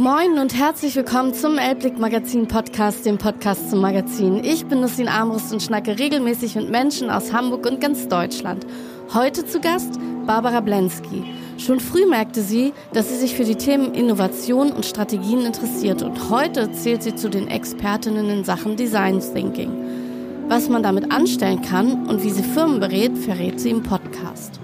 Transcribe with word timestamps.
Moin 0.00 0.38
und 0.38 0.54
herzlich 0.54 0.96
willkommen 0.96 1.34
zum 1.34 1.58
Elblick 1.58 1.98
Magazin 1.98 2.48
Podcast, 2.48 3.04
dem 3.04 3.18
Podcast 3.18 3.68
zum 3.68 3.82
Magazin. 3.82 4.42
Ich 4.42 4.64
bin 4.64 4.80
Nussin 4.80 5.08
Armbrust 5.08 5.52
und 5.52 5.62
schnacke 5.62 5.98
regelmäßig 5.98 6.54
mit 6.54 6.70
Menschen 6.70 7.10
aus 7.10 7.34
Hamburg 7.34 7.66
und 7.66 7.82
ganz 7.82 8.08
Deutschland. 8.08 8.66
Heute 9.12 9.44
zu 9.44 9.60
Gast 9.60 10.00
Barbara 10.26 10.60
Blensky. 10.60 11.22
Schon 11.58 11.80
früh 11.80 12.06
merkte 12.06 12.40
sie, 12.40 12.72
dass 12.94 13.10
sie 13.10 13.16
sich 13.16 13.34
für 13.34 13.44
die 13.44 13.56
Themen 13.56 13.92
Innovation 13.92 14.72
und 14.72 14.86
Strategien 14.86 15.44
interessiert 15.44 16.00
und 16.00 16.30
heute 16.30 16.72
zählt 16.72 17.02
sie 17.02 17.14
zu 17.14 17.28
den 17.28 17.48
Expertinnen 17.48 18.30
in 18.30 18.42
Sachen 18.42 18.76
Design 18.76 19.20
Thinking. 19.20 19.70
Was 20.48 20.70
man 20.70 20.82
damit 20.82 21.12
anstellen 21.12 21.60
kann 21.60 22.08
und 22.08 22.22
wie 22.22 22.30
sie 22.30 22.42
Firmen 22.42 22.80
berät, 22.80 23.18
verrät 23.18 23.60
sie 23.60 23.68
im 23.68 23.82
Podcast. 23.82 24.60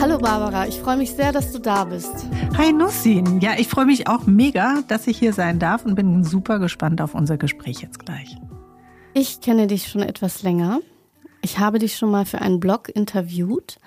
Hallo 0.00 0.16
Barbara, 0.16 0.68
ich 0.68 0.78
freue 0.78 0.96
mich 0.96 1.10
sehr, 1.10 1.32
dass 1.32 1.50
du 1.50 1.58
da 1.58 1.84
bist. 1.84 2.12
Hi 2.56 2.72
Nussin. 2.72 3.40
Ja, 3.40 3.54
ich 3.58 3.66
freue 3.66 3.84
mich 3.84 4.06
auch 4.06 4.26
mega, 4.26 4.82
dass 4.86 5.08
ich 5.08 5.18
hier 5.18 5.32
sein 5.32 5.58
darf 5.58 5.84
und 5.84 5.96
bin 5.96 6.22
super 6.22 6.60
gespannt 6.60 7.00
auf 7.00 7.16
unser 7.16 7.36
Gespräch 7.36 7.80
jetzt 7.80 7.98
gleich. 7.98 8.36
Ich 9.12 9.40
kenne 9.40 9.66
dich 9.66 9.88
schon 9.88 10.02
etwas 10.02 10.44
länger. 10.44 10.78
Ich 11.42 11.58
habe 11.58 11.80
dich 11.80 11.96
schon 11.96 12.12
mal 12.12 12.26
für 12.26 12.40
einen 12.40 12.60
Blog 12.60 12.88
interviewt 12.88 13.78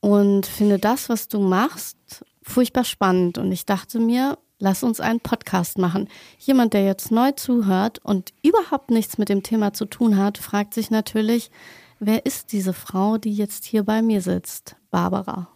und 0.00 0.46
finde 0.46 0.80
das, 0.80 1.08
was 1.08 1.28
du 1.28 1.38
machst, 1.38 2.24
furchtbar 2.42 2.84
spannend. 2.84 3.38
Und 3.38 3.52
ich 3.52 3.64
dachte 3.64 4.00
mir, 4.00 4.38
lass 4.58 4.82
uns 4.82 4.98
einen 4.98 5.20
Podcast 5.20 5.78
machen. 5.78 6.08
Jemand, 6.38 6.72
der 6.72 6.84
jetzt 6.84 7.12
neu 7.12 7.30
zuhört 7.30 8.00
und 8.02 8.32
überhaupt 8.42 8.90
nichts 8.90 9.16
mit 9.16 9.28
dem 9.28 9.44
Thema 9.44 9.72
zu 9.72 9.84
tun 9.84 10.16
hat, 10.16 10.38
fragt 10.38 10.74
sich 10.74 10.90
natürlich, 10.90 11.52
wer 12.00 12.26
ist 12.26 12.50
diese 12.50 12.72
Frau, 12.72 13.16
die 13.16 13.32
jetzt 13.32 13.64
hier 13.64 13.84
bei 13.84 14.02
mir 14.02 14.22
sitzt? 14.22 14.74
Barbara. 14.90 15.51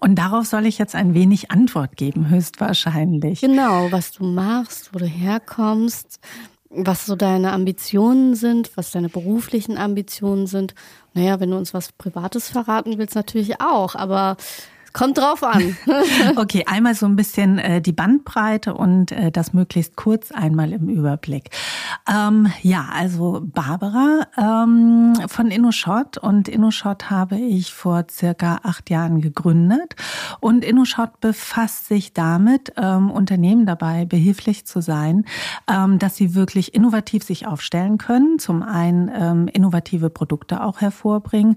Und 0.00 0.14
darauf 0.14 0.46
soll 0.46 0.64
ich 0.66 0.78
jetzt 0.78 0.94
ein 0.94 1.12
wenig 1.12 1.50
Antwort 1.50 1.96
geben, 1.96 2.30
höchstwahrscheinlich. 2.30 3.40
Genau, 3.40 3.90
was 3.90 4.12
du 4.12 4.24
machst, 4.24 4.94
wo 4.94 4.98
du 5.00 5.06
herkommst, 5.06 6.20
was 6.70 7.04
so 7.04 7.16
deine 7.16 7.52
Ambitionen 7.52 8.36
sind, 8.36 8.76
was 8.76 8.92
deine 8.92 9.08
beruflichen 9.08 9.76
Ambitionen 9.76 10.46
sind. 10.46 10.74
Naja, 11.14 11.40
wenn 11.40 11.50
du 11.50 11.56
uns 11.56 11.74
was 11.74 11.90
Privates 11.92 12.48
verraten 12.48 12.96
willst, 12.98 13.16
natürlich 13.16 13.60
auch, 13.60 13.96
aber 13.96 14.36
Kommt 14.92 15.18
drauf 15.18 15.42
an. 15.42 15.76
okay, 16.36 16.64
einmal 16.66 16.94
so 16.94 17.06
ein 17.06 17.16
bisschen 17.16 17.58
äh, 17.58 17.80
die 17.80 17.92
Bandbreite 17.92 18.74
und 18.74 19.12
äh, 19.12 19.30
das 19.30 19.52
möglichst 19.52 19.96
kurz 19.96 20.32
einmal 20.32 20.72
im 20.72 20.88
Überblick. 20.88 21.50
Ähm, 22.10 22.50
ja, 22.62 22.86
also 22.92 23.40
Barbara 23.42 24.26
ähm, 24.36 25.14
von 25.26 25.50
InnoShot 25.50 26.18
und 26.18 26.48
InnoShot 26.48 27.10
habe 27.10 27.36
ich 27.36 27.72
vor 27.72 28.06
circa 28.10 28.60
acht 28.62 28.90
Jahren 28.90 29.20
gegründet 29.20 29.96
und 30.40 30.64
InnoShot 30.64 31.20
befasst 31.20 31.86
sich 31.86 32.12
damit, 32.12 32.72
ähm, 32.76 33.10
Unternehmen 33.10 33.66
dabei 33.66 34.04
behilflich 34.04 34.66
zu 34.66 34.80
sein, 34.80 35.24
ähm, 35.68 35.98
dass 35.98 36.16
sie 36.16 36.34
wirklich 36.34 36.74
innovativ 36.74 37.22
sich 37.24 37.46
aufstellen 37.46 37.98
können, 37.98 38.38
zum 38.38 38.62
einen 38.62 39.10
ähm, 39.14 39.48
innovative 39.48 40.10
Produkte 40.10 40.62
auch 40.62 40.80
hervorbringen 40.80 41.56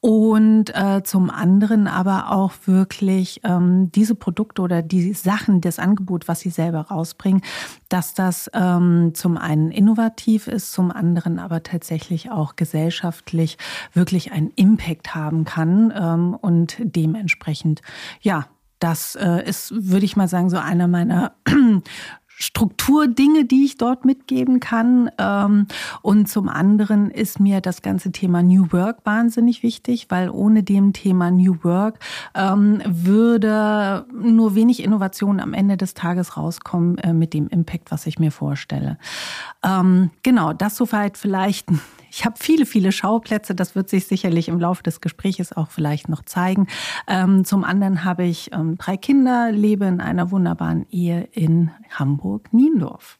und 0.00 0.74
äh, 0.74 1.02
zum 1.02 1.30
anderen 1.30 1.88
aber 1.88 2.30
auch 2.30 2.52
wirklich 2.66 3.40
ähm, 3.44 3.90
diese 3.92 4.14
Produkte 4.14 4.62
oder 4.62 4.82
die 4.82 5.12
Sachen, 5.12 5.60
das 5.60 5.78
Angebot, 5.78 6.28
was 6.28 6.40
sie 6.40 6.50
selber 6.50 6.80
rausbringen, 6.82 7.42
dass 7.88 8.14
das 8.14 8.50
ähm, 8.54 9.12
zum 9.14 9.36
einen 9.36 9.70
innovativ 9.70 10.46
ist, 10.46 10.72
zum 10.72 10.90
anderen 10.90 11.38
aber 11.38 11.62
tatsächlich 11.62 12.30
auch 12.30 12.56
gesellschaftlich 12.56 13.58
wirklich 13.92 14.32
einen 14.32 14.50
Impact 14.56 15.14
haben 15.14 15.44
kann 15.44 15.92
ähm, 15.96 16.34
und 16.34 16.76
dementsprechend, 16.80 17.82
ja, 18.20 18.46
das 18.78 19.14
äh, 19.14 19.42
ist, 19.48 19.72
würde 19.74 20.04
ich 20.04 20.16
mal 20.16 20.28
sagen, 20.28 20.50
so 20.50 20.58
einer 20.58 20.86
meiner 20.86 21.34
Strukturdinge, 22.38 23.46
die 23.46 23.64
ich 23.64 23.78
dort 23.78 24.04
mitgeben 24.04 24.60
kann. 24.60 25.10
Ähm, 25.18 25.66
und 26.02 26.28
zum 26.28 26.48
anderen 26.48 27.10
ist 27.10 27.40
mir 27.40 27.62
das 27.62 27.80
ganze 27.80 28.12
Thema 28.12 28.42
New 28.42 28.72
Work 28.72 28.98
wahnsinnig 29.04 29.62
wichtig, 29.62 30.06
weil 30.10 30.28
ohne 30.28 30.62
dem 30.62 30.92
Thema 30.92 31.30
New 31.30 31.56
Work 31.62 31.98
ähm, 32.34 32.82
würde 32.84 34.04
nur 34.12 34.54
wenig 34.54 34.82
Innovation 34.82 35.40
am 35.40 35.54
Ende 35.54 35.78
des 35.78 35.94
Tages 35.94 36.36
rauskommen 36.36 36.98
äh, 36.98 37.14
mit 37.14 37.32
dem 37.32 37.48
Impact, 37.48 37.90
was 37.90 38.06
ich 38.06 38.18
mir 38.18 38.30
vorstelle. 38.30 38.98
Ähm, 39.64 40.10
genau, 40.22 40.52
das 40.52 40.76
soweit 40.76 41.16
vielleicht 41.16 41.68
ich 42.16 42.24
habe 42.24 42.36
viele, 42.38 42.64
viele 42.64 42.92
Schauplätze. 42.92 43.54
Das 43.54 43.74
wird 43.74 43.90
sich 43.90 44.06
sicherlich 44.06 44.48
im 44.48 44.58
Laufe 44.58 44.82
des 44.82 45.02
Gespräches 45.02 45.54
auch 45.54 45.70
vielleicht 45.70 46.08
noch 46.08 46.24
zeigen. 46.24 46.66
Ähm, 47.06 47.44
zum 47.44 47.62
anderen 47.62 48.04
habe 48.04 48.24
ich 48.24 48.52
ähm, 48.52 48.78
drei 48.78 48.96
Kinder, 48.96 49.52
lebe 49.52 49.84
in 49.84 50.00
einer 50.00 50.30
wunderbaren 50.30 50.86
Ehe 50.90 51.28
in 51.32 51.70
Hamburg-Niendorf. 51.90 53.18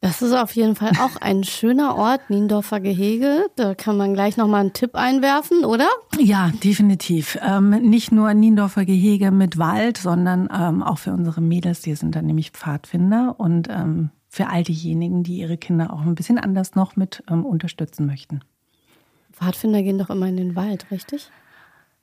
Das 0.00 0.22
ist 0.22 0.32
auf 0.32 0.56
jeden 0.56 0.76
Fall 0.76 0.92
auch 0.98 1.20
ein 1.20 1.44
schöner 1.44 1.94
Ort, 1.96 2.30
Niendorfer 2.30 2.80
Gehege. 2.80 3.48
Da 3.56 3.74
kann 3.74 3.98
man 3.98 4.14
gleich 4.14 4.38
nochmal 4.38 4.62
einen 4.62 4.72
Tipp 4.72 4.94
einwerfen, 4.94 5.66
oder? 5.66 5.88
Ja, 6.18 6.50
definitiv. 6.64 7.38
Ähm, 7.46 7.68
nicht 7.68 8.12
nur 8.12 8.32
Niendorfer 8.32 8.86
Gehege 8.86 9.30
mit 9.30 9.58
Wald, 9.58 9.98
sondern 9.98 10.48
ähm, 10.50 10.82
auch 10.82 10.98
für 10.98 11.12
unsere 11.12 11.42
Mädels, 11.42 11.82
die 11.82 11.94
sind 11.94 12.16
dann 12.16 12.24
nämlich 12.24 12.52
Pfadfinder 12.52 13.34
und 13.36 13.68
ähm, 13.70 14.08
für 14.32 14.48
all 14.48 14.62
diejenigen, 14.62 15.22
die 15.22 15.36
ihre 15.36 15.58
Kinder 15.58 15.92
auch 15.92 16.00
ein 16.00 16.14
bisschen 16.14 16.38
anders 16.38 16.74
noch 16.74 16.96
mit 16.96 17.22
ähm, 17.30 17.44
unterstützen 17.44 18.06
möchten. 18.06 18.40
Pfadfinder 19.30 19.82
gehen 19.82 19.98
doch 19.98 20.08
immer 20.08 20.26
in 20.26 20.38
den 20.38 20.56
Wald, 20.56 20.90
richtig? 20.90 21.30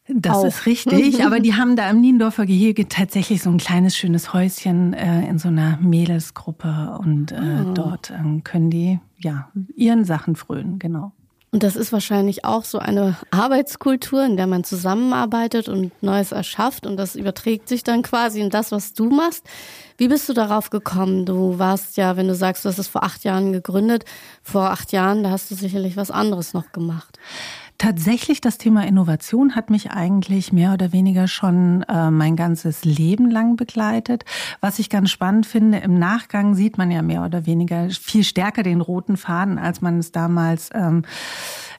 Das 0.08 0.38
auch. 0.38 0.46
ist 0.46 0.68
richtig, 0.68 1.26
aber 1.26 1.40
die 1.40 1.56
haben 1.56 1.76
da 1.76 1.90
im 1.90 2.02
Niendorfer 2.02 2.46
Gehege 2.46 2.88
tatsächlich 2.88 3.42
so 3.42 3.50
ein 3.50 3.58
kleines 3.58 3.98
schönes 3.98 4.32
Häuschen 4.32 4.94
äh, 4.94 5.28
in 5.28 5.40
so 5.40 5.48
einer 5.48 5.80
Mädelsgruppe 5.82 7.00
und 7.00 7.32
äh, 7.32 7.64
oh. 7.66 7.74
dort 7.74 8.12
äh, 8.12 8.42
können 8.44 8.70
die 8.70 9.00
ja 9.18 9.50
ihren 9.76 10.06
Sachen 10.06 10.36
frönen, 10.36 10.78
genau. 10.78 11.14
Und 11.52 11.64
das 11.64 11.76
ist 11.76 11.92
wahrscheinlich 11.92 12.46
auch 12.46 12.64
so 12.64 12.78
eine 12.78 13.18
Arbeitskultur, 13.32 14.24
in 14.24 14.38
der 14.38 14.46
man 14.46 14.64
zusammenarbeitet 14.64 15.68
und 15.68 15.92
Neues 16.04 16.32
erschafft 16.32 16.86
und 16.86 16.96
das 16.96 17.16
überträgt 17.16 17.68
sich 17.68 17.84
dann 17.84 18.04
quasi 18.04 18.40
in 18.40 18.52
das, 18.52 18.72
was 18.72 18.94
du 18.94 19.10
machst. 19.10 19.44
Wie 19.98 20.08
bist 20.08 20.30
du 20.30 20.34
darauf 20.34 20.70
gekommen? 20.70 21.26
Du 21.26 21.58
warst 21.58 21.98
ja, 21.98 22.18
wenn 22.18 22.28
du 22.28 22.36
sagst, 22.36 22.66
du 22.66 22.70
hast 22.70 22.78
es 22.78 22.88
vor 22.88 23.04
acht 23.04 23.24
Jahren 23.24 23.52
gegründet, 23.52 24.06
vor 24.44 24.70
acht 24.70 24.92
Jahren, 24.92 25.24
da 25.24 25.32
hast 25.32 25.50
du 25.50 25.56
sicherlich 25.56 25.98
was 25.98 26.12
anderes 26.12 26.54
noch 26.54 26.72
gemacht. 26.72 27.18
Tatsächlich, 27.80 28.42
das 28.42 28.58
Thema 28.58 28.86
Innovation 28.86 29.56
hat 29.56 29.70
mich 29.70 29.92
eigentlich 29.92 30.52
mehr 30.52 30.74
oder 30.74 30.92
weniger 30.92 31.30
schon 31.30 31.84
äh, 31.84 32.12
mein 32.12 32.36
ganzes 32.36 32.84
Leben 32.84 33.32
lang 33.32 33.56
begleitet. 33.56 34.26
Was 34.60 34.80
ich 34.80 34.90
ganz 34.90 35.12
spannend 35.12 35.46
finde, 35.46 35.78
im 35.78 35.98
Nachgang 35.98 36.56
sieht 36.56 36.78
man 36.78 36.92
ja 36.92 37.02
mehr 37.02 37.24
oder 37.24 37.46
weniger 37.46 37.90
viel 37.90 38.26
stärker 38.26 38.64
den 38.64 38.82
roten 38.82 39.16
Faden, 39.16 39.58
als 39.58 39.80
man 39.80 39.98
es 39.98 40.12
damals 40.12 40.70
ähm, 40.74 41.04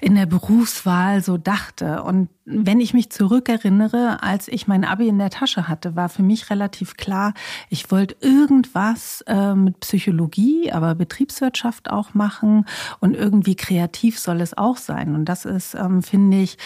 in 0.01 0.15
der 0.15 0.27
Berufswahl 0.27 1.23
so 1.23 1.37
dachte. 1.37 2.03
Und 2.03 2.29
wenn 2.45 2.81
ich 2.81 2.95
mich 2.95 3.11
zurückerinnere, 3.11 4.23
als 4.23 4.49
ich 4.49 4.67
mein 4.67 4.85
Abi 4.85 5.09
in 5.09 5.19
der 5.19 5.31
Tasche 5.31 5.69
hatte, 5.69 5.95
war 5.95 6.09
für 6.09 6.23
mich 6.23 6.51
relativ 6.51 6.97
klar, 6.97 7.35
ich 7.69 7.91
wollte 7.91 8.17
irgendwas 8.21 9.23
äh, 9.27 9.55
mit 9.55 9.81
Psychologie, 9.81 10.73
aber 10.73 10.95
Betriebswirtschaft 10.95 11.91
auch 11.91 12.15
machen 12.15 12.67
und 13.01 13.15
irgendwie 13.15 13.55
kreativ 13.55 14.19
soll 14.19 14.41
es 14.41 14.57
auch 14.57 14.79
sein. 14.79 15.15
Und 15.15 15.27
das 15.27 15.45
ist, 15.45 15.75
ähm, 15.75 16.03
finde 16.03 16.39
ich, 16.39 16.57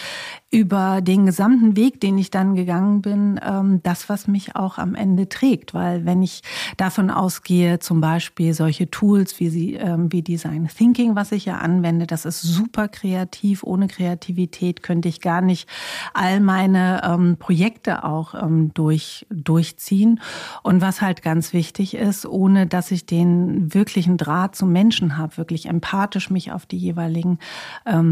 über 0.55 1.01
den 1.01 1.25
gesamten 1.25 1.75
Weg, 1.75 1.99
den 1.99 2.17
ich 2.17 2.31
dann 2.31 2.55
gegangen 2.55 3.01
bin, 3.01 3.39
ähm, 3.45 3.81
das, 3.83 4.07
was 4.07 4.27
mich 4.27 4.55
auch 4.55 4.77
am 4.77 4.95
Ende 4.95 5.27
trägt. 5.27 5.73
Weil 5.73 6.05
wenn 6.05 6.23
ich 6.23 6.43
davon 6.77 7.09
ausgehe, 7.09 7.79
zum 7.79 7.99
Beispiel 7.99 8.53
solche 8.53 8.89
Tools 8.89 9.37
wie, 9.41 9.49
sie, 9.49 9.73
ähm, 9.73 10.11
wie 10.13 10.21
Design 10.21 10.69
Thinking, 10.69 11.15
was 11.15 11.33
ich 11.33 11.45
ja 11.45 11.57
anwende, 11.57 12.07
das 12.07 12.23
ist 12.23 12.41
super 12.41 12.87
kreativ. 12.87 13.63
Ohne 13.63 13.87
Kreativität 13.87 14.81
könnte 14.81 15.09
ich 15.09 15.19
gar 15.19 15.41
nicht 15.41 15.67
all 16.13 16.39
meine 16.39 17.01
ähm, 17.03 17.35
Projekte 17.37 18.03
auch 18.05 18.33
durch, 18.73 19.25
durchziehen. 19.29 20.21
Und 20.63 20.81
was 20.81 21.01
halt 21.01 21.21
ganz 21.21 21.53
wichtig 21.53 21.95
ist, 21.95 22.25
ohne 22.25 22.67
dass 22.67 22.91
ich 22.91 23.05
den 23.05 23.73
wirklichen 23.73 24.17
Draht 24.17 24.55
zum 24.55 24.71
Menschen 24.71 25.17
habe, 25.17 25.37
wirklich 25.37 25.67
empathisch 25.67 26.29
mich 26.29 26.51
auf 26.51 26.65
die 26.65 26.77
jeweiligen 26.77 27.39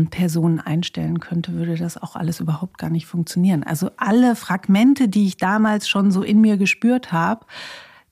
Personen 0.10 0.60
einstellen 0.60 1.19
könnte, 1.19 1.54
würde 1.54 1.75
das 1.75 2.01
auch 2.01 2.16
alles 2.16 2.32
überhaupt 2.39 2.77
gar 2.77 2.89
nicht 2.89 3.06
funktionieren. 3.06 3.63
Also 3.63 3.89
alle 3.97 4.35
Fragmente, 4.35 5.07
die 5.07 5.27
ich 5.27 5.38
damals 5.38 5.88
schon 5.88 6.12
so 6.12 6.24
in 6.24 6.41
mir 6.41 6.57
gespürt 6.57 7.12
habe, 7.12 7.45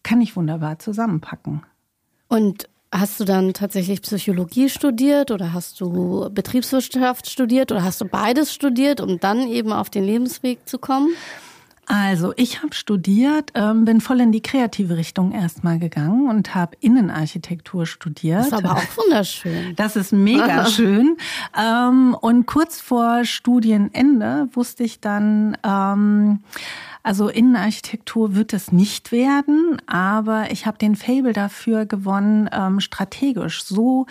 kann 0.04 0.22
ich 0.22 0.36
wunderbar 0.36 0.80
zusammenpacken. 0.80 1.64
Und 2.28 2.70
hast 2.92 3.20
du 3.20 3.24
dann 3.24 3.54
tatsächlich 3.54 4.02
Psychologie 4.02 4.70
studiert 4.70 5.32
oder 5.32 5.54
hast 5.54 5.80
du 5.80 6.30
Betriebswirtschaft 6.32 7.30
studiert 7.30 7.72
oder 7.72 7.84
hast 7.84 8.02
du 8.02 8.06
beides 8.06 8.54
studiert, 8.54 9.00
um 9.00 9.20
dann 9.20 9.48
eben 9.48 9.72
auf 9.72 9.90
den 9.90 10.04
Lebensweg 10.04 10.68
zu 10.68 10.78
kommen? 10.78 11.10
Also 11.88 12.34
ich 12.38 12.62
habe 12.62 12.74
studiert, 12.74 13.52
ähm, 13.56 13.86
bin 13.86 14.02
voll 14.02 14.22
in 14.22 14.32
die 14.32 14.42
kreative 14.42 14.96
Richtung 14.98 15.32
erstmal 15.34 15.80
gegangen 15.80 16.30
und 16.30 16.56
habe 16.56 16.78
Innenarchitektur 16.80 17.86
studiert. 17.86 18.40
Das 18.40 18.48
ist 18.48 18.54
aber 18.54 18.74
auch 18.78 18.98
wunderschön. 18.98 19.76
Das 19.76 19.96
ist 19.96 20.14
mega 20.14 20.66
schön. 20.68 21.18
Ähm, 21.58 22.16
und 22.20 22.46
kurz 22.46 22.80
vor 22.80 23.26
Studienende 23.26 24.48
wusste 24.54 24.84
ich 24.84 25.00
dann, 25.00 25.58
ähm, 25.66 26.40
also 27.04 27.30
Innenarchitektur 27.30 28.36
wird 28.36 28.54
es 28.54 28.72
nicht 28.72 29.12
werden, 29.12 29.78
aber 29.88 30.52
ich 30.52 30.66
habe 30.66 30.78
den 30.78 30.96
Fable 30.96 31.34
dafür 31.34 31.86
gewonnen, 31.86 32.50
ähm, 32.52 32.80
strategisch 32.80 33.64
so, 33.64 34.06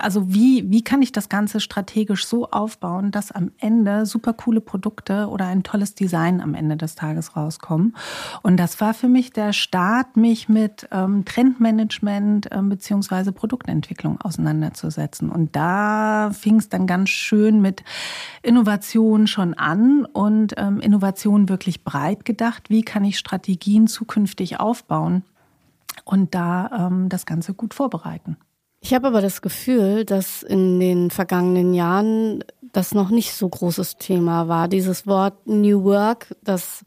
also 0.00 0.32
wie, 0.32 0.70
wie 0.70 0.82
kann 0.82 1.02
ich 1.02 1.12
das 1.12 1.28
Ganze 1.28 1.60
strategisch 1.60 2.26
so 2.26 2.50
aufbauen, 2.50 3.10
dass 3.10 3.32
am 3.32 3.50
Ende 3.58 4.04
super 4.06 4.32
coole 4.34 4.60
Produkte 4.60 5.28
oder 5.28 5.46
ein 5.46 5.62
tolles 5.62 5.94
Design 5.94 6.40
am 6.40 6.54
Ende 6.54 6.76
des 6.76 6.94
Tages 6.94 7.36
rauskommen. 7.36 7.96
Und 8.42 8.58
das 8.58 8.80
war 8.80 8.94
für 8.94 9.08
mich 9.08 9.32
der 9.32 9.52
Start, 9.52 10.16
mich 10.16 10.48
mit 10.48 10.88
ähm, 10.92 11.24
Trendmanagement 11.24 12.48
ähm, 12.52 12.68
beziehungsweise 12.68 13.32
Produktentwicklung 13.32 14.20
auseinanderzusetzen. 14.20 15.30
Und 15.30 15.56
da 15.56 16.30
fing 16.32 16.56
es 16.56 16.68
dann 16.68 16.86
ganz 16.86 17.08
schön 17.10 17.60
mit 17.60 17.82
Innovation 18.42 19.26
schon 19.26 19.54
an 19.54 20.04
und 20.04 20.54
ähm, 20.56 20.80
Innovation 20.80 21.48
wirklich 21.48 21.84
breit 21.84 22.17
weit 22.18 22.24
gedacht, 22.24 22.70
wie 22.70 22.82
kann 22.82 23.04
ich 23.04 23.18
Strategien 23.18 23.86
zukünftig 23.86 24.60
aufbauen 24.60 25.24
und 26.04 26.34
da 26.34 26.88
ähm, 26.88 27.08
das 27.08 27.26
Ganze 27.26 27.54
gut 27.54 27.74
vorbereiten. 27.74 28.36
Ich 28.80 28.94
habe 28.94 29.08
aber 29.08 29.20
das 29.20 29.42
Gefühl, 29.42 30.04
dass 30.04 30.42
in 30.42 30.78
den 30.78 31.10
vergangenen 31.10 31.74
Jahren 31.74 32.44
das 32.72 32.94
noch 32.94 33.10
nicht 33.10 33.32
so 33.32 33.48
großes 33.48 33.96
Thema 33.96 34.46
war. 34.46 34.68
Dieses 34.68 35.06
Wort 35.06 35.46
New 35.46 35.84
Work, 35.84 36.34
das 36.42 36.84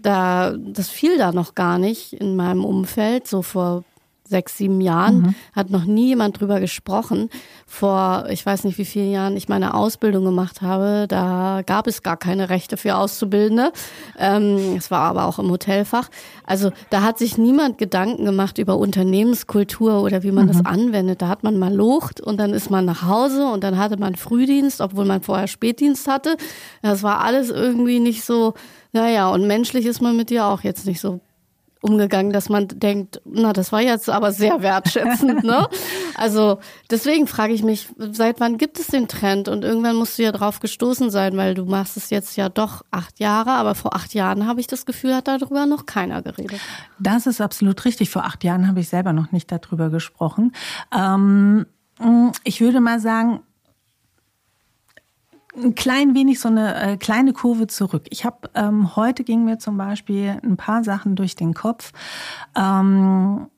da, 0.00 0.56
das 0.56 0.88
fiel 0.90 1.18
da 1.18 1.32
noch 1.32 1.54
gar 1.54 1.78
nicht 1.78 2.12
in 2.12 2.36
meinem 2.36 2.64
Umfeld. 2.64 3.26
So 3.26 3.42
vor 3.42 3.84
sechs, 4.28 4.56
sieben 4.56 4.80
Jahren, 4.80 5.20
mhm. 5.20 5.34
hat 5.54 5.70
noch 5.70 5.84
nie 5.84 6.08
jemand 6.08 6.40
drüber 6.40 6.60
gesprochen. 6.60 7.30
Vor, 7.66 8.26
ich 8.30 8.44
weiß 8.44 8.64
nicht 8.64 8.78
wie 8.78 8.84
vielen 8.84 9.10
Jahren 9.10 9.36
ich 9.36 9.48
meine 9.48 9.74
Ausbildung 9.74 10.24
gemacht 10.24 10.62
habe, 10.62 11.06
da 11.08 11.62
gab 11.66 11.86
es 11.86 12.02
gar 12.02 12.16
keine 12.16 12.50
Rechte 12.50 12.76
für 12.76 12.96
Auszubildende. 12.96 13.72
Ähm, 14.18 14.76
es 14.76 14.90
war 14.90 15.00
aber 15.00 15.24
auch 15.26 15.38
im 15.38 15.50
Hotelfach. 15.50 16.08
Also 16.46 16.70
da 16.90 17.02
hat 17.02 17.18
sich 17.18 17.38
niemand 17.38 17.78
Gedanken 17.78 18.24
gemacht 18.24 18.58
über 18.58 18.76
Unternehmenskultur 18.76 20.02
oder 20.02 20.22
wie 20.22 20.32
man 20.32 20.46
mhm. 20.46 20.52
das 20.52 20.64
anwendet. 20.64 21.22
Da 21.22 21.28
hat 21.28 21.42
man 21.42 21.58
mal 21.58 21.74
Lucht 21.74 22.20
und 22.20 22.38
dann 22.38 22.52
ist 22.52 22.70
man 22.70 22.84
nach 22.84 23.06
Hause 23.06 23.46
und 23.48 23.64
dann 23.64 23.78
hatte 23.78 23.98
man 23.98 24.14
Frühdienst, 24.14 24.80
obwohl 24.80 25.04
man 25.04 25.22
vorher 25.22 25.48
Spätdienst 25.48 26.08
hatte. 26.08 26.36
Das 26.82 27.02
war 27.02 27.20
alles 27.20 27.50
irgendwie 27.50 28.00
nicht 28.00 28.24
so, 28.24 28.54
naja, 28.92 29.28
und 29.30 29.46
menschlich 29.46 29.86
ist 29.86 30.00
man 30.00 30.16
mit 30.16 30.30
dir 30.30 30.46
auch 30.46 30.62
jetzt 30.62 30.86
nicht 30.86 31.00
so 31.00 31.20
umgegangen, 31.80 32.32
dass 32.32 32.48
man 32.48 32.68
denkt, 32.68 33.20
na, 33.24 33.52
das 33.52 33.72
war 33.72 33.80
jetzt 33.80 34.10
aber 34.10 34.32
sehr 34.32 34.62
wertschätzend, 34.62 35.44
ne? 35.44 35.68
Also 36.16 36.58
deswegen 36.90 37.28
frage 37.28 37.52
ich 37.52 37.62
mich, 37.62 37.88
seit 37.96 38.40
wann 38.40 38.58
gibt 38.58 38.80
es 38.80 38.88
den 38.88 39.06
Trend? 39.06 39.46
Und 39.46 39.62
irgendwann 39.62 39.94
musst 39.94 40.18
du 40.18 40.24
ja 40.24 40.32
drauf 40.32 40.58
gestoßen 40.58 41.10
sein, 41.10 41.36
weil 41.36 41.54
du 41.54 41.64
machst 41.64 41.96
es 41.96 42.10
jetzt 42.10 42.36
ja 42.36 42.48
doch 42.48 42.82
acht 42.90 43.20
Jahre, 43.20 43.52
aber 43.52 43.76
vor 43.76 43.94
acht 43.94 44.14
Jahren 44.14 44.44
habe 44.48 44.58
ich 44.58 44.66
das 44.66 44.84
Gefühl, 44.84 45.14
hat 45.14 45.28
darüber 45.28 45.66
noch 45.66 45.86
keiner 45.86 46.20
geredet. 46.20 46.60
Das 46.98 47.28
ist 47.28 47.40
absolut 47.40 47.84
richtig. 47.84 48.10
Vor 48.10 48.24
acht 48.24 48.42
Jahren 48.42 48.66
habe 48.66 48.80
ich 48.80 48.88
selber 48.88 49.12
noch 49.12 49.30
nicht 49.30 49.52
darüber 49.52 49.90
gesprochen. 49.90 50.52
Ähm, 50.92 51.66
ich 52.42 52.60
würde 52.60 52.80
mal 52.80 52.98
sagen, 52.98 53.40
ein 55.56 55.74
klein 55.74 56.14
wenig 56.14 56.40
so 56.40 56.48
eine 56.48 56.74
äh, 56.74 56.96
kleine 56.96 57.32
Kurve 57.32 57.66
zurück. 57.66 58.06
Ich 58.10 58.24
habe 58.24 58.50
ähm, 58.54 58.96
heute 58.96 59.24
ging 59.24 59.44
mir 59.44 59.58
zum 59.58 59.76
Beispiel 59.76 60.38
ein 60.42 60.56
paar 60.56 60.84
Sachen 60.84 61.16
durch 61.16 61.36
den 61.36 61.54
Kopf. 61.54 61.92
Ähm, 62.56 63.48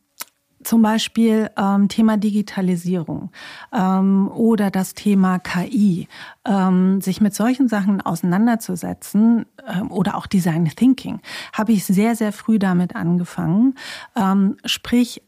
zum 0.62 0.82
Beispiel 0.82 1.50
ähm, 1.56 1.88
Thema 1.88 2.16
Digitalisierung 2.16 3.30
ähm, 3.72 4.28
oder 4.28 4.70
das 4.70 4.94
Thema 4.94 5.38
KI, 5.38 6.06
ähm, 6.44 7.00
sich 7.00 7.20
mit 7.20 7.34
solchen 7.34 7.68
Sachen 7.68 8.00
auseinanderzusetzen 8.00 9.46
ähm, 9.66 9.90
oder 9.90 10.16
auch 10.16 10.26
Design 10.26 10.66
Thinking, 10.66 11.20
habe 11.52 11.72
ich 11.72 11.84
sehr, 11.84 12.14
sehr 12.14 12.32
früh 12.32 12.58
damit 12.58 12.94
angefangen. 12.94 13.74
Ähm, 14.14 14.56
sprich, 14.64 15.22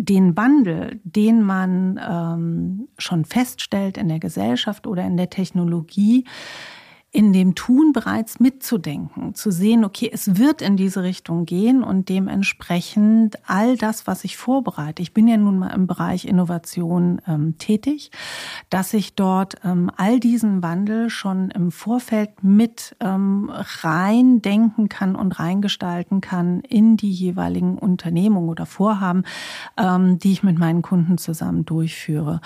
den 0.00 0.36
Wandel, 0.36 1.00
den 1.02 1.42
man 1.42 2.00
ähm, 2.08 2.88
schon 2.98 3.24
feststellt 3.24 3.98
in 3.98 4.08
der 4.08 4.20
Gesellschaft 4.20 4.86
oder 4.86 5.04
in 5.04 5.16
der 5.16 5.28
Technologie, 5.28 6.24
in 7.10 7.32
dem 7.32 7.54
Tun 7.54 7.92
bereits 7.94 8.38
mitzudenken, 8.38 9.34
zu 9.34 9.50
sehen, 9.50 9.84
okay, 9.84 10.10
es 10.12 10.36
wird 10.36 10.60
in 10.60 10.76
diese 10.76 11.02
Richtung 11.02 11.46
gehen 11.46 11.82
und 11.82 12.10
dementsprechend 12.10 13.38
all 13.48 13.78
das, 13.78 14.06
was 14.06 14.24
ich 14.24 14.36
vorbereite. 14.36 15.00
Ich 15.00 15.14
bin 15.14 15.26
ja 15.26 15.38
nun 15.38 15.58
mal 15.58 15.70
im 15.70 15.86
Bereich 15.86 16.26
Innovation 16.26 17.22
ähm, 17.26 17.56
tätig, 17.56 18.10
dass 18.68 18.92
ich 18.92 19.14
dort 19.14 19.54
ähm, 19.64 19.90
all 19.96 20.20
diesen 20.20 20.62
Wandel 20.62 21.08
schon 21.08 21.50
im 21.50 21.70
Vorfeld 21.70 22.44
mit 22.44 22.94
ähm, 23.00 23.50
reindenken 23.50 24.90
kann 24.90 25.16
und 25.16 25.38
reingestalten 25.38 26.20
kann 26.20 26.60
in 26.60 26.98
die 26.98 27.10
jeweiligen 27.10 27.78
Unternehmungen 27.78 28.50
oder 28.50 28.66
Vorhaben, 28.66 29.24
ähm, 29.78 30.18
die 30.18 30.32
ich 30.32 30.42
mit 30.42 30.58
meinen 30.58 30.82
Kunden 30.82 31.16
zusammen 31.16 31.64
durchführe. 31.64 32.42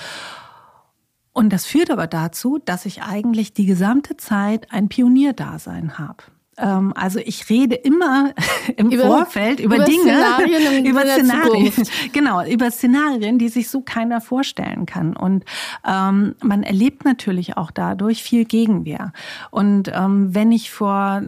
Und 1.33 1.53
das 1.53 1.65
führt 1.65 1.91
aber 1.91 2.07
dazu, 2.07 2.59
dass 2.63 2.87
ich 2.87 3.03
eigentlich 3.03 3.55
die 3.55 3.67
gesamte 3.67 4.17
Zeit 4.17 4.71
ein 4.71 4.89
Pionierdasein 4.89 5.99
habe. 5.99 6.25
Ähm, 6.59 6.93
also 6.95 7.19
ich 7.19 7.49
rede 7.49 7.75
immer 7.75 8.33
im 8.77 8.91
über, 8.91 9.07
Vorfeld 9.07 9.61
über, 9.61 9.77
über 9.77 9.85
Dinge, 9.85 10.03
Szenarien 10.03 10.85
über 10.87 11.07
Szenarien, 11.07 11.73
genau, 12.13 12.45
über 12.45 12.71
Szenarien, 12.71 13.39
die 13.39 13.49
sich 13.49 13.71
so 13.71 13.81
keiner 13.81 14.21
vorstellen 14.21 14.85
kann. 14.85 15.17
Und 15.17 15.45
ähm, 15.87 16.35
man 16.43 16.63
erlebt 16.63 17.05
natürlich 17.05 17.57
auch 17.57 17.71
dadurch 17.71 18.23
viel 18.23 18.45
Gegenwehr. 18.45 19.13
Und 19.51 19.91
ähm, 19.95 20.35
wenn 20.35 20.53
ich 20.53 20.71
vor, 20.71 21.23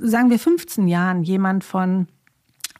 sagen 0.00 0.30
wir 0.30 0.38
15 0.38 0.88
Jahren 0.88 1.22
jemand 1.22 1.64
von 1.64 2.06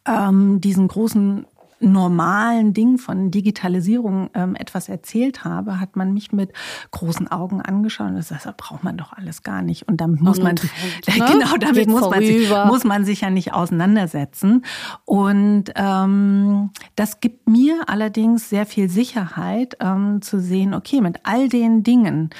ähm, 0.07 0.61
diesen 0.61 0.89
großen 0.89 1.47
normalen 1.93 2.73
Ding 2.73 2.99
von 2.99 3.31
Digitalisierung 3.31 4.31
ähm, 4.35 4.55
etwas 4.57 4.89
erzählt 4.89 5.45
habe, 5.45 5.81
hat 5.81 5.97
man 5.97 6.13
mich 6.13 6.33
mit 6.33 6.53
großen 6.91 7.29
Augen 7.29 7.61
angeschaut 7.61 8.09
und 8.09 8.17
gesagt, 8.17 8.47
das 8.47 8.55
braucht 8.57 8.85
man 8.85 8.97
doch 8.97 9.13
alles 9.13 9.43
gar 9.43 9.63
nicht. 9.63 9.89
Und 9.89 10.01
damit 10.01 10.21
muss 10.21 10.41
man, 10.41 10.57
Trend, 10.57 10.73
ne? 11.09 11.27
genau, 11.33 11.57
damit 11.59 11.89
muss 11.89 12.09
man, 12.09 12.21
sich, 12.21 12.51
muss 12.67 12.85
man 12.85 13.05
sich 13.05 13.21
ja 13.21 13.31
nicht 13.31 13.53
auseinandersetzen. 13.53 14.65
Und 15.05 15.65
ähm, 15.77 16.71
das 16.97 17.21
gibt 17.21 17.49
mir 17.49 17.83
allerdings 17.87 18.49
sehr 18.49 18.67
viel 18.67 18.89
Sicherheit 18.89 19.77
ähm, 19.81 20.23
zu 20.23 20.41
sehen, 20.41 20.75
okay, 20.75 21.01
mit 21.01 21.21
all 21.25 21.49
den 21.49 21.83
Dingen, 21.83 22.31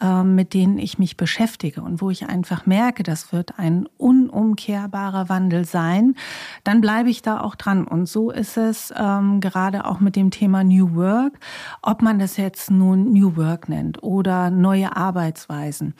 ähm, 0.00 0.34
mit 0.34 0.54
denen 0.54 0.78
ich 0.78 0.98
mich 0.98 1.16
beschäftige 1.16 1.82
und 1.82 2.00
wo 2.00 2.10
ich 2.10 2.28
einfach 2.28 2.66
merke, 2.66 3.02
das 3.02 3.32
wird 3.32 3.58
ein 3.58 3.88
unumkehrbarer 3.96 5.28
Wandel 5.28 5.64
sein, 5.64 6.14
dann 6.64 6.80
bleibe 6.80 7.10
ich 7.10 7.22
da 7.22 7.40
auch 7.40 7.54
dran. 7.54 7.86
Und 7.86 8.08
so 8.08 8.30
ist 8.30 8.56
es 8.56 8.91
ähm, 8.96 9.40
gerade 9.40 9.84
auch 9.84 10.00
mit 10.00 10.16
dem 10.16 10.30
Thema 10.30 10.64
New 10.64 10.94
Work, 10.94 11.38
ob 11.82 12.02
man 12.02 12.18
das 12.18 12.36
jetzt 12.36 12.70
nun 12.70 13.12
New 13.12 13.36
Work 13.36 13.68
nennt 13.68 14.02
oder 14.02 14.50
neue 14.50 14.96
Arbeitsweisen. 14.96 15.94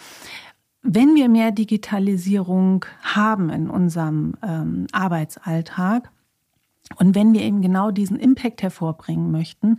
Wenn 0.82 1.14
wir 1.14 1.28
mehr 1.28 1.52
Digitalisierung 1.52 2.84
haben 3.02 3.50
in 3.50 3.70
unserem 3.70 4.34
ähm, 4.42 4.86
Arbeitsalltag 4.92 6.10
und 6.96 7.14
wenn 7.14 7.32
wir 7.32 7.42
eben 7.42 7.62
genau 7.62 7.90
diesen 7.90 8.18
Impact 8.18 8.62
hervorbringen 8.62 9.30
möchten, 9.30 9.78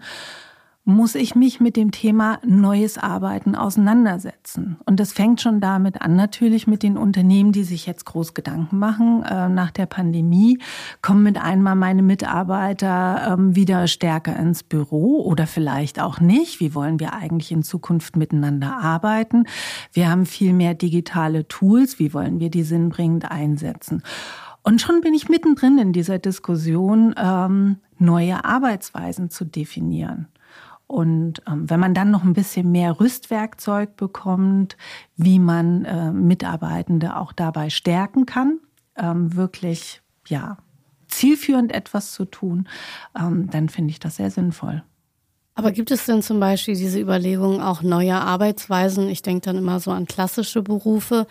muss 0.86 1.16
ich 1.16 1.34
mich 1.34 1.62
mit 1.62 1.78
dem 1.78 1.92
Thema 1.92 2.40
neues 2.46 2.98
Arbeiten 2.98 3.56
auseinandersetzen. 3.56 4.78
Und 4.86 5.00
das 5.00 5.14
fängt 5.14 5.40
schon 5.40 5.62
damit 5.62 6.02
an, 6.02 6.18
natürlich 6.18 6.68
mit 6.68 6.84
den 6.84 6.98
Unternehmen, 6.98 7.54
die 7.54 7.64
sich 7.64 7.86
jetzt 7.86 8.06
groß 8.06 8.34
Gedanken 8.34 8.80
machen. 8.80 9.24
Äh, 9.24 9.48
nach 9.48 9.72
der 9.72 9.86
Pandemie 9.86 10.60
kommen 11.02 11.24
mit 11.24 11.38
einmal 11.38 11.76
meine 11.76 12.04
Mitarbeiter 12.04 13.34
ähm, 13.34 13.56
wieder 13.56 13.88
stärker 13.88 14.36
ins 14.36 14.64
Büro 14.64 15.24
oder 15.24 15.48
vielleicht 15.48 16.02
auch 16.02 16.20
nicht. 16.20 16.60
Wie 16.60 16.76
wollen 16.76 17.00
wir 17.00 17.14
eigentlich 17.14 17.54
in 17.54 17.64
Zukunft 17.64 18.18
miteinander 18.18 18.78
arbeiten? 18.78 19.46
Wir 19.94 20.10
haben 20.10 20.26
viel 20.26 20.52
mehr 20.52 20.74
digitale 20.74 21.48
Tools. 21.48 21.98
Wie 21.98 22.14
wollen 22.14 22.42
wir 22.42 22.50
die 22.50 22.64
sinnbringend 22.64 23.32
einsetzen? 23.32 24.04
Und 24.64 24.82
schon 24.82 25.00
bin 25.00 25.14
ich 25.14 25.30
mittendrin 25.30 25.78
in 25.78 25.94
dieser 25.94 26.20
Diskussion, 26.20 27.16
ähm, 27.18 27.78
neue 28.00 28.44
Arbeitsweisen 28.44 29.30
zu 29.30 29.46
definieren. 29.46 30.28
Und 30.94 31.42
ähm, 31.48 31.68
wenn 31.72 31.80
man 31.80 31.96
dann 31.96 32.12
noch 32.12 32.24
ein 32.24 32.34
bisschen 32.34 32.72
mehr 32.72 33.00
Rüstwerkzeug 33.00 33.96
bekommt, 33.96 34.78
wie 35.16 35.40
man 35.40 35.86
äh, 35.86 36.12
Mitarbeitende 36.12 37.18
auch 37.18 37.34
dabei 37.34 37.72
stärken 37.72 38.28
kann, 38.28 38.60
ähm, 38.96 39.36
wirklich 39.36 40.04
ja 40.28 40.58
zielführend 41.08 41.72
etwas 41.74 42.12
zu 42.12 42.26
tun, 42.26 42.70
ähm, 43.20 43.50
dann 43.50 43.70
finde 43.70 43.90
ich 43.90 44.00
das 44.00 44.18
sehr 44.18 44.30
sinnvoll. 44.30 44.84
Aber 45.56 45.72
gibt 45.72 45.90
es 45.90 46.06
denn 46.06 46.22
zum 46.22 46.40
Beispiel 46.40 46.76
diese 46.76 47.00
Überlegung 47.00 47.60
auch 47.60 47.82
neuer 47.82 48.22
Arbeitsweisen? 48.22 49.10
Ich 49.10 49.24
denke 49.24 49.46
dann 49.46 49.58
immer 49.58 49.80
so 49.80 49.90
an 49.90 50.06
klassische 50.06 50.62
Berufe, 50.62 51.26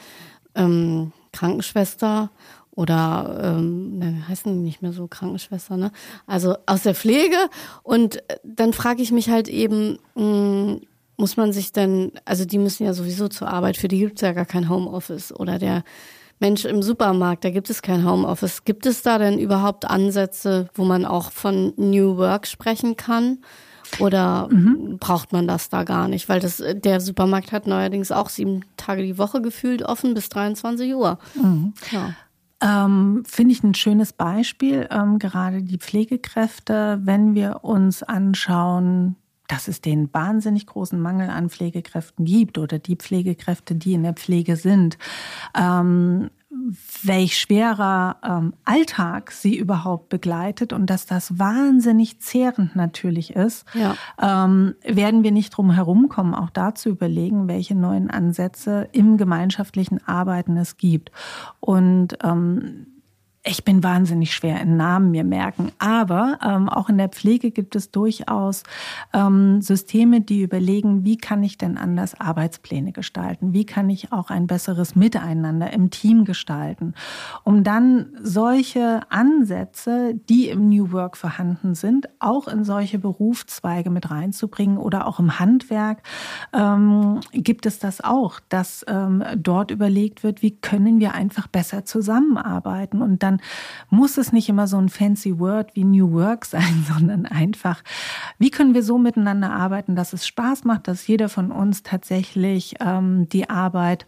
ähm, 0.57 1.13
Krankenschwester 1.33 2.31
oder 2.75 3.57
ähm, 3.59 3.99
ne, 3.99 4.29
heißen 4.29 4.53
die 4.53 4.61
nicht 4.61 4.83
mehr 4.83 4.93
so 4.93 5.07
Krankenschwester, 5.07 5.77
ne? 5.77 5.93
Also 6.27 6.57
aus 6.67 6.83
der 6.83 6.95
Pflege. 6.95 7.37
Und 7.83 8.17
äh, 8.31 8.39
dann 8.45 8.73
frage 8.73 9.03
ich 9.03 9.13
mich 9.13 9.29
halt 9.29 9.49
eben, 9.49 9.99
mh, 10.15 10.23
hm, 10.23 10.81
muss 11.19 11.37
man 11.37 11.53
sich 11.53 11.73
denn, 11.73 12.13
also 12.25 12.45
die 12.45 12.59
müssen 12.59 12.85
ja 12.85 12.95
sowieso 12.95 13.29
zur 13.29 13.49
Arbeit, 13.49 13.77
für 13.77 13.89
die 13.89 13.99
gibt 13.99 14.17
es 14.17 14.23
ja 14.23 14.33
gar 14.33 14.47
kein 14.47 14.69
Homeoffice 14.69 15.33
oder 15.33 15.59
der 15.59 15.85
Mensch 16.41 16.65
im 16.65 16.83
Supermarkt, 16.83 17.45
da 17.45 17.51
gibt 17.51 17.71
es 17.71 17.83
kein 17.83 18.05
Homeoffice. 18.05 18.65
Gibt 18.65 18.87
es 18.87 19.03
da 19.03 19.19
denn 19.19 19.39
überhaupt 19.39 19.89
Ansätze, 19.89 20.69
wo 20.75 20.85
man 20.85 21.05
auch 21.05 21.31
von 21.31 21.73
New 21.77 22.17
Work 22.17 22.49
sprechen 22.49 22.97
kann? 22.97 23.39
Oder 24.01 24.49
mhm. 24.51 24.97
braucht 24.99 25.33
man 25.33 25.47
das 25.47 25.69
da 25.69 25.85
gar 25.85 26.09
nicht? 26.09 26.29
Weil 26.29 26.41
das, 26.41 26.61
der 26.75 27.01
Supermarkt 27.01 27.53
hat 27.53 27.69
neuerdings 27.69 28.11
auch 28.11 28.29
sieben 28.29 28.65
Tage 28.77 29.03
die 29.03 29.19
Woche 29.19 29.41
gefühlt 29.41 29.83
offen 29.83 30.15
bis 30.15 30.31
23 30.31 30.95
Uhr. 30.95 31.19
Mhm. 31.35 31.75
Ja. 31.93 32.15
Ähm, 32.63 33.25
Finde 33.27 33.53
ich 33.53 33.63
ein 33.65 33.75
schönes 33.75 34.13
Beispiel, 34.13 34.89
ähm, 34.91 35.19
gerade 35.19 35.63
die 35.63 35.79
Pflegekräfte, 35.79 37.01
wenn 37.03 37.35
wir 37.35 37.65
uns 37.65 38.03
anschauen, 38.03 39.17
dass 39.49 39.69
es 39.69 39.81
den 39.81 40.13
wahnsinnig 40.15 40.67
großen 40.67 41.01
Mangel 41.01 41.29
an 41.29 41.51
Pflegekräften 41.51 42.25
gibt 42.25 42.57
oder 42.59 42.79
die 42.79 42.97
Pflegekräfte, 42.97 43.75
die 43.75 43.95
in 43.95 44.05
der 44.05 44.15
Pflege 44.15 44.57
sind. 44.57 44.97
Ähm, 45.59 46.31
welch 47.03 47.39
schwerer 47.39 48.17
ähm, 48.23 48.53
Alltag 48.65 49.33
sie 49.33 49.57
überhaupt 49.57 50.09
begleitet 50.11 50.73
und 50.73 50.87
dass 50.87 51.07
das 51.07 51.39
wahnsinnig 51.39 52.21
zehrend 52.21 52.77
natürlich 52.77 53.35
ist, 53.35 53.65
ja. 53.75 53.97
ähm, 54.21 54.75
werden 54.85 55.23
wir 55.23 55.33
nicht 55.33 55.51
drum 55.51 55.71
herumkommen, 55.71 56.35
auch 56.35 56.51
da 56.51 56.75
zu 56.75 56.91
überlegen, 56.91 57.49
welche 57.49 57.75
neuen 57.75 58.11
Ansätze 58.11 58.89
im 58.93 59.17
gemeinschaftlichen 59.17 60.07
Arbeiten 60.07 60.57
es 60.57 60.77
gibt. 60.77 61.11
Und 61.61 62.19
ähm, 62.23 62.87
ich 63.45 63.65
bin 63.65 63.83
wahnsinnig 63.83 64.33
schwer 64.33 64.61
in 64.61 64.77
Namen 64.77 65.11
mir 65.11 65.25
merken, 65.25 65.73
aber 65.81 66.39
ähm, 66.47 66.69
auch 66.69 66.89
in 66.89 66.97
der 66.97 67.09
Pflege 67.09 67.51
gibt 67.51 67.75
es 67.75 67.91
durchaus 67.91 68.63
ähm, 69.13 69.61
Systeme, 69.61 70.21
die 70.21 70.43
überlegen, 70.43 71.05
wie 71.05 71.17
kann 71.17 71.43
ich 71.43 71.59
denn 71.59 71.77
anders 71.77 72.21
Arbeitspläne 72.21 72.93
gestalten, 72.93 73.53
wie 73.53 73.67
kann 73.67 73.91
ich 73.91 74.13
auch 74.13 74.31
ein 74.31 74.47
besseres 74.47 74.95
Miteinander 74.95 75.73
im 75.73 75.91
Team 75.91 76.25
gestalten, 76.25 76.95
um 77.43 77.65
dann 77.65 78.11
solche 78.23 79.01
Ansätze, 79.11 80.15
die 80.29 80.49
im 80.49 80.69
New 80.69 80.93
Work 80.93 81.17
vorhanden 81.17 81.75
sind, 81.75 82.09
auch 82.21 82.47
in 82.47 82.63
solche 82.63 83.01
Berufszweige 83.01 83.91
mit 83.91 84.09
reinzubringen 84.09 84.79
oder 84.79 85.09
auch 85.09 85.19
im 85.19 85.41
Handwerk 85.41 86.03
ähm, 86.53 87.19
gibt 87.33 87.67
es 87.67 87.81
das 87.81 88.03
auch, 88.03 88.39
dass 88.49 88.85
ähm, 88.87 89.25
dort 89.37 89.73
überlegt 89.73 90.23
wird, 90.23 90.43
wie 90.43 90.57
können 90.57 91.01
wir 91.01 91.15
einfach 91.15 91.49
besser 91.49 91.85
zusammenarbeiten? 91.85 93.03
Und 93.03 93.25
dann 93.25 93.32
dann 93.33 93.41
muss 93.91 94.19
es 94.19 94.33
nicht 94.33 94.49
immer 94.49 94.67
so 94.67 94.79
ein 94.79 94.89
fancy 94.89 95.39
Word 95.39 95.75
wie 95.75 95.85
New 95.85 96.13
Work 96.13 96.45
sein, 96.45 96.85
sondern 96.93 97.27
einfach, 97.27 97.83
wie 98.39 98.51
können 98.51 98.75
wir 98.75 98.83
so 98.83 98.99
miteinander 98.99 99.53
arbeiten, 99.53 99.97
dass 99.97 100.13
es 100.13 100.27
Spaß 100.27 100.65
macht, 100.65 100.89
dass 100.89 101.07
jeder 101.07 101.29
von 101.29 101.51
uns 101.51 101.83
tatsächlich 101.83 102.77
ähm, 102.81 103.29
die 103.29 103.49
Arbeit 103.49 104.07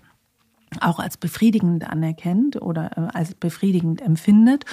auch 0.81 0.99
als 0.99 1.17
befriedigend 1.17 1.89
anerkennt 1.89 2.61
oder 2.61 2.91
äh, 2.97 3.17
als 3.17 3.35
befriedigend 3.35 4.03
empfindet 4.03 4.65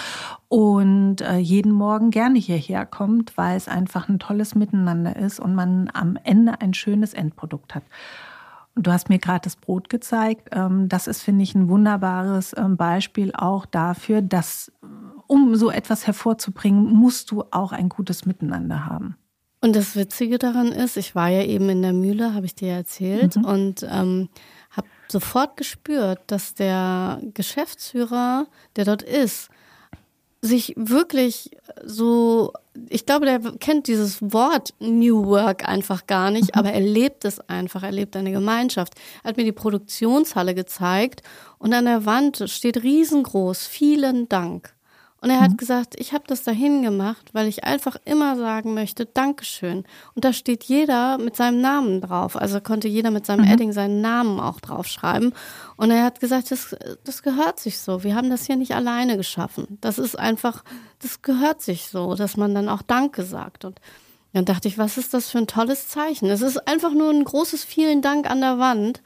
und 0.48 1.22
äh, 1.22 1.38
jeden 1.38 1.72
Morgen 1.72 2.10
gerne 2.10 2.40
hierher 2.40 2.88
kommt, 2.88 3.38
weil 3.38 3.56
es 3.56 3.68
einfach 3.68 4.10
ein 4.10 4.18
tolles 4.18 4.56
Miteinander 4.56 5.16
ist 5.16 5.40
und 5.40 5.54
man 5.54 5.92
am 5.94 6.18
Ende 6.24 6.60
ein 6.60 6.74
schönes 6.74 7.14
Endprodukt 7.14 7.76
hat. 7.76 7.84
Du 8.76 8.92
hast 8.92 9.10
mir 9.10 9.20
gerade 9.20 9.42
das 9.44 9.56
Brot 9.56 9.90
gezeigt. 9.90 10.50
Ähm, 10.52 10.88
das 10.88 11.08
ist, 11.08 11.22
finde 11.22 11.44
ich, 11.44 11.56
ein 11.56 11.68
wunderbares 11.68 12.56
ähm, 12.58 12.78
Beispiel 12.78 13.32
auch 13.34 13.66
dafür, 13.66 14.22
dass, 14.22 14.72
um 15.28 15.56
so 15.56 15.70
etwas 15.70 16.08
hervorzubringen, 16.08 16.94
musst 16.94 17.32
du 17.32 17.44
auch 17.52 17.72
ein 17.72 17.90
gutes 17.90 18.26
Miteinander 18.26 18.86
haben. 18.86 19.18
Und 19.60 19.76
das 19.76 19.96
Witzige 19.96 20.40
daran 20.40 20.70
ist, 20.70 20.98
ich 20.98 21.14
war 21.14 21.30
ja 21.30 21.44
eben 21.44 21.70
in 21.70 21.84
der 21.84 21.94
Mühle, 21.94 22.34
habe 22.34 22.48
ich 22.48 22.56
dir 22.56 22.74
erzählt, 22.74 23.36
mhm. 23.36 23.46
und 23.46 23.88
ähm, 23.90 24.30
habe 24.72 24.88
sofort 25.08 25.56
gespürt, 25.58 26.20
dass 26.28 26.56
der 26.56 27.22
Geschäftsführer, 27.34 28.48
der 28.76 28.86
dort 28.86 29.04
ist, 29.04 29.50
sich 30.42 30.74
wirklich 30.76 31.52
so, 31.84 32.52
ich 32.90 33.06
glaube, 33.06 33.26
der 33.26 33.40
kennt 33.60 33.88
dieses 33.88 34.22
Wort 34.22 34.74
New 34.80 35.26
Work 35.26 35.68
einfach 35.68 36.08
gar 36.08 36.32
nicht, 36.32 36.56
mhm. 36.56 36.60
aber 36.60 36.72
er 36.72 36.82
lebt 36.82 37.26
es 37.26 37.40
einfach, 37.42 37.84
er 37.84 37.92
lebt 37.92 38.16
eine 38.16 38.32
Gemeinschaft. 38.32 38.96
Er 39.24 39.30
hat 39.30 39.38
mir 39.38 39.44
die 39.44 39.52
Produktionshalle 39.52 40.56
gezeigt 40.56 41.22
und 41.60 41.74
an 41.74 41.86
der 41.86 42.06
Wand 42.06 42.44
steht 42.48 42.82
riesengroß, 42.82 43.68
vielen 43.68 44.28
Dank. 44.30 44.74
Und 45.22 45.30
er 45.30 45.40
hat 45.40 45.52
mhm. 45.52 45.58
gesagt, 45.58 45.94
ich 46.00 46.14
habe 46.14 46.24
das 46.26 46.42
dahin 46.42 46.82
gemacht, 46.82 47.30
weil 47.34 47.48
ich 47.48 47.64
einfach 47.64 47.96
immer 48.06 48.36
sagen 48.36 48.74
möchte, 48.74 49.06
Dankeschön. 49.06 49.86
Und 50.16 50.26
da 50.26 50.34
steht 50.34 50.64
jeder 50.64 51.20
mit 51.20 51.36
seinem 51.36 51.62
Namen 51.62 52.02
drauf. 52.02 52.36
Also 52.36 52.60
konnte 52.60 52.88
jeder 52.88 53.12
mit 53.12 53.28
seinem 53.28 53.46
mhm. 53.46 53.52
Edding 53.52 53.72
seinen 53.72 54.02
Namen 54.02 54.40
auch 54.40 54.60
draufschreiben. 54.60 55.34
Und 55.78 55.92
er 55.92 56.04
hat 56.04 56.20
gesagt, 56.20 56.50
das, 56.50 56.76
das 57.04 57.22
gehört 57.22 57.60
sich 57.60 57.78
so. 57.78 58.04
Wir 58.04 58.16
haben 58.16 58.32
das 58.32 58.48
hier 58.48 58.56
nicht 58.56 58.74
alleine 58.74 59.16
geschaffen. 59.16 59.78
Das 59.80 60.00
ist 60.00 60.18
einfach, 60.18 60.64
das 61.00 61.22
gehört 61.22 61.62
sich 61.62 61.88
so, 61.88 62.16
dass 62.16 62.36
man 62.36 62.56
dann 62.56 62.68
auch 62.68 62.82
Danke 62.82 63.24
sagt. 63.24 63.64
Und 63.64 63.80
dann 64.34 64.46
dachte 64.46 64.68
ich, 64.68 64.80
was 64.80 64.98
ist 64.98 65.14
das 65.14 65.30
für 65.30 65.38
ein 65.38 65.48
tolles 65.48 65.88
Zeichen? 65.88 66.32
Es 66.32 66.42
ist 66.42 66.68
einfach 66.68 66.94
nur 66.94 67.12
ein 67.12 67.24
großes 67.24 67.64
Vielen 67.64 68.02
Dank 68.02 68.28
an 68.28 68.42
der 68.42 68.58
Wand. 68.58 69.04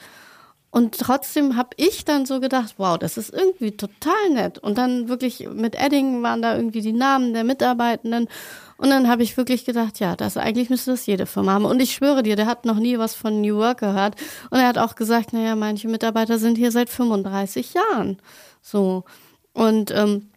Und 0.75 1.00
trotzdem 1.00 1.55
habe 1.55 1.70
ich 1.77 2.03
dann 2.03 2.25
so 2.25 2.41
gedacht, 2.41 2.74
wow, 2.75 2.98
das 2.98 3.17
ist 3.17 3.34
irgendwie 3.34 3.77
total 3.77 4.29
nett. 4.32 4.58
Und 4.58 4.77
dann 4.77 5.08
wirklich 5.08 5.48
mit 5.50 5.74
Edding 5.74 6.22
waren 6.22 6.41
da 6.41 6.53
irgendwie 6.53 6.82
die 6.82 6.91
Namen 6.91 7.34
der 7.34 7.46
Mitarbeitenden. 7.46 8.27
Und 8.75 8.89
dann 8.89 9.08
habe 9.08 9.24
ich 9.24 9.38
wirklich 9.38 9.63
gedacht, 9.63 10.01
ja, 10.01 10.17
das 10.17 10.36
eigentlich 10.36 10.70
müsste 10.70 10.91
das 10.91 11.05
jede 11.05 11.27
Firma 11.27 11.53
haben. 11.53 11.63
Und 11.63 11.82
ich 11.82 11.94
schwöre 11.94 12.24
dir, 12.24 12.36
der 12.36 12.48
hat 12.48 12.65
noch 12.65 12.75
nie 12.75 13.00
was 13.00 13.15
von 13.15 13.39
New 13.39 13.55
Work 13.55 13.79
gehört. 13.79 14.15
Und 14.50 14.60
er 14.60 14.67
hat 14.67 14.77
auch 14.77 14.96
gesagt, 14.96 15.32
naja, 15.32 15.55
manche 15.55 15.88
Mitarbeiter 15.88 16.39
sind 16.39 16.58
hier 16.58 16.74
seit 16.74 16.89
35 16.89 17.74
Jahren. 17.74 18.17
So. 18.62 19.05
Und 19.53 19.91
ähm, 19.91 20.29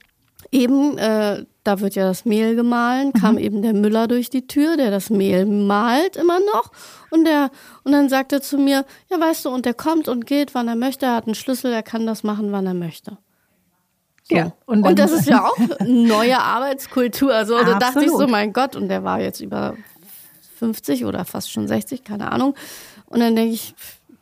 eben, 0.53 0.99
äh, 0.99 1.47
da 1.69 1.81
wird 1.81 1.95
ja 1.95 2.07
das 2.07 2.25
Mehl 2.25 2.57
gemahlen, 2.57 3.13
kam 3.13 3.35
mhm. 3.35 3.41
eben 3.41 3.63
der 3.63 3.75
Müller 3.75 4.09
durch 4.09 4.31
die 4.31 4.47
Tür, 4.47 4.79
der 4.79 4.91
das 4.91 5.11
Mehl 5.11 5.45
malt 5.45 6.17
immer 6.17 6.41
noch. 6.41 6.73
Und 7.11 7.27
der, 7.27 7.51
und 7.85 7.93
dann 7.93 8.09
sagt 8.09 8.33
er 8.33 8.41
zu 8.41 8.57
mir, 8.57 8.87
ja, 9.11 9.21
weißt 9.21 9.45
du, 9.45 9.51
und 9.51 9.67
der 9.67 9.75
kommt 9.75 10.09
und 10.09 10.27
geht, 10.27 10.55
wann 10.55 10.67
er 10.67 10.77
möchte, 10.77 11.05
er 11.05 11.17
hat 11.17 11.27
einen 11.27 11.35
Schlüssel, 11.35 11.71
er 11.71 11.83
kann 11.83 12.07
das 12.07 12.23
machen, 12.23 12.53
wann 12.53 12.67
er 12.67 12.73
möchte. 12.73 13.19
So. 14.23 14.37
Ja, 14.37 14.53
und, 14.65 14.83
und, 14.83 14.99
das 14.99 15.13
ist 15.13 15.29
ja 15.29 15.47
auch 15.47 15.57
neue 15.87 16.39
Arbeitskultur. 16.39 17.35
Also 17.35 17.59
da 17.63 17.79
dachte 17.79 18.05
ich 18.05 18.11
so, 18.11 18.27
mein 18.27 18.55
Gott, 18.55 18.75
und 18.75 18.89
der 18.89 19.05
war 19.05 19.21
jetzt 19.21 19.41
über 19.41 19.75
50 20.59 21.05
oder 21.05 21.27
fast 21.27 21.53
schon 21.53 21.69
60, 21.69 22.03
keine 22.03 22.33
Ahnung. 22.33 22.55
Und 23.07 23.21
dann 23.21 23.37
denke 23.37 23.53
ich, 23.53 23.75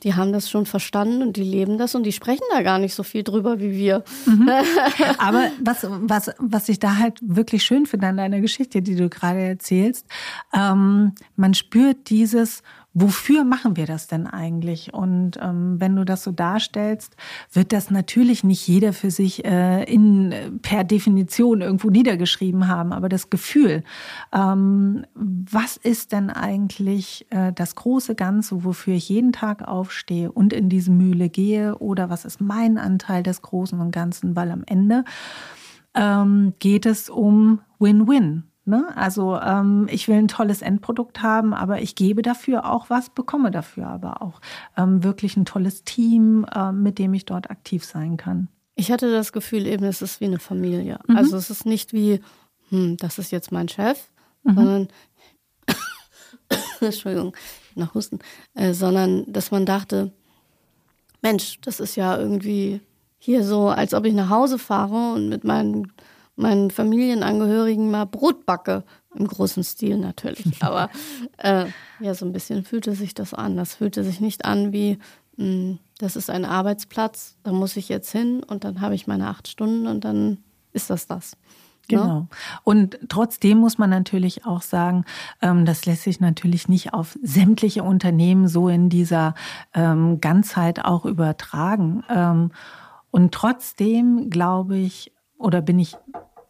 die 0.06 0.14
haben 0.14 0.32
das 0.32 0.48
schon 0.48 0.66
verstanden 0.66 1.20
und 1.20 1.36
die 1.36 1.42
leben 1.42 1.78
das 1.78 1.96
und 1.96 2.04
die 2.04 2.12
sprechen 2.12 2.44
da 2.52 2.62
gar 2.62 2.78
nicht 2.78 2.94
so 2.94 3.02
viel 3.02 3.24
drüber 3.24 3.58
wie 3.58 3.72
wir. 3.72 4.04
Mhm. 4.24 4.48
Aber 5.18 5.50
was, 5.60 5.84
was, 5.90 6.30
was 6.38 6.68
ich 6.68 6.78
da 6.78 6.98
halt 6.98 7.18
wirklich 7.22 7.64
schön 7.64 7.86
finde 7.86 8.06
an 8.06 8.16
deiner 8.16 8.40
Geschichte, 8.40 8.82
die 8.82 8.94
du 8.94 9.08
gerade 9.08 9.40
erzählst, 9.40 10.06
ähm, 10.54 11.16
man 11.34 11.54
spürt 11.54 12.08
dieses 12.08 12.62
wofür 12.98 13.44
machen 13.44 13.76
wir 13.76 13.84
das 13.84 14.06
denn 14.06 14.26
eigentlich? 14.26 14.94
Und 14.94 15.32
ähm, 15.42 15.78
wenn 15.78 15.94
du 15.96 16.04
das 16.04 16.24
so 16.24 16.32
darstellst, 16.32 17.14
wird 17.52 17.72
das 17.74 17.90
natürlich 17.90 18.42
nicht 18.42 18.66
jeder 18.66 18.94
für 18.94 19.10
sich 19.10 19.44
äh, 19.44 19.84
in 19.84 20.58
per 20.62 20.82
Definition 20.82 21.60
irgendwo 21.60 21.90
niedergeschrieben 21.90 22.68
haben, 22.68 22.94
aber 22.94 23.10
das 23.10 23.28
Gefühl, 23.28 23.84
ähm, 24.32 25.04
was 25.14 25.76
ist 25.76 26.12
denn 26.12 26.30
eigentlich 26.30 27.26
äh, 27.28 27.52
das 27.52 27.74
große 27.74 28.14
Ganze, 28.14 28.64
wofür 28.64 28.94
ich 28.94 29.10
jeden 29.10 29.32
Tag 29.32 29.68
aufstehe 29.68 30.32
und 30.32 30.54
in 30.54 30.70
diese 30.70 30.90
Mühle 30.90 31.28
gehe? 31.28 31.76
Oder 31.76 32.08
was 32.08 32.24
ist 32.24 32.40
mein 32.40 32.78
Anteil 32.78 33.22
des 33.22 33.42
Großen 33.42 33.78
und 33.78 33.90
Ganzen? 33.90 34.34
Weil 34.36 34.50
am 34.50 34.62
Ende 34.64 35.04
ähm, 35.94 36.54
geht 36.60 36.86
es 36.86 37.10
um 37.10 37.60
Win-Win. 37.78 38.44
Ne? 38.68 38.92
Also 38.96 39.38
ähm, 39.38 39.86
ich 39.88 40.08
will 40.08 40.16
ein 40.16 40.26
tolles 40.26 40.60
Endprodukt 40.60 41.22
haben, 41.22 41.54
aber 41.54 41.82
ich 41.82 41.94
gebe 41.94 42.22
dafür 42.22 42.68
auch 42.68 42.90
was, 42.90 43.10
bekomme 43.10 43.52
dafür 43.52 43.86
aber 43.86 44.22
auch 44.22 44.40
ähm, 44.76 45.04
wirklich 45.04 45.36
ein 45.36 45.44
tolles 45.44 45.84
Team, 45.84 46.44
äh, 46.52 46.72
mit 46.72 46.98
dem 46.98 47.14
ich 47.14 47.24
dort 47.24 47.48
aktiv 47.48 47.84
sein 47.84 48.16
kann. 48.16 48.48
Ich 48.74 48.90
hatte 48.90 49.12
das 49.12 49.32
Gefühl 49.32 49.68
eben, 49.68 49.84
es 49.84 50.02
ist 50.02 50.20
wie 50.20 50.24
eine 50.24 50.40
Familie. 50.40 50.98
Mhm. 51.06 51.16
Also 51.16 51.36
es 51.36 51.48
ist 51.48 51.64
nicht 51.64 51.92
wie, 51.92 52.20
hm, 52.70 52.96
das 52.96 53.18
ist 53.18 53.30
jetzt 53.30 53.52
mein 53.52 53.68
Chef, 53.68 54.10
mhm. 54.42 54.54
sondern 54.56 54.88
Entschuldigung, 56.80 57.36
nach 57.76 57.94
Husten, 57.94 58.18
äh, 58.54 58.74
sondern 58.74 59.32
dass 59.32 59.52
man 59.52 59.64
dachte, 59.64 60.10
Mensch, 61.22 61.60
das 61.60 61.78
ist 61.78 61.94
ja 61.94 62.18
irgendwie 62.18 62.80
hier 63.18 63.44
so, 63.44 63.68
als 63.68 63.94
ob 63.94 64.04
ich 64.06 64.14
nach 64.14 64.28
Hause 64.28 64.58
fahre 64.58 65.12
und 65.14 65.28
mit 65.28 65.44
meinen 65.44 65.92
meinen 66.36 66.70
Familienangehörigen 66.70 67.90
mal 67.90 68.04
Brot 68.04 68.46
backe. 68.46 68.84
Im 69.14 69.26
großen 69.26 69.64
Stil 69.64 69.96
natürlich. 69.96 70.44
Aber 70.62 70.90
äh, 71.38 71.66
ja, 72.00 72.14
so 72.14 72.26
ein 72.26 72.32
bisschen 72.32 72.64
fühlte 72.64 72.94
sich 72.94 73.14
das 73.14 73.34
an. 73.34 73.56
Das 73.56 73.74
fühlte 73.74 74.04
sich 74.04 74.20
nicht 74.20 74.44
an 74.44 74.72
wie, 74.72 74.98
mh, 75.36 75.44
hm, 75.44 75.78
das 75.98 76.14
ist 76.14 76.28
ein 76.28 76.44
Arbeitsplatz, 76.44 77.36
da 77.42 77.52
muss 77.52 77.76
ich 77.76 77.88
jetzt 77.88 78.12
hin 78.12 78.42
und 78.42 78.64
dann 78.64 78.82
habe 78.82 78.94
ich 78.94 79.06
meine 79.06 79.28
acht 79.28 79.48
Stunden 79.48 79.86
und 79.86 80.04
dann 80.04 80.38
ist 80.74 80.90
das 80.90 81.06
das. 81.06 81.38
Ne? 81.90 81.98
Genau. 81.98 82.26
Und 82.64 82.98
trotzdem 83.08 83.58
muss 83.58 83.78
man 83.78 83.90
natürlich 83.90 84.44
auch 84.44 84.62
sagen, 84.62 85.04
ähm, 85.40 85.64
das 85.64 85.86
lässt 85.86 86.02
sich 86.02 86.20
natürlich 86.20 86.68
nicht 86.68 86.92
auf 86.92 87.16
sämtliche 87.22 87.82
Unternehmen 87.82 88.48
so 88.48 88.68
in 88.68 88.88
dieser 88.88 89.34
ähm, 89.72 90.20
Ganzheit 90.20 90.84
auch 90.84 91.04
übertragen. 91.04 92.04
Ähm, 92.10 92.50
und 93.10 93.32
trotzdem 93.32 94.28
glaube 94.30 94.76
ich 94.76 95.12
oder 95.38 95.60
bin 95.60 95.78
ich 95.78 95.96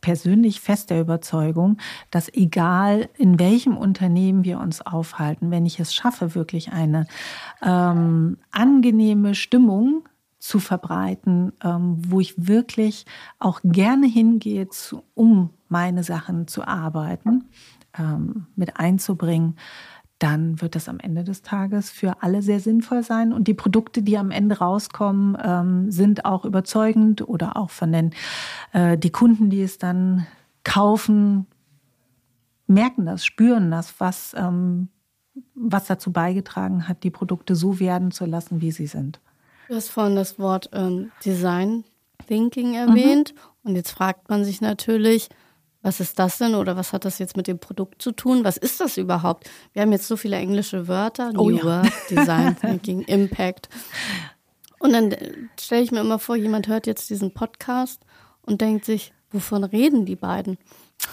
persönlich 0.06 0.60
fest 0.60 0.90
der 0.90 1.00
Überzeugung, 1.00 1.78
dass 2.12 2.32
egal 2.32 3.08
in 3.18 3.40
welchem 3.40 3.76
Unternehmen 3.76 4.44
wir 4.44 4.60
uns 4.60 4.80
aufhalten, 4.80 5.50
wenn 5.50 5.66
ich 5.66 5.80
es 5.80 5.92
schaffe, 5.92 6.36
wirklich 6.36 6.70
eine 6.70 7.08
ähm, 7.60 8.38
angenehme 8.52 9.34
Stimmung 9.34 10.08
zu 10.38 10.60
verbreiten, 10.60 11.54
ähm, 11.60 11.96
wo 12.06 12.20
ich 12.20 12.34
wirklich 12.36 13.04
auch 13.40 13.58
gerne 13.64 14.06
hingehe, 14.06 14.68
zu, 14.68 15.02
um 15.14 15.50
meine 15.68 16.04
Sachen 16.04 16.46
zu 16.46 16.62
arbeiten, 16.62 17.46
ähm, 17.98 18.46
mit 18.54 18.76
einzubringen, 18.76 19.56
dann 20.18 20.60
wird 20.62 20.74
das 20.74 20.88
am 20.88 20.98
Ende 20.98 21.24
des 21.24 21.42
Tages 21.42 21.90
für 21.90 22.22
alle 22.22 22.40
sehr 22.42 22.60
sinnvoll 22.60 23.02
sein. 23.02 23.32
Und 23.32 23.48
die 23.48 23.54
Produkte, 23.54 24.02
die 24.02 24.16
am 24.16 24.30
Ende 24.30 24.58
rauskommen, 24.58 25.36
ähm, 25.42 25.90
sind 25.90 26.24
auch 26.24 26.44
überzeugend 26.44 27.28
oder 27.28 27.56
auch 27.56 27.70
von 27.70 27.92
den 27.92 28.10
äh, 28.72 28.96
die 28.96 29.10
Kunden, 29.10 29.50
die 29.50 29.62
es 29.62 29.78
dann 29.78 30.26
kaufen, 30.64 31.46
merken 32.66 33.06
das, 33.06 33.24
spüren 33.24 33.70
das, 33.70 33.94
was, 33.98 34.34
ähm, 34.36 34.88
was 35.54 35.86
dazu 35.86 36.12
beigetragen 36.12 36.88
hat, 36.88 37.04
die 37.04 37.10
Produkte 37.10 37.54
so 37.54 37.78
werden 37.78 38.10
zu 38.10 38.24
lassen, 38.24 38.60
wie 38.60 38.72
sie 38.72 38.86
sind. 38.86 39.20
Du 39.68 39.74
hast 39.74 39.90
vorhin 39.90 40.16
das 40.16 40.38
Wort 40.38 40.70
ähm, 40.72 41.10
Design 41.24 41.84
Thinking 42.26 42.74
erwähnt. 42.74 43.34
Mhm. 43.34 43.70
Und 43.70 43.76
jetzt 43.76 43.90
fragt 43.90 44.28
man 44.28 44.44
sich 44.44 44.60
natürlich, 44.60 45.28
was 45.86 46.00
ist 46.00 46.18
das 46.18 46.38
denn 46.38 46.56
oder 46.56 46.76
was 46.76 46.92
hat 46.92 47.04
das 47.04 47.20
jetzt 47.20 47.36
mit 47.36 47.46
dem 47.46 47.60
Produkt 47.60 48.02
zu 48.02 48.10
tun? 48.10 48.42
Was 48.42 48.56
ist 48.56 48.80
das 48.80 48.96
überhaupt? 48.96 49.48
Wir 49.72 49.82
haben 49.82 49.92
jetzt 49.92 50.08
so 50.08 50.16
viele 50.16 50.34
englische 50.34 50.88
Wörter, 50.88 51.30
oh, 51.36 51.48
New 51.48 51.58
ja. 51.58 51.64
Work, 51.64 51.92
Design 52.10 52.56
Thinking, 52.60 53.02
Impact. 53.06 53.68
Und 54.80 54.92
dann 54.92 55.14
stelle 55.60 55.82
ich 55.82 55.92
mir 55.92 56.00
immer 56.00 56.18
vor, 56.18 56.34
jemand 56.34 56.66
hört 56.66 56.88
jetzt 56.88 57.08
diesen 57.08 57.32
Podcast 57.32 58.02
und 58.42 58.62
denkt 58.62 58.84
sich, 58.84 59.12
wovon 59.30 59.62
reden 59.62 60.06
die 60.06 60.16
beiden? 60.16 60.58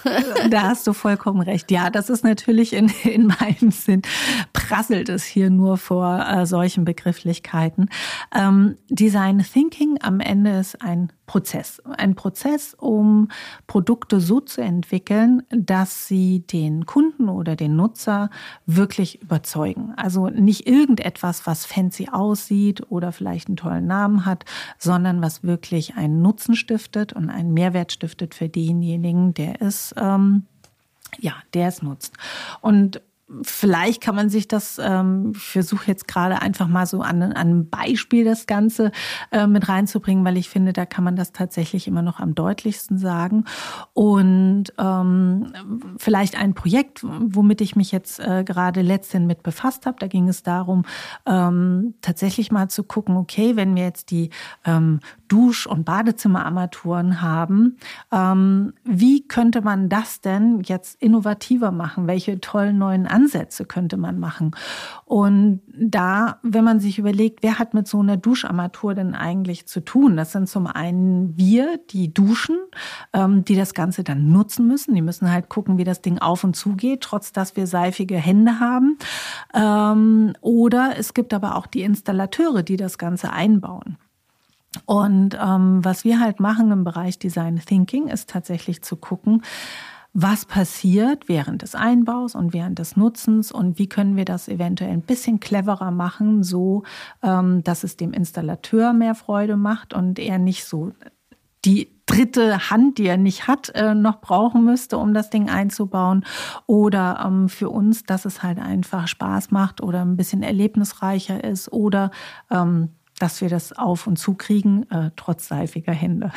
da 0.49 0.63
hast 0.63 0.87
du 0.87 0.93
vollkommen 0.93 1.41
recht. 1.41 1.71
Ja, 1.71 1.89
das 1.89 2.09
ist 2.09 2.23
natürlich 2.23 2.73
in, 2.73 2.91
in 3.03 3.27
meinem 3.27 3.71
Sinn, 3.71 4.01
prasselt 4.53 5.09
es 5.09 5.23
hier 5.23 5.49
nur 5.49 5.77
vor 5.77 6.25
äh, 6.27 6.45
solchen 6.45 6.85
Begrifflichkeiten. 6.85 7.89
Ähm, 8.33 8.77
Design 8.89 9.39
Thinking 9.39 9.97
am 10.01 10.19
Ende 10.19 10.59
ist 10.59 10.81
ein 10.81 11.11
Prozess. 11.25 11.81
Ein 11.85 12.15
Prozess, 12.15 12.75
um 12.77 13.29
Produkte 13.65 14.19
so 14.19 14.39
zu 14.39 14.61
entwickeln, 14.61 15.43
dass 15.49 16.07
sie 16.07 16.41
den 16.41 16.85
Kunden 16.85 17.29
oder 17.29 17.55
den 17.55 17.75
Nutzer 17.75 18.29
wirklich 18.65 19.21
überzeugen. 19.21 19.93
Also 19.95 20.27
nicht 20.29 20.67
irgendetwas, 20.67 21.47
was 21.47 21.65
fancy 21.65 22.09
aussieht 22.11 22.83
oder 22.89 23.11
vielleicht 23.11 23.47
einen 23.47 23.57
tollen 23.57 23.87
Namen 23.87 24.25
hat, 24.25 24.43
sondern 24.77 25.21
was 25.21 25.43
wirklich 25.43 25.95
einen 25.95 26.21
Nutzen 26.21 26.55
stiftet 26.55 27.13
und 27.13 27.29
einen 27.29 27.53
Mehrwert 27.53 27.93
stiftet 27.93 28.35
für 28.35 28.49
denjenigen, 28.49 29.33
der 29.33 29.61
es 29.61 29.82
ähm, 29.97 30.45
ja, 31.19 31.33
der 31.53 31.67
es 31.67 31.81
nutzt. 31.81 32.13
Und 32.61 33.01
vielleicht 33.41 34.01
kann 34.01 34.15
man 34.15 34.29
sich 34.29 34.47
das, 34.47 34.79
ähm, 34.81 35.31
ich 35.35 35.41
versuche 35.41 35.87
jetzt 35.87 36.07
gerade 36.07 36.41
einfach 36.41 36.67
mal 36.67 36.85
so 36.85 37.01
an, 37.01 37.21
an 37.23 37.33
einem 37.33 37.69
Beispiel 37.69 38.25
das 38.25 38.45
Ganze 38.45 38.91
äh, 39.31 39.47
mit 39.47 39.67
reinzubringen, 39.69 40.23
weil 40.25 40.37
ich 40.37 40.49
finde, 40.49 40.73
da 40.73 40.85
kann 40.85 41.03
man 41.03 41.15
das 41.15 41.31
tatsächlich 41.31 41.87
immer 41.87 42.01
noch 42.01 42.19
am 42.19 42.35
deutlichsten 42.35 42.97
sagen. 42.97 43.45
Und 43.93 44.65
ähm, 44.77 45.53
vielleicht 45.97 46.37
ein 46.37 46.53
Projekt, 46.53 47.01
womit 47.03 47.61
ich 47.61 47.75
mich 47.75 47.91
jetzt 47.91 48.19
äh, 48.19 48.43
gerade 48.43 48.81
letztens 48.81 49.25
mit 49.25 49.43
befasst 49.43 49.85
habe, 49.85 49.97
da 49.99 50.07
ging 50.07 50.27
es 50.27 50.43
darum, 50.43 50.83
ähm, 51.25 51.95
tatsächlich 52.01 52.51
mal 52.51 52.69
zu 52.69 52.83
gucken, 52.83 53.15
okay, 53.17 53.55
wenn 53.55 53.75
wir 53.75 53.83
jetzt 53.83 54.11
die 54.11 54.29
ähm, 54.65 54.99
Dusch- 55.33 55.65
und 55.65 55.83
Badezimmerarmaturen 55.83 57.19
haben, 57.19 57.77
ähm, 58.11 58.73
wie 58.83 59.27
könnte 59.27 59.61
man 59.61 59.89
das 59.89 60.21
denn 60.21 60.61
jetzt 60.61 61.01
innovativer 61.01 61.71
machen? 61.71 62.05
Welche 62.05 62.39
tollen 62.39 62.77
neuen 62.77 63.07
Ansätze 63.07 63.65
könnte 63.65 63.97
man 63.97 64.19
machen? 64.19 64.51
Und 65.05 65.61
da, 65.75 66.37
wenn 66.43 66.63
man 66.63 66.79
sich 66.79 66.99
überlegt, 66.99 67.41
wer 67.41 67.57
hat 67.57 67.73
mit 67.73 67.87
so 67.87 67.99
einer 67.99 68.15
Duscharmatur 68.15 68.93
denn 68.93 69.15
eigentlich 69.15 69.65
zu 69.65 69.79
tun? 69.79 70.17
Das 70.17 70.33
sind 70.33 70.47
zum 70.47 70.67
einen 70.67 71.35
wir, 71.35 71.79
die 71.89 72.13
duschen, 72.13 72.57
ähm, 73.11 73.43
die 73.43 73.55
das 73.55 73.73
Ganze 73.73 74.03
dann 74.03 74.31
nutzen 74.31 74.67
müssen. 74.67 74.93
Die 74.93 75.01
müssen 75.01 75.31
halt 75.31 75.49
gucken, 75.49 75.79
wie 75.79 75.83
das 75.83 76.03
Ding 76.03 76.19
auf 76.19 76.43
und 76.43 76.55
zu 76.55 76.75
geht, 76.75 77.01
trotz 77.01 77.31
dass 77.31 77.55
wir 77.55 77.65
seifige 77.65 78.17
Hände 78.17 78.59
haben. 78.59 78.99
Ähm, 79.55 80.33
oder 80.41 80.93
es 80.95 81.15
gibt 81.15 81.33
aber 81.33 81.55
auch 81.55 81.65
die 81.65 81.81
Installateure, 81.81 82.61
die 82.61 82.77
das 82.77 82.99
Ganze 82.99 83.33
einbauen. 83.33 83.97
Und 84.85 85.37
ähm, 85.39 85.83
was 85.83 86.03
wir 86.03 86.19
halt 86.19 86.39
machen 86.39 86.71
im 86.71 86.83
Bereich 86.83 87.19
Design 87.19 87.59
Thinking 87.59 88.07
ist 88.07 88.29
tatsächlich 88.29 88.81
zu 88.81 88.95
gucken, 88.95 89.43
was 90.13 90.45
passiert 90.45 91.27
während 91.27 91.63
des 91.63 91.73
Einbaus 91.73 92.35
und 92.35 92.53
während 92.53 92.77
des 92.77 92.95
Nutzens 92.95 93.51
und 93.51 93.79
wie 93.79 93.89
können 93.89 94.15
wir 94.15 94.25
das 94.25 94.47
eventuell 94.47 94.91
ein 94.91 95.01
bisschen 95.01 95.39
cleverer 95.39 95.89
machen, 95.89 96.43
so 96.43 96.83
ähm, 97.23 97.63
dass 97.63 97.83
es 97.83 97.97
dem 97.97 98.13
Installateur 98.13 98.93
mehr 98.93 99.15
Freude 99.15 99.57
macht 99.57 99.93
und 99.93 100.19
er 100.19 100.37
nicht 100.37 100.65
so 100.65 100.91
die 101.65 101.89
dritte 102.05 102.69
Hand, 102.69 102.97
die 102.99 103.07
er 103.07 103.17
nicht 103.17 103.47
hat, 103.47 103.69
äh, 103.69 103.95
noch 103.95 104.21
brauchen 104.21 104.65
müsste, 104.65 104.97
um 104.97 105.13
das 105.13 105.29
Ding 105.29 105.49
einzubauen. 105.49 106.25
Oder 106.67 107.23
ähm, 107.25 107.49
für 107.49 107.69
uns, 107.69 108.03
dass 108.03 108.25
es 108.25 108.43
halt 108.43 108.59
einfach 108.59 109.07
Spaß 109.07 109.49
macht 109.51 109.81
oder 109.81 110.01
ein 110.01 110.17
bisschen 110.17 110.43
erlebnisreicher 110.43 111.43
ist 111.43 111.71
oder 111.71 112.11
ähm, 112.51 112.89
dass 113.19 113.41
wir 113.41 113.49
das 113.49 113.73
auf 113.73 114.07
und 114.07 114.17
zu 114.17 114.33
kriegen, 114.33 114.89
äh, 114.89 115.11
trotz 115.15 115.47
seifiger 115.47 115.93
Hände. 115.93 116.31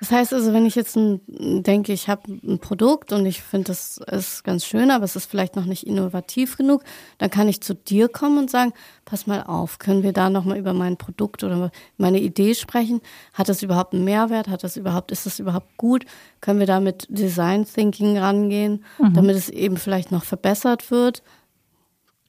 Das 0.00 0.10
heißt 0.10 0.32
also, 0.32 0.54
wenn 0.54 0.64
ich 0.64 0.76
jetzt 0.76 0.96
ein, 0.96 1.20
denke, 1.62 1.92
ich 1.92 2.08
habe 2.08 2.32
ein 2.32 2.58
Produkt 2.58 3.12
und 3.12 3.26
ich 3.26 3.42
finde, 3.42 3.66
das 3.66 3.98
ist 3.98 4.44
ganz 4.44 4.64
schön, 4.64 4.90
aber 4.90 5.04
es 5.04 5.14
ist 5.14 5.26
vielleicht 5.26 5.56
noch 5.56 5.66
nicht 5.66 5.86
innovativ 5.86 6.56
genug, 6.56 6.82
dann 7.18 7.28
kann 7.28 7.48
ich 7.48 7.60
zu 7.60 7.74
dir 7.74 8.08
kommen 8.08 8.38
und 8.38 8.50
sagen, 8.50 8.72
pass 9.04 9.26
mal 9.26 9.42
auf, 9.42 9.78
können 9.78 10.02
wir 10.02 10.14
da 10.14 10.30
nochmal 10.30 10.56
über 10.56 10.72
mein 10.72 10.96
Produkt 10.96 11.44
oder 11.44 11.70
meine 11.98 12.18
Idee 12.18 12.54
sprechen? 12.54 13.02
Hat 13.34 13.50
das 13.50 13.62
überhaupt 13.62 13.92
einen 13.92 14.04
Mehrwert? 14.04 14.48
Hat 14.48 14.64
das 14.64 14.78
überhaupt, 14.78 15.12
ist 15.12 15.26
das 15.26 15.38
überhaupt 15.38 15.76
gut? 15.76 16.06
Können 16.40 16.60
wir 16.60 16.66
da 16.66 16.80
mit 16.80 17.06
Design 17.10 17.66
Thinking 17.66 18.16
rangehen, 18.16 18.82
mhm. 18.98 19.12
damit 19.12 19.36
es 19.36 19.50
eben 19.50 19.76
vielleicht 19.76 20.12
noch 20.12 20.24
verbessert 20.24 20.90
wird? 20.90 21.22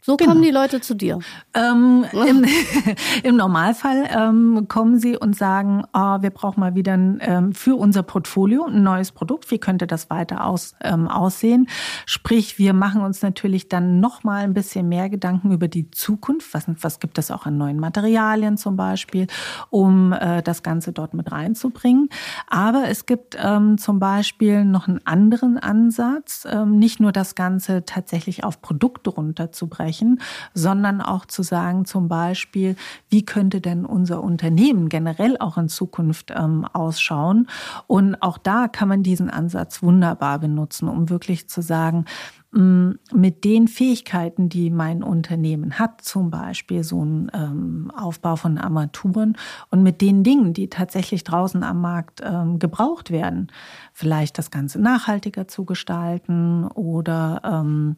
So 0.03 0.17
genau. 0.17 0.31
kommen 0.31 0.41
die 0.41 0.49
Leute 0.49 0.81
zu 0.81 0.95
dir. 0.95 1.19
Ähm, 1.53 2.05
im, 2.11 2.43
im, 3.23 3.35
Normalfall 3.35 4.09
ähm, 4.09 4.65
kommen 4.67 4.97
sie 4.97 5.15
und 5.15 5.35
sagen, 5.35 5.83
oh, 5.93 6.17
wir 6.21 6.31
brauchen 6.31 6.59
mal 6.59 6.73
wieder 6.73 6.93
ein, 6.93 7.19
ähm, 7.21 7.53
für 7.53 7.75
unser 7.75 8.01
Portfolio 8.01 8.65
ein 8.65 8.81
neues 8.81 9.11
Produkt. 9.11 9.51
Wie 9.51 9.59
könnte 9.59 9.85
das 9.85 10.09
weiter 10.09 10.47
aus, 10.47 10.73
ähm, 10.81 11.07
aussehen? 11.07 11.67
Sprich, 12.07 12.57
wir 12.57 12.73
machen 12.73 13.01
uns 13.01 13.21
natürlich 13.21 13.69
dann 13.69 13.99
noch 13.99 14.23
mal 14.23 14.43
ein 14.43 14.55
bisschen 14.55 14.89
mehr 14.89 15.07
Gedanken 15.07 15.51
über 15.51 15.67
die 15.67 15.91
Zukunft. 15.91 16.51
Was, 16.55 16.65
was 16.81 16.99
gibt 16.99 17.19
es 17.19 17.29
auch 17.29 17.45
an 17.45 17.57
neuen 17.57 17.79
Materialien 17.79 18.57
zum 18.57 18.75
Beispiel, 18.75 19.27
um 19.69 20.13
äh, 20.13 20.41
das 20.41 20.63
Ganze 20.63 20.93
dort 20.93 21.13
mit 21.13 21.31
reinzubringen. 21.31 22.09
Aber 22.47 22.85
es 22.87 23.05
gibt 23.05 23.37
ähm, 23.39 23.77
zum 23.77 23.99
Beispiel 23.99 24.65
noch 24.65 24.87
einen 24.87 25.05
anderen 25.05 25.59
Ansatz, 25.59 26.47
ähm, 26.49 26.79
nicht 26.79 26.99
nur 26.99 27.11
das 27.11 27.35
Ganze 27.35 27.85
tatsächlich 27.85 28.43
auf 28.43 28.63
Produkte 28.63 29.11
runterzubrechen 29.11 29.90
sprechen, 29.91 30.21
sondern 30.53 31.01
auch 31.01 31.25
zu 31.25 31.43
sagen, 31.43 31.85
zum 31.85 32.07
Beispiel, 32.07 32.75
wie 33.09 33.25
könnte 33.25 33.61
denn 33.61 33.85
unser 33.85 34.23
Unternehmen 34.23 34.89
generell 34.89 35.37
auch 35.39 35.57
in 35.57 35.69
Zukunft 35.69 36.31
ähm, 36.35 36.65
ausschauen? 36.65 37.47
Und 37.87 38.15
auch 38.21 38.37
da 38.37 38.67
kann 38.67 38.87
man 38.87 39.03
diesen 39.03 39.29
Ansatz 39.29 39.83
wunderbar 39.83 40.39
benutzen, 40.39 40.87
um 40.87 41.09
wirklich 41.09 41.49
zu 41.49 41.61
sagen, 41.61 42.05
mm, 42.51 42.91
mit 43.13 43.43
den 43.43 43.67
Fähigkeiten, 43.67 44.49
die 44.49 44.69
mein 44.69 45.03
Unternehmen 45.03 45.77
hat, 45.77 46.01
zum 46.01 46.31
Beispiel 46.31 46.83
so 46.83 47.03
ein 47.03 47.31
ähm, 47.33 47.91
Aufbau 47.95 48.35
von 48.35 48.57
Armaturen 48.57 49.37
und 49.69 49.83
mit 49.83 50.01
den 50.01 50.23
Dingen, 50.23 50.53
die 50.53 50.69
tatsächlich 50.69 51.23
draußen 51.23 51.63
am 51.63 51.81
Markt 51.81 52.21
ähm, 52.23 52.59
gebraucht 52.59 53.11
werden, 53.11 53.51
vielleicht 53.93 54.37
das 54.37 54.51
Ganze 54.51 54.79
nachhaltiger 54.79 55.47
zu 55.47 55.65
gestalten 55.65 56.65
oder 56.67 57.41
ähm, 57.43 57.97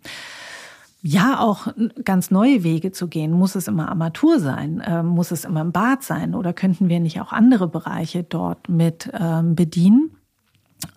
ja 1.03 1.39
auch 1.39 1.67
ganz 2.03 2.31
neue 2.31 2.63
Wege 2.63 2.91
zu 2.91 3.07
gehen. 3.07 3.31
Muss 3.31 3.55
es 3.55 3.67
immer 3.67 3.89
Armatur 3.89 4.39
sein? 4.39 4.81
Ähm, 4.85 5.07
muss 5.07 5.31
es 5.31 5.45
immer 5.45 5.61
im 5.61 5.71
Bad 5.71 6.01
sein? 6.01 6.33
Oder 6.33 6.53
könnten 6.53 6.89
wir 6.89 6.99
nicht 6.99 7.19
auch 7.21 7.33
andere 7.33 7.67
Bereiche 7.67 8.23
dort 8.23 8.69
mit 8.69 9.11
ähm, 9.13 9.55
bedienen? 9.55 10.15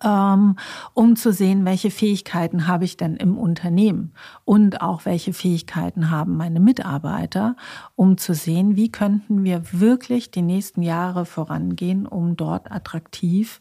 ähm, 0.03 0.55
um 0.93 1.15
zu 1.15 1.31
sehen, 1.31 1.65
welche 1.65 1.91
Fähigkeiten 1.91 2.67
habe 2.67 2.85
ich 2.85 2.97
denn 2.97 3.15
im 3.15 3.37
Unternehmen 3.37 4.13
und 4.45 4.81
auch 4.81 5.05
welche 5.05 5.33
Fähigkeiten 5.33 6.09
haben 6.09 6.37
meine 6.37 6.59
Mitarbeiter, 6.59 7.55
um 7.95 8.17
zu 8.17 8.33
sehen, 8.33 8.75
wie 8.75 8.91
könnten 8.91 9.43
wir 9.43 9.61
wirklich 9.71 10.31
die 10.31 10.41
nächsten 10.41 10.81
Jahre 10.81 11.25
vorangehen, 11.25 12.05
um 12.05 12.35
dort 12.35 12.71
attraktiv 12.71 13.59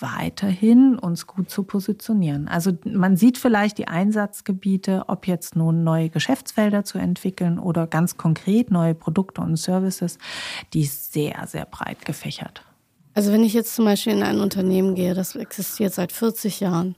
weiterhin 0.00 0.98
uns 0.98 1.26
gut 1.26 1.50
zu 1.50 1.62
positionieren. 1.62 2.48
Also 2.48 2.72
man 2.84 3.16
sieht 3.16 3.38
vielleicht 3.38 3.78
die 3.78 3.88
Einsatzgebiete, 3.88 5.04
ob 5.08 5.26
jetzt 5.26 5.56
nun 5.56 5.84
neue 5.84 6.10
Geschäftsfelder 6.10 6.84
zu 6.84 6.98
entwickeln 6.98 7.58
oder 7.58 7.86
ganz 7.86 8.16
konkret 8.16 8.70
neue 8.70 8.94
Produkte 8.94 9.40
und 9.40 9.56
Services, 9.56 10.18
die 10.74 10.84
sehr, 10.84 11.46
sehr 11.46 11.64
breit 11.64 12.04
gefächert. 12.04 12.62
Also 13.14 13.32
wenn 13.32 13.42
ich 13.42 13.52
jetzt 13.52 13.74
zum 13.74 13.84
Beispiel 13.84 14.12
in 14.12 14.22
ein 14.22 14.40
Unternehmen 14.40 14.94
gehe, 14.94 15.14
das 15.14 15.34
existiert 15.34 15.92
seit 15.92 16.12
40 16.12 16.60
Jahren, 16.60 16.96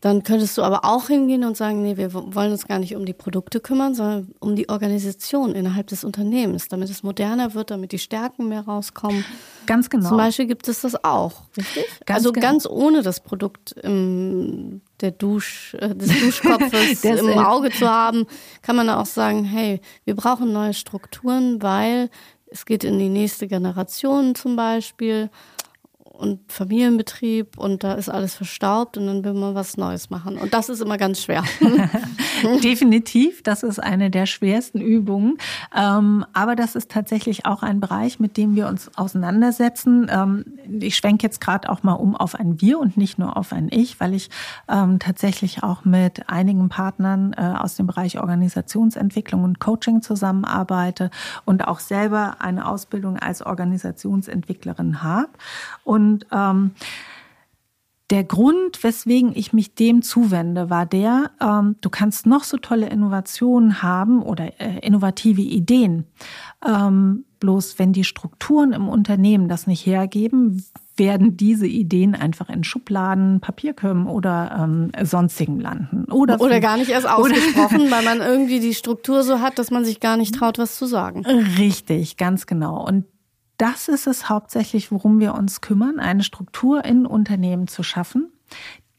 dann 0.00 0.22
könntest 0.22 0.58
du 0.58 0.62
aber 0.62 0.84
auch 0.84 1.08
hingehen 1.08 1.44
und 1.44 1.56
sagen, 1.56 1.82
nee, 1.82 1.96
wir 1.96 2.12
wollen 2.12 2.52
uns 2.52 2.66
gar 2.66 2.78
nicht 2.78 2.94
um 2.94 3.06
die 3.06 3.14
Produkte 3.14 3.60
kümmern, 3.60 3.94
sondern 3.94 4.28
um 4.40 4.54
die 4.54 4.68
Organisation 4.68 5.54
innerhalb 5.54 5.86
des 5.86 6.04
Unternehmens, 6.04 6.68
damit 6.68 6.90
es 6.90 7.02
moderner 7.02 7.54
wird, 7.54 7.70
damit 7.70 7.92
die 7.92 7.98
Stärken 7.98 8.48
mehr 8.48 8.60
rauskommen. 8.60 9.24
Ganz 9.64 9.88
genau. 9.88 10.08
Zum 10.08 10.18
Beispiel 10.18 10.46
gibt 10.46 10.68
es 10.68 10.82
das 10.82 11.02
auch, 11.02 11.42
richtig? 11.56 11.84
Ganz 12.04 12.18
also 12.18 12.32
genau. 12.32 12.46
ganz 12.46 12.66
ohne 12.66 13.02
das 13.02 13.20
Produkt 13.20 13.72
im, 13.82 14.82
der 15.00 15.12
Dusch, 15.12 15.74
äh, 15.80 15.94
des 15.94 16.08
Duschkopfes 16.20 17.02
im 17.02 17.38
Auge 17.38 17.70
zu 17.70 17.88
haben, 17.88 18.26
kann 18.60 18.76
man 18.76 18.90
auch 18.90 19.06
sagen, 19.06 19.44
hey, 19.44 19.80
wir 20.04 20.14
brauchen 20.14 20.52
neue 20.52 20.74
Strukturen, 20.74 21.62
weil 21.62 22.10
es 22.48 22.64
geht 22.66 22.84
in 22.84 22.98
die 22.98 23.08
nächste 23.08 23.48
Generation 23.48 24.34
zum 24.34 24.56
Beispiel 24.56 25.30
und 26.16 26.40
Familienbetrieb 26.50 27.58
und 27.58 27.84
da 27.84 27.94
ist 27.94 28.08
alles 28.08 28.34
verstaubt 28.34 28.96
und 28.96 29.06
dann 29.06 29.24
will 29.24 29.34
man 29.34 29.54
was 29.54 29.76
Neues 29.76 30.10
machen. 30.10 30.38
Und 30.38 30.54
das 30.54 30.68
ist 30.68 30.80
immer 30.80 30.96
ganz 30.96 31.22
schwer. 31.22 31.44
Definitiv, 32.62 33.42
das 33.42 33.62
ist 33.62 33.78
eine 33.78 34.10
der 34.10 34.26
schwersten 34.26 34.80
Übungen. 34.80 35.38
Ähm, 35.76 36.24
aber 36.32 36.56
das 36.56 36.74
ist 36.74 36.90
tatsächlich 36.90 37.46
auch 37.46 37.62
ein 37.62 37.80
Bereich, 37.80 38.18
mit 38.18 38.36
dem 38.36 38.54
wir 38.54 38.68
uns 38.68 38.90
auseinandersetzen. 38.96 40.06
Ähm, 40.10 40.44
ich 40.80 40.96
schwenke 40.96 41.24
jetzt 41.24 41.40
gerade 41.40 41.68
auch 41.68 41.82
mal 41.82 41.94
um 41.94 42.16
auf 42.16 42.34
ein 42.34 42.60
Wir 42.60 42.78
und 42.78 42.96
nicht 42.96 43.18
nur 43.18 43.36
auf 43.36 43.52
ein 43.52 43.68
Ich, 43.70 44.00
weil 44.00 44.14
ich 44.14 44.30
ähm, 44.68 44.98
tatsächlich 44.98 45.62
auch 45.62 45.84
mit 45.84 46.28
einigen 46.28 46.68
Partnern 46.68 47.34
äh, 47.36 47.54
aus 47.58 47.76
dem 47.76 47.86
Bereich 47.86 48.18
Organisationsentwicklung 48.18 49.44
und 49.44 49.60
Coaching 49.60 50.02
zusammenarbeite 50.02 51.10
und 51.44 51.68
auch 51.68 51.80
selber 51.80 52.36
eine 52.40 52.66
Ausbildung 52.66 53.18
als 53.18 53.44
Organisationsentwicklerin 53.44 55.02
habe. 55.02 55.28
Und 55.84 56.05
und 56.06 56.26
ähm, 56.32 56.70
der 58.10 58.22
Grund, 58.22 58.84
weswegen 58.84 59.32
ich 59.34 59.52
mich 59.52 59.74
dem 59.74 60.00
zuwende, 60.02 60.70
war 60.70 60.86
der, 60.86 61.32
ähm, 61.40 61.74
du 61.80 61.90
kannst 61.90 62.24
noch 62.24 62.44
so 62.44 62.56
tolle 62.56 62.88
Innovationen 62.88 63.82
haben 63.82 64.22
oder 64.22 64.60
äh, 64.60 64.78
innovative 64.78 65.40
Ideen. 65.40 66.04
Ähm, 66.64 67.24
bloß 67.40 67.80
wenn 67.80 67.92
die 67.92 68.04
Strukturen 68.04 68.72
im 68.72 68.88
Unternehmen 68.88 69.48
das 69.48 69.66
nicht 69.66 69.84
hergeben, 69.86 70.64
werden 70.96 71.36
diese 71.36 71.66
Ideen 71.66 72.14
einfach 72.14 72.48
in 72.48 72.62
Schubladen, 72.62 73.40
Papierkörben 73.40 74.06
oder 74.06 74.56
ähm, 74.62 74.92
sonstigen 75.02 75.60
landen. 75.60 76.04
Oder, 76.10 76.40
oder 76.40 76.60
gar 76.60 76.76
nicht 76.76 76.90
erst 76.90 77.08
ausgesprochen, 77.08 77.90
weil 77.90 78.04
man 78.04 78.20
irgendwie 78.20 78.60
die 78.60 78.72
Struktur 78.72 79.24
so 79.24 79.40
hat, 79.40 79.58
dass 79.58 79.72
man 79.72 79.84
sich 79.84 79.98
gar 79.98 80.16
nicht 80.16 80.34
traut, 80.34 80.58
was 80.58 80.76
zu 80.76 80.86
sagen. 80.86 81.26
Richtig, 81.58 82.16
ganz 82.16 82.46
genau. 82.46 82.86
Und 82.86 83.04
das 83.58 83.88
ist 83.88 84.06
es 84.06 84.28
hauptsächlich, 84.28 84.90
worum 84.92 85.20
wir 85.20 85.34
uns 85.34 85.60
kümmern, 85.60 85.98
eine 85.98 86.22
Struktur 86.22 86.84
in 86.84 87.06
Unternehmen 87.06 87.68
zu 87.68 87.82
schaffen, 87.82 88.32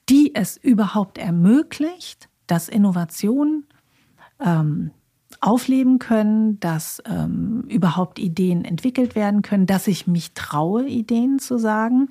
die 0.10 0.34
es 0.36 0.58
überhaupt 0.58 1.18
ermöglicht, 1.18 2.30
dass 2.48 2.70
Innovationen 2.70 3.66
ähm, 4.44 4.92
aufleben 5.42 6.00
können, 6.00 6.60
dass 6.60 7.02
ähm, 7.06 7.64
überhaupt 7.68 8.18
Ideen 8.18 8.66
entwickelt 8.66 9.14
werden 9.14 9.42
können, 9.42 9.66
dass 9.66 9.88
ich 9.88 10.08
mich 10.08 10.34
traue, 10.34 10.88
Ideen 10.88 11.38
zu 11.40 11.58
sagen, 11.58 12.10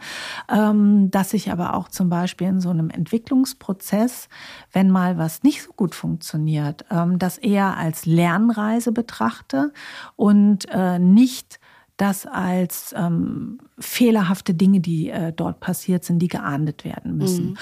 ähm, 0.48 1.10
dass 1.10 1.32
ich 1.34 1.50
aber 1.50 1.74
auch 1.74 1.88
zum 1.88 2.08
Beispiel 2.08 2.46
in 2.48 2.60
so 2.60 2.70
einem 2.70 2.90
Entwicklungsprozess, 2.90 4.28
wenn 4.72 4.90
mal 4.90 5.18
was 5.18 5.42
nicht 5.42 5.62
so 5.62 5.72
gut 5.72 5.94
funktioniert, 5.94 6.84
ähm, 6.90 7.18
das 7.18 7.38
eher 7.38 7.76
als 7.76 8.06
Lernreise 8.06 8.92
betrachte 8.92 9.72
und 10.14 10.66
äh, 10.70 10.98
nicht 10.98 11.58
das 11.96 12.26
als 12.26 12.94
ähm, 12.96 13.58
fehlerhafte 13.78 14.54
Dinge, 14.54 14.80
die 14.80 15.08
äh, 15.08 15.32
dort 15.32 15.60
passiert 15.60 16.04
sind, 16.04 16.18
die 16.18 16.28
geahndet 16.28 16.84
werden 16.84 17.16
müssen. 17.16 17.50
Mhm. 17.50 17.56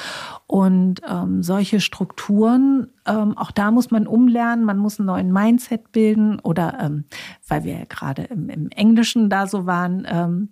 Und 0.47 1.01
ähm, 1.09 1.43
solche 1.43 1.81
Strukturen, 1.81 2.89
ähm, 3.07 3.39
auch 3.39 3.53
da 3.53 3.71
muss 3.71 3.91
man 3.91 4.07
umlernen, 4.07 4.65
man 4.65 4.79
muss 4.79 4.99
einen 4.99 5.07
neuen 5.07 5.33
Mindset 5.33 5.93
bilden 5.93 6.41
oder, 6.41 6.79
ähm, 6.81 7.05
weil 7.47 7.65
wir 7.65 7.79
ja 7.79 7.85
gerade 7.89 8.25
im, 8.25 8.49
im 8.49 8.69
Englischen 8.71 9.31
da 9.31 9.47
so 9.47 9.67
waren, 9.67 10.05
ähm, 10.11 10.49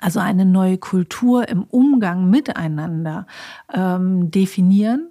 also 0.00 0.20
eine 0.20 0.44
neue 0.44 0.78
Kultur 0.78 1.48
im 1.48 1.62
Umgang 1.62 2.28
miteinander 2.28 3.26
ähm, 3.72 4.30
definieren 4.30 5.08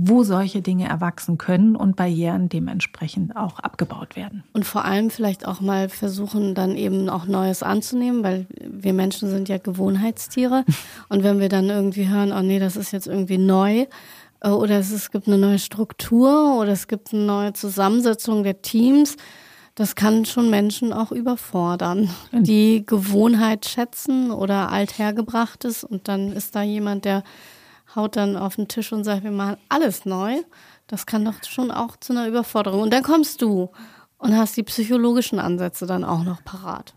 wo 0.00 0.22
solche 0.22 0.62
Dinge 0.62 0.88
erwachsen 0.88 1.38
können 1.38 1.74
und 1.74 1.96
Barrieren 1.96 2.48
dementsprechend 2.48 3.36
auch 3.36 3.58
abgebaut 3.58 4.14
werden. 4.14 4.44
Und 4.52 4.64
vor 4.64 4.84
allem 4.84 5.10
vielleicht 5.10 5.44
auch 5.44 5.60
mal 5.60 5.88
versuchen, 5.88 6.54
dann 6.54 6.76
eben 6.76 7.08
auch 7.08 7.26
Neues 7.26 7.64
anzunehmen, 7.64 8.22
weil 8.22 8.46
wir 8.60 8.92
Menschen 8.92 9.28
sind 9.28 9.48
ja 9.48 9.58
Gewohnheitstiere. 9.58 10.64
Und 11.08 11.24
wenn 11.24 11.40
wir 11.40 11.48
dann 11.48 11.68
irgendwie 11.68 12.08
hören, 12.08 12.30
oh 12.30 12.42
nee, 12.42 12.60
das 12.60 12.76
ist 12.76 12.92
jetzt 12.92 13.08
irgendwie 13.08 13.38
neu, 13.38 13.86
äh, 14.40 14.48
oder 14.50 14.78
es, 14.78 14.92
es 14.92 15.10
gibt 15.10 15.26
eine 15.26 15.36
neue 15.36 15.58
Struktur 15.58 16.60
oder 16.60 16.70
es 16.70 16.86
gibt 16.86 17.12
eine 17.12 17.24
neue 17.24 17.52
Zusammensetzung 17.54 18.44
der 18.44 18.62
Teams, 18.62 19.16
das 19.74 19.96
kann 19.96 20.24
schon 20.24 20.48
Menschen 20.48 20.92
auch 20.92 21.10
überfordern, 21.10 22.08
die 22.32 22.84
Gewohnheit 22.86 23.66
schätzen 23.66 24.30
oder 24.30 24.70
althergebrachtes 24.70 25.82
und 25.82 26.06
dann 26.06 26.32
ist 26.32 26.54
da 26.54 26.62
jemand, 26.62 27.04
der 27.04 27.24
haut 27.94 28.16
dann 28.16 28.36
auf 28.36 28.56
den 28.56 28.68
Tisch 28.68 28.92
und 28.92 29.04
sagt, 29.04 29.24
wir 29.24 29.30
machen 29.30 29.56
alles 29.68 30.04
neu. 30.04 30.36
Das 30.86 31.06
kann 31.06 31.24
doch 31.24 31.34
schon 31.44 31.70
auch 31.70 31.96
zu 31.96 32.12
einer 32.12 32.26
Überforderung. 32.28 32.82
Und 32.82 32.92
dann 32.92 33.02
kommst 33.02 33.42
du 33.42 33.70
und 34.18 34.36
hast 34.36 34.56
die 34.56 34.62
psychologischen 34.62 35.38
Ansätze 35.38 35.86
dann 35.86 36.04
auch 36.04 36.24
noch 36.24 36.44
parat. 36.44 36.94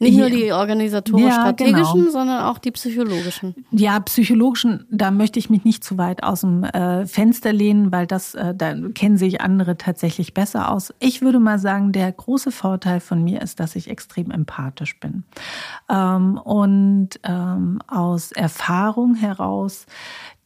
Nicht 0.00 0.16
nur 0.16 0.30
die 0.30 0.52
organisatorisch-strategischen, 0.52 1.76
ja, 1.76 1.92
genau. 1.92 2.10
sondern 2.10 2.42
auch 2.44 2.58
die 2.58 2.70
psychologischen. 2.70 3.66
Ja, 3.72 3.98
psychologischen, 3.98 4.86
da 4.90 5.10
möchte 5.10 5.40
ich 5.40 5.50
mich 5.50 5.64
nicht 5.64 5.82
zu 5.82 5.98
weit 5.98 6.22
aus 6.22 6.42
dem 6.42 6.62
äh, 6.62 7.04
Fenster 7.06 7.52
lehnen, 7.52 7.90
weil 7.90 8.06
das, 8.06 8.34
äh, 8.34 8.54
da 8.54 8.74
kennen 8.94 9.16
sich 9.16 9.40
andere 9.40 9.76
tatsächlich 9.76 10.34
besser 10.34 10.70
aus. 10.70 10.94
Ich 11.00 11.20
würde 11.20 11.40
mal 11.40 11.58
sagen, 11.58 11.90
der 11.90 12.12
große 12.12 12.52
Vorteil 12.52 13.00
von 13.00 13.24
mir 13.24 13.42
ist, 13.42 13.58
dass 13.58 13.74
ich 13.74 13.90
extrem 13.90 14.30
empathisch 14.30 15.00
bin. 15.00 15.24
Ähm, 15.88 16.38
und 16.38 17.10
ähm, 17.24 17.80
aus 17.88 18.30
Erfahrung 18.30 19.16
heraus 19.16 19.86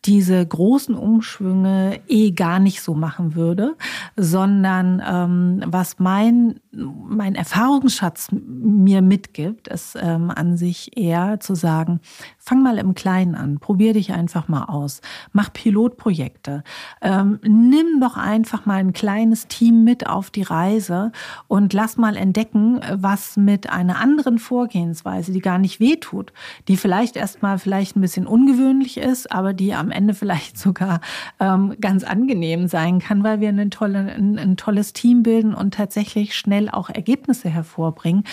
diese 0.05 0.45
großen 0.45 0.97
Umschwünge 0.97 2.01
eh 2.09 2.33
gar 2.33 2.59
nicht 2.59 2.83
so 2.83 2.95
machen 2.95 3.37
würde, 3.37 3.77
sondern 4.17 5.01
ähm, 5.07 5.63
was 5.67 6.01
mein, 6.01 6.59
mein 6.73 7.37
Erfahrungsschatz 7.37 8.29
mir 8.33 9.01
mitgibt, 9.01 9.69
ist 9.69 9.97
ähm, 10.01 10.33
an 10.35 10.57
sich 10.57 10.97
eher 10.97 11.39
zu 11.39 11.55
sagen, 11.55 12.01
fang 12.37 12.65
mal 12.65 12.79
im 12.79 12.95
Kleinen 12.95 13.37
an, 13.37 13.61
probier 13.61 13.93
dich 13.93 14.13
einfach 14.13 14.49
mal 14.49 14.65
aus, 14.65 15.03
mach 15.33 15.53
Pilotprojekte, 15.53 16.65
ähm, 17.01 17.39
nimm 17.45 18.01
doch 18.01 18.17
einfach 18.17 18.67
mal 18.67 18.81
ein 18.81 18.93
kleines 18.93 19.47
Team 19.47 19.85
mit 19.85 20.09
auf 20.09 20.31
die 20.31 20.43
Reise 20.43 21.13
und 21.47 21.73
lass 21.73 21.97
mal 21.97 22.17
entdecken, 22.17 22.81
was 22.93 23.37
mit 23.37 23.71
einer 23.71 24.01
anderen 24.01 24.41
Vorgehensweise, 24.41 25.31
die 25.31 25.41
gar 25.41 25.59
nicht 25.59 25.79
wehtut, 25.79 26.33
die 26.67 26.77
vielleicht 26.77 27.15
erstmal 27.15 27.61
vielleicht 27.61 27.97
ein 27.97 28.01
bisschen 28.01 28.27
ungewöhnlich 28.27 28.97
ist, 28.97 29.31
aber 29.31 29.53
die 29.53 29.75
am 29.75 29.92
Ende 29.93 30.15
vielleicht 30.15 30.59
sogar 30.59 31.01
ähm, 31.41 31.77
ganz 31.81 32.05
angenehm 32.05 32.69
sein 32.69 32.99
kann, 32.99 33.23
weil 33.23 33.41
wir 33.41 33.49
eine 33.49 33.71
tolle, 33.71 34.13
ein, 34.13 34.39
ein, 34.39 34.57
tolles 34.57 34.93
Team 34.93 35.23
bilden 35.23 35.55
und 35.55 35.75
tatsächlich 35.75 36.37
schnell 36.37 36.69
auch 36.69 36.91
Ergebnisse 36.91 37.49
hervorbringen. 37.49 38.25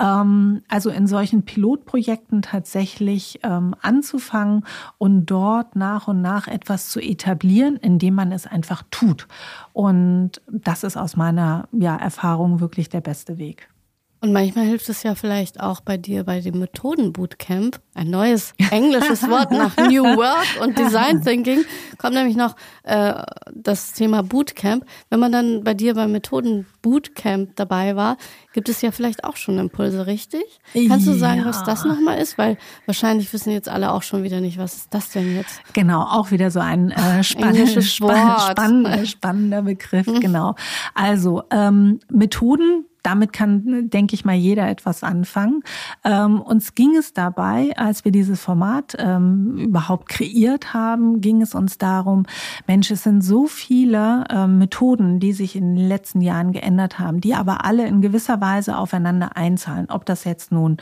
Ähm, 0.00 0.62
also 0.68 0.90
in 0.90 1.06
solchen 1.06 1.44
Pilotprojekten 1.44 2.42
tatsächlich 2.42 3.40
ähm, 3.42 3.74
anzufangen 3.80 4.64
und 4.98 5.26
dort 5.26 5.76
nach 5.76 6.08
und 6.08 6.20
nach 6.20 6.48
etwas 6.48 6.88
zu 6.90 7.00
etablieren, 7.00 7.76
indem 7.76 8.14
man 8.14 8.32
es 8.32 8.46
einfach 8.46 8.82
tut. 8.90 9.26
Und 9.72 10.40
das 10.50 10.84
ist 10.84 10.96
aus 10.96 11.16
meiner 11.16 11.68
ja, 11.72 11.96
Erfahrung 11.96 12.60
wirklich 12.60 12.88
der 12.88 13.00
beste 13.00 13.38
Weg. 13.38 13.69
Und 14.22 14.34
manchmal 14.34 14.66
hilft 14.66 14.90
es 14.90 15.02
ja 15.02 15.14
vielleicht 15.14 15.60
auch 15.60 15.80
bei 15.80 15.96
dir 15.96 16.24
bei 16.24 16.40
dem 16.40 16.58
Methodenbootcamp. 16.58 17.80
Ein 17.94 18.10
neues 18.10 18.52
englisches 18.70 19.26
Wort 19.30 19.50
nach 19.50 19.74
New 19.78 20.04
Work 20.04 20.62
und 20.62 20.78
Design 20.78 21.22
Thinking 21.24 21.64
kommt 21.96 22.14
nämlich 22.14 22.36
noch 22.36 22.54
äh, 22.82 23.14
das 23.54 23.92
Thema 23.94 24.22
Bootcamp. 24.22 24.84
Wenn 25.08 25.20
man 25.20 25.32
dann 25.32 25.64
bei 25.64 25.72
dir 25.72 25.94
beim 25.94 26.12
Methodenbootcamp 26.12 27.56
dabei 27.56 27.96
war, 27.96 28.18
gibt 28.52 28.68
es 28.68 28.82
ja 28.82 28.90
vielleicht 28.90 29.24
auch 29.24 29.36
schon 29.36 29.58
Impulse, 29.58 30.06
richtig? 30.06 30.44
Kannst 30.88 31.06
du 31.06 31.14
sagen, 31.14 31.40
ja. 31.40 31.46
was 31.46 31.64
das 31.64 31.86
nochmal 31.86 32.18
ist? 32.18 32.36
Weil 32.36 32.58
wahrscheinlich 32.84 33.32
wissen 33.32 33.52
jetzt 33.52 33.70
alle 33.70 33.90
auch 33.90 34.02
schon 34.02 34.22
wieder 34.22 34.42
nicht, 34.42 34.58
was 34.58 34.76
ist 34.76 34.88
das 34.94 35.10
denn 35.10 35.34
jetzt? 35.34 35.62
Genau, 35.72 36.02
auch 36.02 36.30
wieder 36.30 36.50
so 36.50 36.60
ein 36.60 36.90
äh, 36.90 37.24
spannendes, 37.24 37.94
spannender, 37.94 39.06
spannender 39.06 39.62
Begriff, 39.62 40.06
mhm. 40.06 40.20
genau. 40.20 40.56
Also 40.94 41.42
ähm, 41.50 42.00
Methoden 42.10 42.84
damit 43.02 43.32
kann, 43.32 43.90
denke 43.90 44.14
ich 44.14 44.24
mal, 44.24 44.34
jeder 44.34 44.68
etwas 44.68 45.02
anfangen. 45.02 45.62
Ähm, 46.04 46.40
uns 46.40 46.74
ging 46.74 46.96
es 46.96 47.12
dabei, 47.12 47.72
als 47.76 48.04
wir 48.04 48.12
dieses 48.12 48.40
Format 48.40 48.96
ähm, 48.98 49.56
überhaupt 49.56 50.08
kreiert 50.08 50.74
haben, 50.74 51.20
ging 51.20 51.42
es 51.42 51.54
uns 51.54 51.78
darum, 51.78 52.26
Mensch, 52.66 52.90
es 52.90 53.02
sind 53.02 53.22
so 53.22 53.46
viele 53.46 54.24
ähm, 54.30 54.58
Methoden, 54.58 55.20
die 55.20 55.32
sich 55.32 55.56
in 55.56 55.76
den 55.76 55.88
letzten 55.88 56.20
Jahren 56.20 56.52
geändert 56.52 56.98
haben, 56.98 57.20
die 57.20 57.34
aber 57.34 57.64
alle 57.64 57.86
in 57.86 58.00
gewisser 58.00 58.40
Weise 58.40 58.76
aufeinander 58.76 59.36
einzahlen. 59.36 59.86
Ob 59.90 60.04
das 60.06 60.24
jetzt 60.24 60.52
nun 60.52 60.78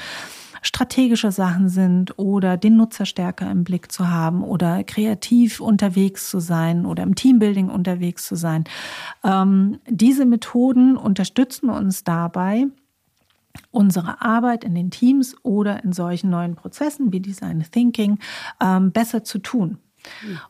strategische 0.63 1.33
Sachen 1.33 1.69
sind 1.69 2.19
oder 2.19 2.57
den 2.57 2.77
Nutzer 2.77 3.07
stärker 3.07 3.51
im 3.51 3.65
Blick 3.65 3.93
zu 3.93 4.11
haben 4.11 4.43
oder 4.43 4.85
kreativ 4.85 5.61
unterwegs 5.61 6.31
zu 6.31 6.41
sein 6.41 6.87
oder 6.87 7.03
im 7.03 7.15
Teambuilding 7.15 7.69
unterwegs 7.69 8.27
zu 8.27 8.37
sein. 8.37 8.65
Ähm, 9.25 9.79
diese 9.89 10.25
Methoden 10.25 10.97
unterstützen 10.97 11.71
uns 11.71 12.05
dabei, 12.05 12.67
unsere 13.71 14.21
Arbeit 14.23 14.65
in 14.65 14.75
den 14.75 14.91
Teams 14.91 15.37
oder 15.43 15.83
in 15.85 15.93
solchen 15.93 16.31
neuen 16.31 16.55
Prozessen 16.55 17.13
wie 17.13 17.21
Design 17.21 17.65
Thinking 17.71 18.19
ähm, 18.61 18.93
besser 18.93 19.25
zu 19.25 19.39
tun 19.39 19.79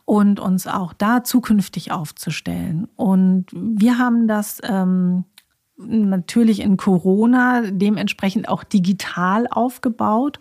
und 0.05 0.39
uns 0.39 0.67
auch 0.67 0.93
da 0.93 1.23
zukünftig 1.23 1.91
aufzustellen. 1.91 2.87
Und 2.95 3.47
wir 3.51 3.97
haben 3.97 4.27
das 4.27 4.61
ähm, 4.63 5.25
natürlich 5.79 6.59
in 6.59 6.77
Corona 6.77 7.61
dementsprechend 7.71 8.49
auch 8.49 8.63
digital 8.63 9.47
aufgebaut 9.49 10.37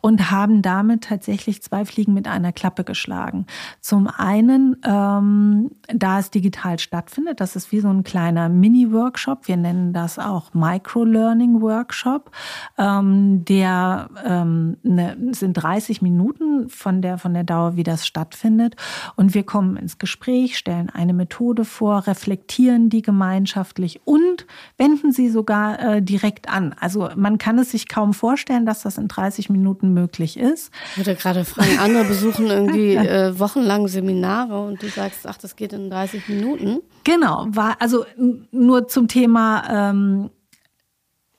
und 0.00 0.30
haben 0.30 0.62
damit 0.62 1.04
tatsächlich 1.04 1.62
zwei 1.62 1.84
Fliegen 1.84 2.12
mit 2.12 2.26
einer 2.26 2.52
Klappe 2.52 2.84
geschlagen. 2.84 3.46
Zum 3.80 4.08
einen, 4.08 4.76
ähm, 4.84 5.70
da 5.88 6.18
es 6.18 6.30
digital 6.30 6.78
stattfindet, 6.78 7.40
das 7.40 7.56
ist 7.56 7.72
wie 7.72 7.80
so 7.80 7.88
ein 7.88 8.02
kleiner 8.04 8.48
Mini-Workshop. 8.48 9.46
Wir 9.46 9.56
nennen 9.56 9.92
das 9.92 10.18
auch 10.18 10.52
Micro-Learning-Workshop. 10.54 12.30
Ähm, 12.76 13.44
der 13.44 14.10
ähm, 14.24 14.76
ne, 14.82 15.16
sind 15.32 15.54
30 15.54 16.02
Minuten 16.02 16.68
von 16.68 17.02
der, 17.02 17.18
von 17.18 17.32
der 17.34 17.44
Dauer, 17.44 17.76
wie 17.76 17.84
das 17.84 18.06
stattfindet. 18.06 18.76
Und 19.16 19.34
wir 19.34 19.44
kommen 19.44 19.76
ins 19.76 19.98
Gespräch, 19.98 20.58
stellen 20.58 20.90
eine 20.90 21.12
Methode 21.12 21.64
vor, 21.64 22.06
reflektieren 22.06 22.90
die 22.90 23.02
gemeinschaftlich 23.02 24.00
und 24.04 24.46
wenden 24.80 25.12
sie 25.12 25.28
sogar 25.28 25.78
äh, 25.78 26.02
direkt 26.02 26.48
an. 26.48 26.74
Also 26.80 27.10
man 27.14 27.36
kann 27.36 27.58
es 27.58 27.70
sich 27.70 27.86
kaum 27.86 28.14
vorstellen, 28.14 28.64
dass 28.64 28.82
das 28.82 28.96
in 28.96 29.08
30 29.08 29.50
Minuten 29.50 29.92
möglich 29.92 30.38
ist. 30.38 30.72
Ich 30.92 30.96
würde 30.96 31.14
gerade 31.16 31.44
fragen, 31.44 31.78
andere 31.78 32.04
besuchen 32.04 32.46
irgendwie 32.46 32.94
äh, 32.96 33.38
wochenlang 33.38 33.88
Seminare 33.88 34.58
und 34.58 34.82
du 34.82 34.88
sagst, 34.88 35.26
ach, 35.26 35.36
das 35.36 35.54
geht 35.54 35.74
in 35.74 35.90
30 35.90 36.28
Minuten. 36.30 36.80
Genau, 37.04 37.46
war 37.50 37.76
also 37.78 38.06
nur 38.50 38.88
zum 38.88 39.06
Thema 39.06 39.90
ähm, 39.90 40.30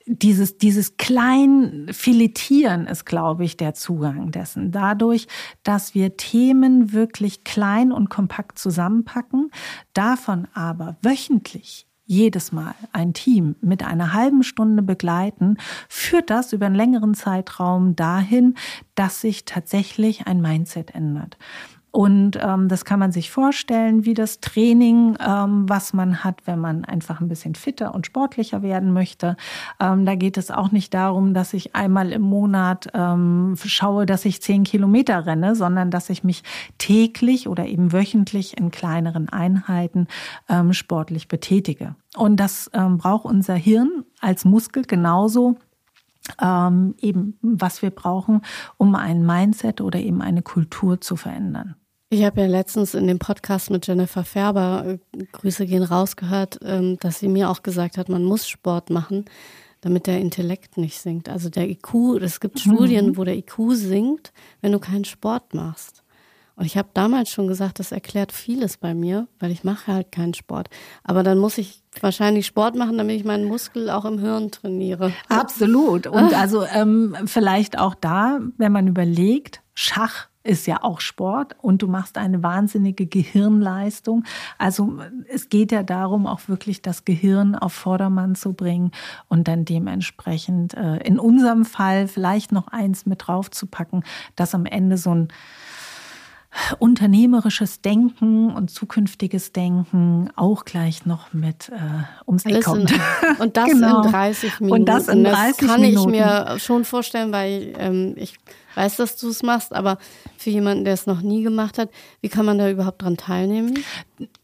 dieses, 0.06 0.60
dieses 0.60 0.97
klein 0.97 1.88
Filetieren 1.91 2.86
ist, 2.86 3.06
glaube 3.06 3.43
ich, 3.43 3.58
der 3.58 3.73
Zugang 3.73 4.32
dessen. 4.32 4.71
Dadurch, 4.71 5.27
dass 5.63 5.95
wir 5.95 6.15
Themen 6.15 6.93
wirklich 6.93 7.43
klein 7.43 7.91
und 7.91 8.12
kompakt 8.12 8.60
zusammenpacken, 8.60 9.49
davon 9.93 10.47
aber 10.54 10.97
wöchentlich 11.01 11.88
jedes 12.12 12.52
Mal 12.52 12.76
ein 12.91 13.13
Team 13.13 13.56
mit 13.62 13.84
einer 13.84 14.12
halben 14.12 14.43
Stunde 14.43 14.84
begleiten, 14.84 15.56
führt 15.88 16.30
das 16.30 16.52
über 16.52 16.65
einen 16.65 16.76
längeren 16.76 17.13
Zeitraum 17.13 17.95
dahin, 17.95 18.56
dass 18.95 19.21
sich 19.21 19.45
tatsächlich 19.45 20.28
ein 20.28 20.41
Mindset 20.41 20.93
ändert. 20.93 21.38
Und 21.91 22.39
ähm, 22.41 22.69
das 22.69 22.86
kann 22.86 22.99
man 22.99 23.12
sich 23.12 23.32
vorstellen, 23.32 24.06
wie 24.06 24.13
das 24.13 24.39
Training, 24.39 25.17
ähm, 25.19 25.67
was 25.67 25.91
man 25.91 26.23
hat, 26.23 26.41
wenn 26.45 26.58
man 26.58 26.86
einfach 26.86 27.19
ein 27.19 27.27
bisschen 27.27 27.54
fitter 27.54 27.93
und 27.93 28.06
sportlicher 28.06 28.62
werden 28.62 28.93
möchte. 28.93 29.36
Ähm, 29.77 30.06
da 30.06 30.15
geht 30.15 30.38
es 30.38 30.51
auch 30.51 30.71
nicht 30.71 30.93
darum, 30.93 31.34
dass 31.34 31.54
ich 31.54 31.75
einmal 31.75 32.13
im 32.13 32.21
Monat 32.21 32.88
ähm, 32.93 33.56
schaue, 33.62 34.06
dass 34.06 34.23
ich 34.23 34.41
zehn 34.41 34.63
Kilometer 34.63 35.25
renne, 35.25 35.54
sondern 35.54 35.91
dass 35.91 36.10
ich 36.10 36.23
mich 36.23 36.43
täglich 36.77 37.49
oder 37.49 37.65
eben 37.65 37.91
wöchentlich 37.91 38.58
in 38.58 38.71
kleineren 38.71 39.27
Einheiten 39.27 40.08
ähm, 40.47 40.71
sportlich 40.71 41.27
betätige. 41.27 41.95
Und 42.15 42.39
das 42.39 42.71
ähm, 42.73 42.99
braucht 42.99 43.25
unser 43.25 43.56
Hirn 43.56 44.06
als 44.21 44.45
Muskel 44.45 44.84
genauso 44.84 45.58
ähm, 46.41 46.95
eben, 47.01 47.38
was 47.41 47.82
wir 47.82 47.89
brauchen, 47.89 48.41
um 48.77 48.95
ein 48.95 49.25
Mindset 49.25 49.82
oder 49.82 49.99
eben 49.99 50.21
eine 50.21 50.41
Kultur 50.41 51.01
zu 51.01 51.17
verändern. 51.17 51.75
Ich 52.13 52.26
habe 52.26 52.41
ja 52.41 52.47
letztens 52.47 52.93
in 52.93 53.08
dem 53.08 53.19
Podcast 53.19 53.69
mit 53.69 53.88
Jennifer 53.88 54.26
Färber, 54.26 54.84
äh, 54.86 55.24
Grüße 55.32 55.65
gehen 55.65 55.82
rausgehört, 55.82 56.60
ähm, 56.62 56.97
dass 57.00 57.19
sie 57.19 57.30
mir 57.30 57.50
auch 57.50 57.63
gesagt 57.63 57.97
hat, 57.97 58.10
man 58.10 58.26
muss 58.26 58.50
Sport 58.50 58.89
machen, 58.89 59.24
damit 59.80 60.08
der 60.08 60.19
Intellekt 60.19 60.76
nicht 60.76 61.00
sinkt. 61.00 61.30
Also 61.30 61.50
der 61.50 61.69
IQ, 61.69 62.21
es 62.21 62.41
gibt 62.41 62.56
mhm. 62.56 62.74
Studien, 62.74 63.17
wo 63.17 63.24
der 63.24 63.38
IQ 63.38 63.71
sinkt, 63.76 64.34
wenn 64.60 64.74
du 64.74 64.80
keinen 64.80 65.06
Sport 65.06 65.54
machst. 65.54 66.04
Und 66.58 66.65
ich 66.65 66.76
habe 66.76 66.89
damals 66.93 67.30
schon 67.30 67.47
gesagt, 67.47 67.80
das 67.80 67.93
erklärt 67.93 68.34
vieles 68.34 68.76
bei 68.76 68.93
mir, 68.93 69.30
weil 69.39 69.52
ich 69.52 69.63
mache 69.63 69.93
halt 69.93 70.12
keinen 70.12 70.34
Sport. 70.34 70.69
Aber 71.06 71.24
dann 71.24 71.38
muss 71.38 71.58
ich 71.58 71.82
wahrscheinlich 72.02 72.45
Sport 72.45 72.76
machen, 72.76 72.97
damit 72.97 73.15
ich 73.15 73.24
meinen 73.24 73.45
Muskel 73.45 73.89
auch 73.89 74.04
im 74.04 74.19
Hirn 74.19 74.52
trainiere. 74.52 75.13
Absolut. 75.30 76.08
Und 76.08 76.34
also 76.38 76.65
ähm, 76.65 77.15
vielleicht 77.26 77.80
auch 77.80 77.95
da, 77.95 78.39
wenn 78.58 78.74
man 78.74 78.88
überlegt, 78.88 79.62
Schach 79.74 80.28
ist 80.43 80.65
ja 80.67 80.84
auch 80.84 81.01
Sport 81.01 81.56
und 81.62 81.82
du 81.82 81.88
machst 81.88 82.17
eine 82.17 82.41
wahnsinnige 82.41 83.06
Gehirnleistung. 83.06 84.23
Also 84.58 84.97
es 85.30 85.49
geht 85.49 85.71
ja 85.71 85.84
darum, 85.84 86.25
auch 86.27 86.47
wirklich 86.47 86.82
das 86.82 87.06
Gehirn 87.06 87.56
auf 87.56 87.73
Vordermann 87.73 88.36
zu 88.36 88.54
bringen 88.54 88.91
und 89.27 89.47
dann 89.47 89.65
dementsprechend 89.65 90.73
äh, 90.73 90.97
in 90.97 91.19
unserem 91.19 91.65
Fall 91.65 92.08
vielleicht 92.08 92.51
noch 92.51 92.67
eins 92.69 93.06
mit 93.06 93.27
drauf 93.27 93.51
zu 93.51 93.67
packen, 93.67 94.04
dass 94.36 94.56
am 94.56 94.65
Ende 94.65 94.97
so 94.97 95.13
ein 95.13 95.27
unternehmerisches 96.80 97.82
Denken 97.82 98.51
und 98.51 98.69
zukünftiges 98.69 99.54
Denken 99.54 100.30
auch 100.36 100.65
gleich 100.65 101.06
noch 101.06 101.34
mit 101.34 101.69
äh, 101.69 102.04
ums 102.27 102.45
Eck 102.45 102.65
kommt. 102.65 102.93
Und 103.39 103.56
das 103.56 103.69
genau. 103.69 104.04
in 104.04 104.12
30 104.12 104.60
Minuten. 104.60 104.82
Und 104.82 104.86
das 104.86 105.08
in 105.08 105.23
30 105.23 105.58
das 105.58 105.69
kann 105.69 105.82
Minuten. 105.82 106.13
ich 106.13 106.19
mir 106.19 106.60
schon 106.60 106.84
vorstellen, 106.84 107.32
weil 107.32 107.73
ähm, 107.77 108.15
ich 108.17 108.38
weiß, 108.75 108.97
dass 108.97 109.17
du 109.17 109.29
es 109.29 109.43
machst, 109.43 109.73
aber 109.73 109.97
für 110.38 110.49
jemanden, 110.49 110.86
der 110.86 110.93
es 110.93 111.07
noch 111.07 111.21
nie 111.21 111.43
gemacht 111.43 111.77
hat, 111.77 111.89
wie 112.21 112.29
kann 112.29 112.45
man 112.45 112.57
da 112.57 112.69
überhaupt 112.69 113.01
dran 113.01 113.17
teilnehmen? 113.17 113.79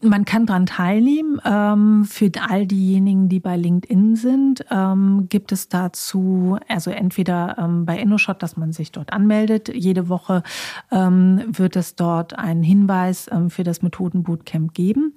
Man 0.00 0.24
kann 0.24 0.46
dran 0.46 0.66
teilnehmen. 0.66 1.40
Ähm, 1.44 2.04
für 2.04 2.30
all 2.48 2.66
diejenigen, 2.66 3.28
die 3.28 3.40
bei 3.40 3.56
LinkedIn 3.56 4.16
sind, 4.16 4.64
ähm, 4.70 5.26
gibt 5.28 5.52
es 5.52 5.68
dazu, 5.68 6.58
also 6.68 6.90
entweder 6.90 7.56
ähm, 7.58 7.84
bei 7.86 7.98
InnoShot, 7.98 8.42
dass 8.42 8.56
man 8.56 8.72
sich 8.72 8.92
dort 8.92 9.12
anmeldet. 9.12 9.68
Jede 9.74 10.08
Woche 10.08 10.42
wird 10.90 11.76
es 11.76 11.94
dort 11.94 12.38
einen 12.38 12.62
Hinweis 12.62 13.28
für 13.48 13.64
das 13.64 13.82
Methodenbootcamp 13.82 14.74
geben. 14.74 15.14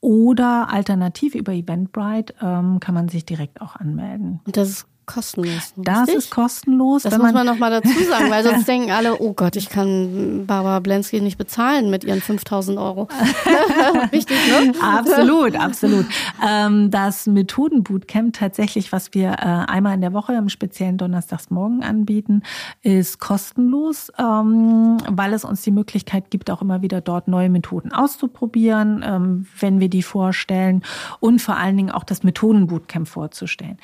Oder 0.00 0.68
alternativ 0.70 1.34
über 1.34 1.52
Eventbrite 1.52 2.34
kann 2.38 2.94
man 2.94 3.08
sich 3.08 3.24
direkt 3.24 3.60
auch 3.60 3.76
anmelden. 3.76 4.40
Und 4.44 4.56
das 4.56 4.68
ist 4.68 4.86
kostenlos. 5.06 5.72
Das 5.76 6.00
richtig? 6.00 6.16
ist 6.16 6.30
kostenlos. 6.30 7.04
Das 7.04 7.14
muss 7.14 7.22
man, 7.22 7.34
man 7.34 7.46
nochmal 7.46 7.70
dazu 7.70 7.98
sagen, 8.04 8.30
weil 8.30 8.44
sonst 8.44 8.66
denken 8.66 8.90
alle, 8.90 9.20
oh 9.20 9.32
Gott, 9.32 9.56
ich 9.56 9.68
kann 9.68 10.44
Barbara 10.46 10.80
Blensky 10.80 11.20
nicht 11.20 11.38
bezahlen 11.38 11.90
mit 11.90 12.04
ihren 12.04 12.20
5000 12.20 12.78
Euro. 12.78 13.08
richtig, 14.12 14.36
ne? 14.48 14.72
Absolut, 14.82 15.54
absolut. 15.56 16.06
Ähm, 16.46 16.90
das 16.90 17.26
Methodenbootcamp 17.26 18.34
tatsächlich, 18.34 18.92
was 18.92 19.14
wir 19.14 19.30
äh, 19.30 19.70
einmal 19.70 19.94
in 19.94 20.00
der 20.00 20.12
Woche 20.12 20.34
im 20.34 20.48
speziellen 20.48 20.98
Donnerstagsmorgen 20.98 21.82
anbieten, 21.82 22.42
ist 22.82 23.20
kostenlos, 23.20 24.10
ähm, 24.18 24.98
weil 25.08 25.32
es 25.32 25.44
uns 25.44 25.62
die 25.62 25.70
Möglichkeit 25.70 26.30
gibt, 26.30 26.50
auch 26.50 26.62
immer 26.62 26.82
wieder 26.82 27.00
dort 27.00 27.28
neue 27.28 27.48
Methoden 27.48 27.92
auszuprobieren, 27.92 29.04
ähm, 29.06 29.46
wenn 29.60 29.80
wir 29.80 29.88
die 29.88 30.02
vorstellen 30.02 30.82
und 31.20 31.40
vor 31.40 31.56
allen 31.56 31.76
Dingen 31.76 31.90
auch 31.90 32.04
das 32.04 32.24
Methodenbootcamp 32.24 33.06
vorzustellen. 33.06 33.78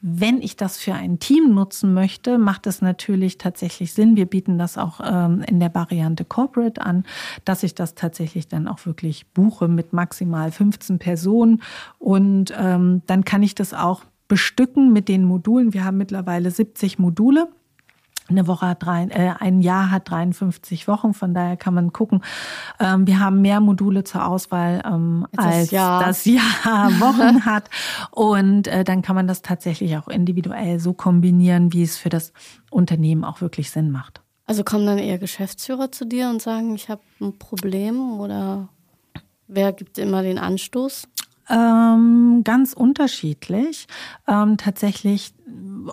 Wenn 0.00 0.42
ich 0.42 0.56
das 0.56 0.76
für 0.76 0.94
ein 0.94 1.18
Team 1.18 1.54
nutzen 1.54 1.94
möchte, 1.94 2.38
macht 2.38 2.66
es 2.66 2.82
natürlich 2.82 3.38
tatsächlich 3.38 3.92
Sinn. 3.92 4.16
Wir 4.16 4.26
bieten 4.26 4.58
das 4.58 4.76
auch 4.76 5.00
ähm, 5.02 5.42
in 5.48 5.58
der 5.58 5.74
Variante 5.74 6.24
Corporate 6.24 6.82
an, 6.82 7.04
dass 7.44 7.62
ich 7.62 7.74
das 7.74 7.94
tatsächlich 7.94 8.46
dann 8.48 8.68
auch 8.68 8.84
wirklich 8.84 9.26
buche 9.28 9.68
mit 9.68 9.92
maximal 9.92 10.52
15 10.52 10.98
Personen. 10.98 11.62
Und 11.98 12.52
ähm, 12.58 13.02
dann 13.06 13.24
kann 13.24 13.42
ich 13.42 13.54
das 13.54 13.72
auch 13.72 14.04
bestücken 14.28 14.92
mit 14.92 15.08
den 15.08 15.24
Modulen. 15.24 15.72
Wir 15.72 15.84
haben 15.84 15.96
mittlerweile 15.96 16.50
70 16.50 16.98
Module. 16.98 17.48
Eine 18.28 18.46
Woche 18.46 18.66
hat 18.66 18.82
drei, 18.82 19.04
äh, 19.04 19.34
ein 19.38 19.60
Jahr 19.60 19.90
hat 19.90 20.10
53 20.10 20.88
Wochen, 20.88 21.14
von 21.14 21.32
daher 21.32 21.56
kann 21.56 21.74
man 21.74 21.92
gucken. 21.92 22.22
Ähm, 22.80 23.06
wir 23.06 23.20
haben 23.20 23.40
mehr 23.40 23.60
Module 23.60 24.02
zur 24.04 24.26
Auswahl 24.26 24.82
ähm, 24.84 25.26
als 25.36 25.70
Jahr. 25.70 26.02
das 26.04 26.24
Jahr 26.24 26.40
Wochen 27.00 27.44
hat. 27.44 27.70
Und 28.10 28.66
äh, 28.66 28.82
dann 28.82 29.02
kann 29.02 29.14
man 29.14 29.28
das 29.28 29.42
tatsächlich 29.42 29.96
auch 29.96 30.08
individuell 30.08 30.80
so 30.80 30.92
kombinieren, 30.92 31.72
wie 31.72 31.82
es 31.82 31.96
für 31.96 32.08
das 32.08 32.32
Unternehmen 32.70 33.24
auch 33.24 33.40
wirklich 33.40 33.70
Sinn 33.70 33.90
macht. 33.90 34.22
Also 34.46 34.62
kommen 34.62 34.86
dann 34.86 34.98
eher 34.98 35.18
Geschäftsführer 35.18 35.90
zu 35.90 36.04
dir 36.04 36.28
und 36.28 36.40
sagen, 36.40 36.74
ich 36.74 36.88
habe 36.88 37.02
ein 37.20 37.38
Problem 37.38 38.20
oder 38.20 38.68
wer 39.48 39.72
gibt 39.72 39.98
immer 39.98 40.22
den 40.22 40.38
Anstoß? 40.38 41.08
Ähm, 41.48 42.42
ganz 42.44 42.72
unterschiedlich. 42.72 43.86
Ähm, 44.26 44.56
tatsächlich, 44.56 45.32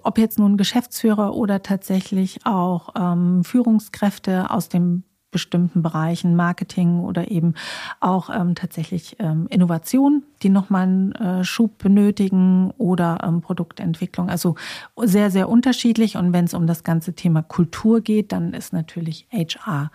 ob 0.03 0.17
jetzt 0.17 0.39
nun 0.39 0.57
Geschäftsführer 0.57 1.35
oder 1.35 1.61
tatsächlich 1.61 2.45
auch 2.45 2.89
ähm, 2.97 3.43
Führungskräfte 3.43 4.49
aus 4.49 4.69
dem 4.69 5.03
bestimmten 5.33 5.81
Bereichen, 5.81 6.37
Marketing 6.37 7.01
oder 7.01 7.29
eben 7.29 7.55
auch 7.99 8.29
ähm, 8.29 8.55
tatsächlich 8.55 9.17
ähm, 9.19 9.47
Innovation, 9.49 10.23
die 10.43 10.49
nochmal 10.49 10.83
einen 10.83 11.11
äh, 11.13 11.43
Schub 11.43 11.79
benötigen 11.79 12.71
oder 12.77 13.17
ähm, 13.21 13.41
Produktentwicklung. 13.41 14.29
Also 14.29 14.55
sehr, 14.95 15.29
sehr 15.31 15.49
unterschiedlich. 15.49 16.15
Und 16.15 16.31
wenn 16.31 16.45
es 16.45 16.53
um 16.53 16.67
das 16.67 16.85
ganze 16.85 17.13
Thema 17.13 17.41
Kultur 17.41 17.99
geht, 17.99 18.31
dann 18.31 18.53
ist 18.53 18.71
natürlich 18.71 19.27
HR, 19.31 19.91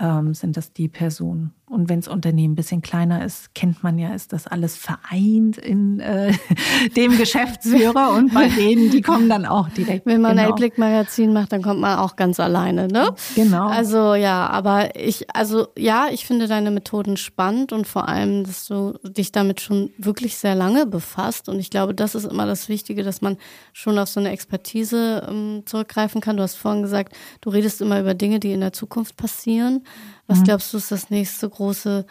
ähm, 0.00 0.34
sind 0.34 0.56
das 0.56 0.72
die 0.72 0.88
Personen. 0.88 1.52
Und 1.68 1.88
wenn 1.88 2.00
das 2.00 2.08
Unternehmen 2.08 2.52
ein 2.52 2.56
bisschen 2.56 2.80
kleiner 2.80 3.24
ist, 3.24 3.54
kennt 3.54 3.82
man 3.82 3.98
ja, 3.98 4.14
ist 4.14 4.32
das 4.32 4.46
alles 4.46 4.76
vereint 4.76 5.58
in 5.58 6.00
äh, 6.00 6.32
dem 6.96 7.16
Geschäftsführer 7.18 8.12
und 8.12 8.32
bei 8.32 8.48
denen, 8.56 8.90
die 8.90 9.02
kommen 9.02 9.28
dann 9.28 9.44
auch 9.44 9.68
direkt. 9.68 10.06
Wenn 10.06 10.20
man 10.20 10.36
genau. 10.36 10.48
ein 10.48 10.54
Blickmagazin 10.54 11.32
macht, 11.32 11.52
dann 11.52 11.62
kommt 11.62 11.80
man 11.80 11.98
auch 11.98 12.16
ganz 12.16 12.40
alleine, 12.40 12.88
ne? 12.88 13.14
Genau. 13.34 13.66
Also 13.66 14.14
ja, 14.14 14.46
aber 14.48 14.96
ich, 14.96 15.34
also 15.34 15.68
ja, 15.76 16.06
ich 16.10 16.26
finde 16.26 16.48
deine 16.48 16.70
Methoden 16.70 17.16
spannend 17.16 17.72
und 17.72 17.86
vor 17.86 18.08
allem, 18.08 18.44
dass 18.44 18.66
du 18.66 18.94
dich 19.02 19.32
damit 19.32 19.60
schon 19.60 19.90
wirklich 19.98 20.38
sehr 20.38 20.54
lange 20.54 20.86
befasst. 20.86 21.48
Und 21.48 21.58
ich 21.58 21.70
glaube, 21.70 21.94
das 21.94 22.14
ist 22.14 22.24
immer 22.24 22.46
das 22.46 22.68
Wichtige, 22.68 23.02
dass 23.02 23.20
man 23.20 23.36
schon 23.72 23.98
auf 23.98 24.08
so 24.08 24.20
eine 24.20 24.30
Expertise 24.30 25.26
ähm, 25.28 25.62
zurückgreifen 25.66 26.20
kann. 26.20 26.36
Du 26.36 26.42
hast 26.42 26.54
vorhin 26.54 26.82
gesagt, 26.82 27.14
du 27.40 27.50
redest 27.50 27.80
immer 27.80 28.00
über 28.00 28.14
Dinge, 28.14 28.40
die 28.40 28.52
in 28.52 28.60
der 28.60 28.72
Zukunft 28.72 29.16
passieren. 29.16 29.84
Was 30.28 30.38
mhm. 30.40 30.44
glaubst 30.44 30.72
du, 30.72 30.76
ist 30.76 30.92
das 30.92 31.10
nächste 31.10 31.48
große 31.48 32.06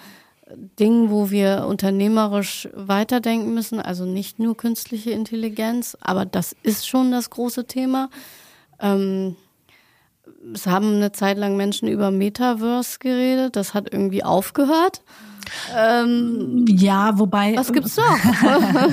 Ding, 0.80 1.10
wo 1.10 1.30
wir 1.30 1.66
unternehmerisch 1.68 2.68
weiterdenken 2.74 3.54
müssen? 3.54 3.80
Also 3.80 4.06
nicht 4.06 4.40
nur 4.40 4.58
künstliche 4.58 5.12
Intelligenz, 5.12 5.98
aber 6.02 6.26
das 6.26 6.56
ist 6.64 6.88
schon 6.88 7.12
das 7.12 7.30
große 7.30 7.66
Thema. 7.66 8.10
Ähm, 8.80 9.36
es 10.54 10.68
haben 10.68 10.96
eine 10.96 11.12
Zeit 11.12 11.38
lang 11.38 11.58
Menschen 11.58 11.88
über 11.88 12.12
Metaverse 12.12 13.00
geredet, 13.00 13.56
das 13.56 13.74
hat 13.74 13.92
irgendwie 13.92 14.24
aufgehört. 14.24 15.02
Ähm, 15.76 16.66
ja, 16.68 17.18
wobei. 17.18 17.56
Was 17.56 17.72
gibt's 17.72 17.96
noch? 17.96 18.04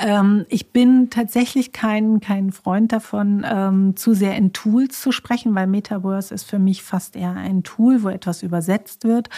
ähm, 0.00 0.46
ich 0.48 0.72
bin 0.72 1.10
tatsächlich 1.10 1.72
kein, 1.72 2.20
kein 2.20 2.52
Freund 2.52 2.92
davon, 2.92 3.44
ähm, 3.48 3.96
zu 3.96 4.14
sehr 4.14 4.36
in 4.36 4.52
Tools 4.52 5.00
zu 5.00 5.12
sprechen, 5.12 5.54
weil 5.54 5.66
Metaverse 5.66 6.34
ist 6.34 6.44
für 6.44 6.58
mich 6.58 6.82
fast 6.82 7.16
eher 7.16 7.32
ein 7.32 7.62
Tool, 7.62 8.02
wo 8.02 8.08
etwas 8.08 8.42
übersetzt 8.42 9.04
wird. 9.04 9.28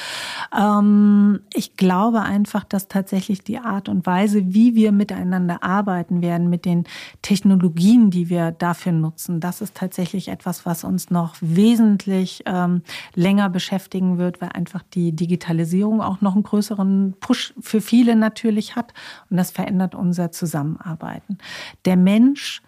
Ähm, 0.57 1.40
ich 1.53 1.77
glaube 1.77 2.23
einfach, 2.23 2.64
dass 2.64 2.88
tatsächlich 2.88 3.42
die 3.42 3.59
Art 3.59 3.88
und 3.88 4.07
Weise, 4.07 4.55
wie 4.55 4.75
wir 4.75 4.92
miteinander 4.92 5.62
arbeiten 5.62 6.23
werden, 6.23 6.49
mit 6.49 6.64
den 6.64 6.85
Technologien, 7.23 8.11
die 8.11 8.29
wir 8.29 8.53
dafür 8.53 8.92
nutzen, 8.92 9.40
das 9.40 9.61
ist 9.61 9.75
tatsächlich 9.75 10.29
etwas, 10.29 10.66
was 10.66 10.85
uns 10.85 11.11
noch 11.11 11.37
wesentlich 11.40 12.42
ähm, 12.47 12.83
länger 13.14 13.51
beschäftigen 13.51 14.19
wird, 14.19 14.40
weil 14.40 14.51
einfach 14.51 14.83
die 14.95 15.12
Digitalisierung 15.12 16.01
auch 16.01 16.21
noch 16.21 16.37
ein 16.37 16.42
größeren 16.42 17.14
Push 17.21 17.55
für 17.61 17.81
viele 17.81 18.16
natürlich 18.16 18.77
hat. 18.77 18.92
Und 19.31 19.37
das 19.37 19.51
verändert 19.51 19.95
unser 19.95 20.31
Zusammenarbeiten. 20.46 21.38
Der 21.85 21.96
Mensch 21.96 22.62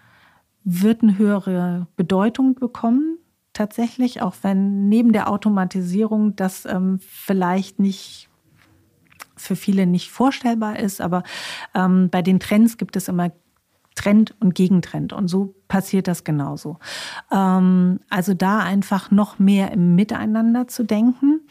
wird 0.65 1.01
eine 1.01 1.17
höhere 1.17 1.87
Bedeutung 1.95 2.55
bekommen, 2.55 3.17
tatsächlich, 3.53 4.21
auch 4.21 4.35
wenn 4.41 4.89
neben 4.89 5.13
der 5.13 5.29
Automatisierung 5.29 6.35
das 6.35 6.65
ähm, 6.65 6.99
vielleicht 7.01 7.79
nicht 7.79 8.29
für 9.37 9.55
viele 9.55 9.87
nicht 9.87 10.11
vorstellbar 10.11 10.79
ist, 10.79 10.99
aber 10.99 11.23
ähm, 11.73 12.09
bei 12.09 12.21
den 12.21 12.41
Trends 12.41 12.77
gibt 12.77 12.97
es 12.97 13.07
immer 13.07 13.31
Trend 13.95 14.35
und 14.39 14.53
Gegentrend. 14.53 15.13
Und 15.13 15.29
so 15.29 15.55
passiert 15.67 16.07
das 16.07 16.25
genauso. 16.25 16.77
Ähm, 17.31 18.01
also 18.09 18.33
da 18.33 18.59
einfach 18.59 19.11
noch 19.11 19.39
mehr 19.39 19.71
im 19.71 19.95
Miteinander 19.95 20.67
zu 20.67 20.83
denken. 20.83 21.41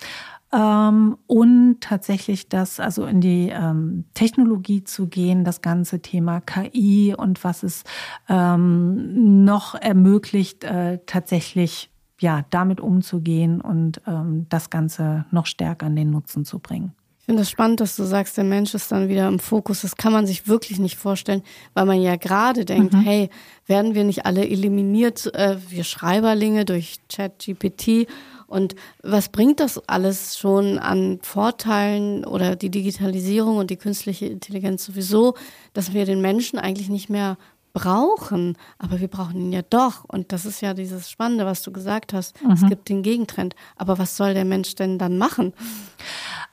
Ähm, 0.51 1.19
und 1.27 1.81
tatsächlich 1.81 2.49
das, 2.49 2.81
also 2.81 3.05
in 3.05 3.21
die 3.21 3.51
ähm, 3.53 4.05
Technologie 4.15 4.83
zu 4.83 5.07
gehen, 5.07 5.45
das 5.45 5.61
ganze 5.61 6.01
Thema 6.01 6.41
KI 6.41 7.15
und 7.17 7.45
was 7.45 7.63
es 7.63 7.85
ähm, 8.29 9.45
noch 9.45 9.75
ermöglicht, 9.75 10.65
äh, 10.65 11.01
tatsächlich 11.05 11.91
ja 12.21 12.45
damit 12.51 12.81
umzugehen 12.81 13.61
und 13.61 14.01
ähm, 14.07 14.47
das 14.49 14.71
Ganze 14.71 15.27
noch 15.31 15.47
stärker 15.47 15.87
in 15.87 15.97
den 15.97 16.11
Nutzen 16.11 16.45
zu 16.45 16.59
bringen. 16.59 16.93
Ich 17.21 17.27
finde 17.27 17.43
es 17.43 17.49
das 17.49 17.53
spannend, 17.53 17.81
dass 17.81 17.95
du 17.95 18.05
sagst, 18.05 18.39
der 18.39 18.45
Mensch 18.45 18.73
ist 18.73 18.91
dann 18.91 19.11
wieder 19.11 19.29
im 19.29 19.39
Fokus. 19.39 19.83
Das 19.83 19.97
kann 19.97 20.15
man 20.15 20.27
sich 20.27 20.49
wirklich 20.49 20.79
nicht 20.79 20.97
vorstellen, 20.97 21.43
weil 21.75 21.85
man 21.85 22.01
ja 22.01 22.17
gerade 22.17 22.65
denkt, 22.65 22.95
mhm. 22.95 23.03
hey, 23.03 23.29
werden 23.67 23.95
wir 23.95 24.05
nicht 24.05 24.25
alle 24.25 24.49
eliminiert, 24.49 25.27
äh, 25.35 25.59
wir 25.69 25.85
Schreiberlinge 25.85 26.65
durch 26.65 27.01
ChatGPT 27.11 28.07
und 28.49 28.75
was 29.03 29.29
bringt 29.29 29.61
das 29.61 29.79
alles 29.89 30.39
schon 30.39 30.79
an 30.79 31.21
Vorteilen 31.23 32.25
oder 32.25 32.57
die 32.57 32.71
Digitalisierung 32.71 33.59
und 33.59 33.71
die 33.71 33.77
künstliche 33.77 34.27
Intelligenz 34.27 34.87
sowieso, 34.87 35.35
dass 35.75 35.93
wir 35.93 36.07
den 36.07 36.23
Menschen 36.23 36.59
eigentlich 36.59 36.89
nicht 36.89 37.11
mehr 37.11 37.37
brauchen, 37.73 38.57
aber 38.79 39.01
wir 39.01 39.09
brauchen 39.09 39.37
ihn 39.37 39.53
ja 39.53 39.63
doch. 39.63 40.05
Und 40.05 40.33
das 40.33 40.47
ist 40.47 40.61
ja 40.61 40.75
dieses 40.75 41.11
Spannende, 41.11 41.47
was 41.47 41.63
du 41.63 41.73
gesagt 41.73 42.13
hast. 42.13 42.43
Mhm. 42.43 42.51
Es 42.53 42.67
gibt 42.67 42.89
den 42.89 43.03
Gegentrend. 43.03 43.55
Aber 43.77 43.99
was 43.99 44.17
soll 44.17 44.35
der 44.35 44.45
Mensch 44.45 44.75
denn 44.75 44.99
dann 44.99 45.19
machen? 45.19 45.53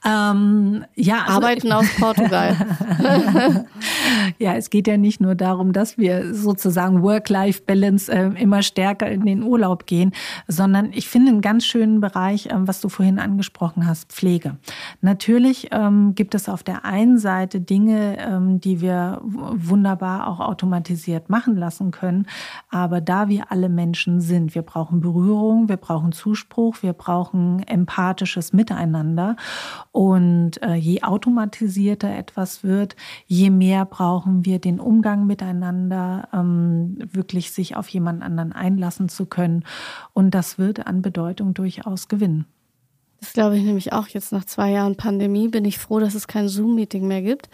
Ähm, 0.06 0.86
ja, 0.94 1.22
also 1.22 1.34
Arbeiten 1.34 1.72
aus 1.72 1.88
Portugal. 1.98 2.56
ja, 4.40 4.54
es 4.54 4.70
geht 4.70 4.88
ja 4.88 4.98
nicht 4.98 5.20
nur 5.20 5.34
darum, 5.34 5.74
dass 5.74 5.98
wir 5.98 6.34
sozusagen 6.34 7.02
Work-Life-Balance 7.02 8.12
äh, 8.12 8.42
immer 8.42 8.62
stärker 8.62 9.10
in 9.10 9.26
den 9.26 9.42
Urlaub 9.42 9.88
gehen, 9.88 10.12
sondern 10.48 10.92
ich 10.94 11.08
finde 11.08 11.32
einen 11.32 11.42
ganz 11.42 11.66
schönen 11.66 12.02
Bereich, 12.02 12.50
ähm, 12.52 12.68
was 12.68 12.82
du 12.82 12.90
vorhin 12.90 13.18
angesprochen 13.18 13.88
hast, 13.88 14.12
Pflege. 14.12 14.58
Natürlich 15.02 15.70
ähm, 15.72 16.14
gibt 16.14 16.36
es 16.36 16.50
auf 16.50 16.62
der 16.62 16.86
einen 16.86 17.18
Seite 17.18 17.60
Dinge, 17.60 18.18
ähm, 18.20 18.62
die 18.62 18.82
wir 18.82 19.22
wunderbar 19.24 20.28
auch 20.28 20.40
automatisiert 21.16 21.30
machen 21.30 21.56
lassen 21.56 21.92
können, 21.92 22.28
aber 22.70 23.02
da 23.02 23.28
wir 23.30 23.52
alle 23.52 23.70
Menschen 23.70 24.22
sind, 24.22 24.56
wir 24.56 24.62
brauchen 24.62 25.00
Berührung, 25.00 25.70
wir 25.70 25.78
brauchen 25.78 26.12
Zuspruch, 26.12 26.82
wir 26.82 26.94
brauchen 26.94 27.64
empathisches 27.68 28.54
Miteinander 28.54 29.36
und 29.92 30.62
äh, 30.62 30.76
je 30.76 31.04
automatisierter 31.04 32.16
etwas 32.16 32.64
wird, 32.64 32.96
je 33.26 33.50
mehr 33.50 33.86
brauchen 33.86 34.46
wir 34.46 34.60
den 34.60 34.80
Umgang 34.80 35.26
miteinander, 35.26 36.28
ähm, 36.34 36.98
wirklich 37.12 37.52
sich 37.52 37.76
auf 37.76 37.88
jemand 37.90 38.22
anderen 38.22 38.54
einlassen 38.54 39.10
zu 39.10 39.26
können. 39.26 39.64
Und 40.14 40.32
das 40.32 40.58
wird 40.58 40.86
an 40.88 41.02
Bedeutung 41.02 41.54
durchaus 41.54 42.08
gewinnen. 42.08 42.46
Das 43.26 43.34
glaube 43.34 43.58
ich 43.58 43.64
nämlich 43.64 43.92
auch. 43.92 44.08
Jetzt 44.08 44.32
nach 44.32 44.46
zwei 44.46 44.72
Jahren 44.72 44.98
Pandemie 44.98 45.48
bin 45.48 45.66
ich 45.66 45.80
froh, 45.80 46.00
dass 46.00 46.14
es 46.14 46.28
kein 46.28 46.48
Zoom-Meeting 46.48 47.08
mehr 47.08 47.24
gibt. 47.24 47.50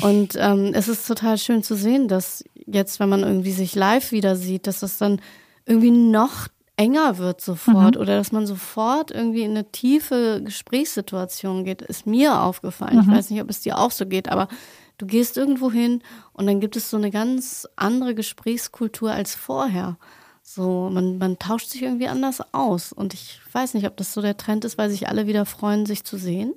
Und 0.00 0.34
ähm, 0.38 0.70
es 0.72 0.88
ist 0.88 1.06
total 1.06 1.36
schön 1.36 1.62
zu 1.62 1.74
sehen, 1.74 2.08
dass 2.08 2.44
jetzt, 2.72 3.00
wenn 3.00 3.08
man 3.08 3.22
irgendwie 3.22 3.52
sich 3.52 3.74
live 3.74 4.12
wieder 4.12 4.36
sieht, 4.36 4.66
dass 4.66 4.80
das 4.80 4.98
dann 4.98 5.20
irgendwie 5.66 5.90
noch 5.90 6.48
enger 6.76 7.18
wird 7.18 7.42
sofort 7.42 7.94
mhm. 7.96 8.00
oder 8.00 8.16
dass 8.16 8.32
man 8.32 8.46
sofort 8.46 9.10
irgendwie 9.10 9.42
in 9.42 9.50
eine 9.50 9.70
tiefe 9.70 10.40
Gesprächssituation 10.42 11.64
geht, 11.64 11.82
ist 11.82 12.06
mir 12.06 12.40
aufgefallen. 12.40 12.96
Mhm. 12.96 13.02
Ich 13.02 13.08
weiß 13.08 13.30
nicht, 13.30 13.42
ob 13.42 13.50
es 13.50 13.60
dir 13.60 13.78
auch 13.78 13.90
so 13.90 14.06
geht, 14.06 14.30
aber 14.30 14.48
du 14.96 15.06
gehst 15.06 15.36
irgendwo 15.36 15.70
hin 15.70 16.02
und 16.32 16.46
dann 16.46 16.58
gibt 16.60 16.76
es 16.76 16.88
so 16.88 16.96
eine 16.96 17.10
ganz 17.10 17.68
andere 17.76 18.14
Gesprächskultur 18.14 19.12
als 19.12 19.34
vorher. 19.34 19.98
So, 20.42 20.88
man, 20.90 21.18
man 21.18 21.38
tauscht 21.38 21.68
sich 21.68 21.82
irgendwie 21.82 22.08
anders 22.08 22.40
aus. 22.52 22.92
Und 22.92 23.14
ich 23.14 23.40
weiß 23.52 23.74
nicht, 23.74 23.86
ob 23.86 23.96
das 23.96 24.14
so 24.14 24.22
der 24.22 24.36
Trend 24.36 24.64
ist, 24.64 24.78
weil 24.78 24.90
sich 24.90 25.06
alle 25.06 25.26
wieder 25.26 25.44
freuen, 25.44 25.86
sich 25.86 26.02
zu 26.02 26.16
sehen. 26.16 26.54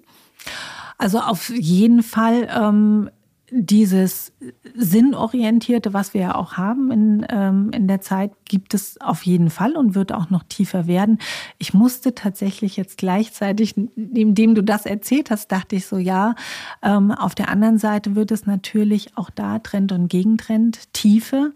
Also 0.97 1.19
auf 1.19 1.49
jeden 1.49 2.01
Fall. 2.01 2.49
Ähm 2.49 3.09
dieses 3.55 4.33
Sinnorientierte, 4.73 5.93
was 5.93 6.13
wir 6.15 6.21
ja 6.21 6.35
auch 6.35 6.53
haben 6.53 6.91
in, 6.91 7.25
ähm, 7.29 7.69
in 7.71 7.87
der 7.87 8.01
Zeit, 8.01 8.31
gibt 8.45 8.73
es 8.73 8.99
auf 8.99 9.23
jeden 9.23 9.51
Fall 9.51 9.75
und 9.77 9.93
wird 9.93 10.11
auch 10.11 10.31
noch 10.31 10.43
tiefer 10.43 10.87
werden. 10.87 11.19
Ich 11.59 11.73
musste 11.73 12.15
tatsächlich 12.15 12.77
jetzt 12.77 12.97
gleichzeitig, 12.97 13.77
indem 13.77 14.55
du 14.55 14.63
das 14.63 14.87
erzählt 14.87 15.29
hast, 15.29 15.51
dachte 15.51 15.75
ich 15.75 15.85
so, 15.85 15.97
ja, 15.97 16.33
ähm, 16.81 17.11
auf 17.11 17.35
der 17.35 17.49
anderen 17.49 17.77
Seite 17.77 18.15
wird 18.15 18.31
es 18.31 18.47
natürlich 18.47 19.15
auch 19.17 19.29
da 19.29 19.59
Trend 19.59 19.91
und 19.91 20.07
Gegentrend, 20.07 20.91
Tiefe. 20.93 21.53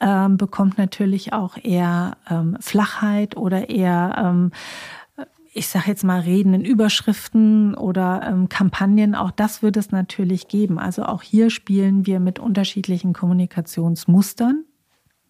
Ähm, 0.00 0.36
bekommt 0.36 0.76
natürlich 0.76 1.32
auch 1.32 1.56
eher 1.62 2.16
ähm, 2.28 2.56
Flachheit 2.60 3.36
oder 3.36 3.68
eher 3.68 4.16
ähm, 4.18 4.50
ich 5.56 5.68
sage 5.68 5.86
jetzt 5.86 6.02
mal, 6.02 6.20
Reden 6.20 6.52
in 6.52 6.64
Überschriften 6.64 7.76
oder 7.76 8.22
ähm, 8.26 8.48
Kampagnen, 8.48 9.14
auch 9.14 9.30
das 9.30 9.62
wird 9.62 9.76
es 9.76 9.92
natürlich 9.92 10.48
geben. 10.48 10.80
Also 10.80 11.04
auch 11.04 11.22
hier 11.22 11.48
spielen 11.48 12.06
wir 12.06 12.18
mit 12.18 12.40
unterschiedlichen 12.40 13.12
Kommunikationsmustern. 13.12 14.64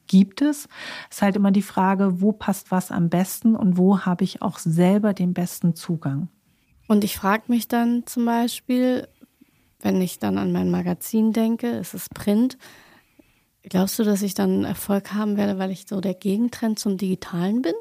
Gibt 0.06 0.40
es. 0.40 0.66
Ist 1.10 1.22
halt 1.22 1.36
immer 1.36 1.50
die 1.50 1.62
Frage, 1.62 2.22
wo 2.22 2.32
passt 2.32 2.70
was 2.70 2.90
am 2.90 3.10
besten 3.10 3.54
und 3.54 3.76
wo 3.76 4.00
habe 4.00 4.24
ich 4.24 4.40
auch 4.40 4.58
selber 4.58 5.12
den 5.12 5.34
besten 5.34 5.74
Zugang. 5.74 6.28
Und 6.88 7.04
ich 7.04 7.16
frage 7.16 7.44
mich 7.48 7.68
dann 7.68 8.06
zum 8.06 8.24
Beispiel, 8.24 9.08
wenn 9.80 10.00
ich 10.00 10.18
dann 10.18 10.38
an 10.38 10.52
mein 10.52 10.70
Magazin 10.70 11.32
denke, 11.32 11.68
es 11.68 11.92
ist 11.92 12.12
Print, 12.14 12.56
glaubst 13.68 13.98
du, 13.98 14.04
dass 14.04 14.22
ich 14.22 14.34
dann 14.34 14.64
Erfolg 14.64 15.12
haben 15.12 15.36
werde, 15.36 15.58
weil 15.58 15.70
ich 15.70 15.86
so 15.88 16.00
der 16.00 16.14
Gegentrend 16.14 16.78
zum 16.78 16.96
Digitalen 16.96 17.62
bin? 17.62 17.72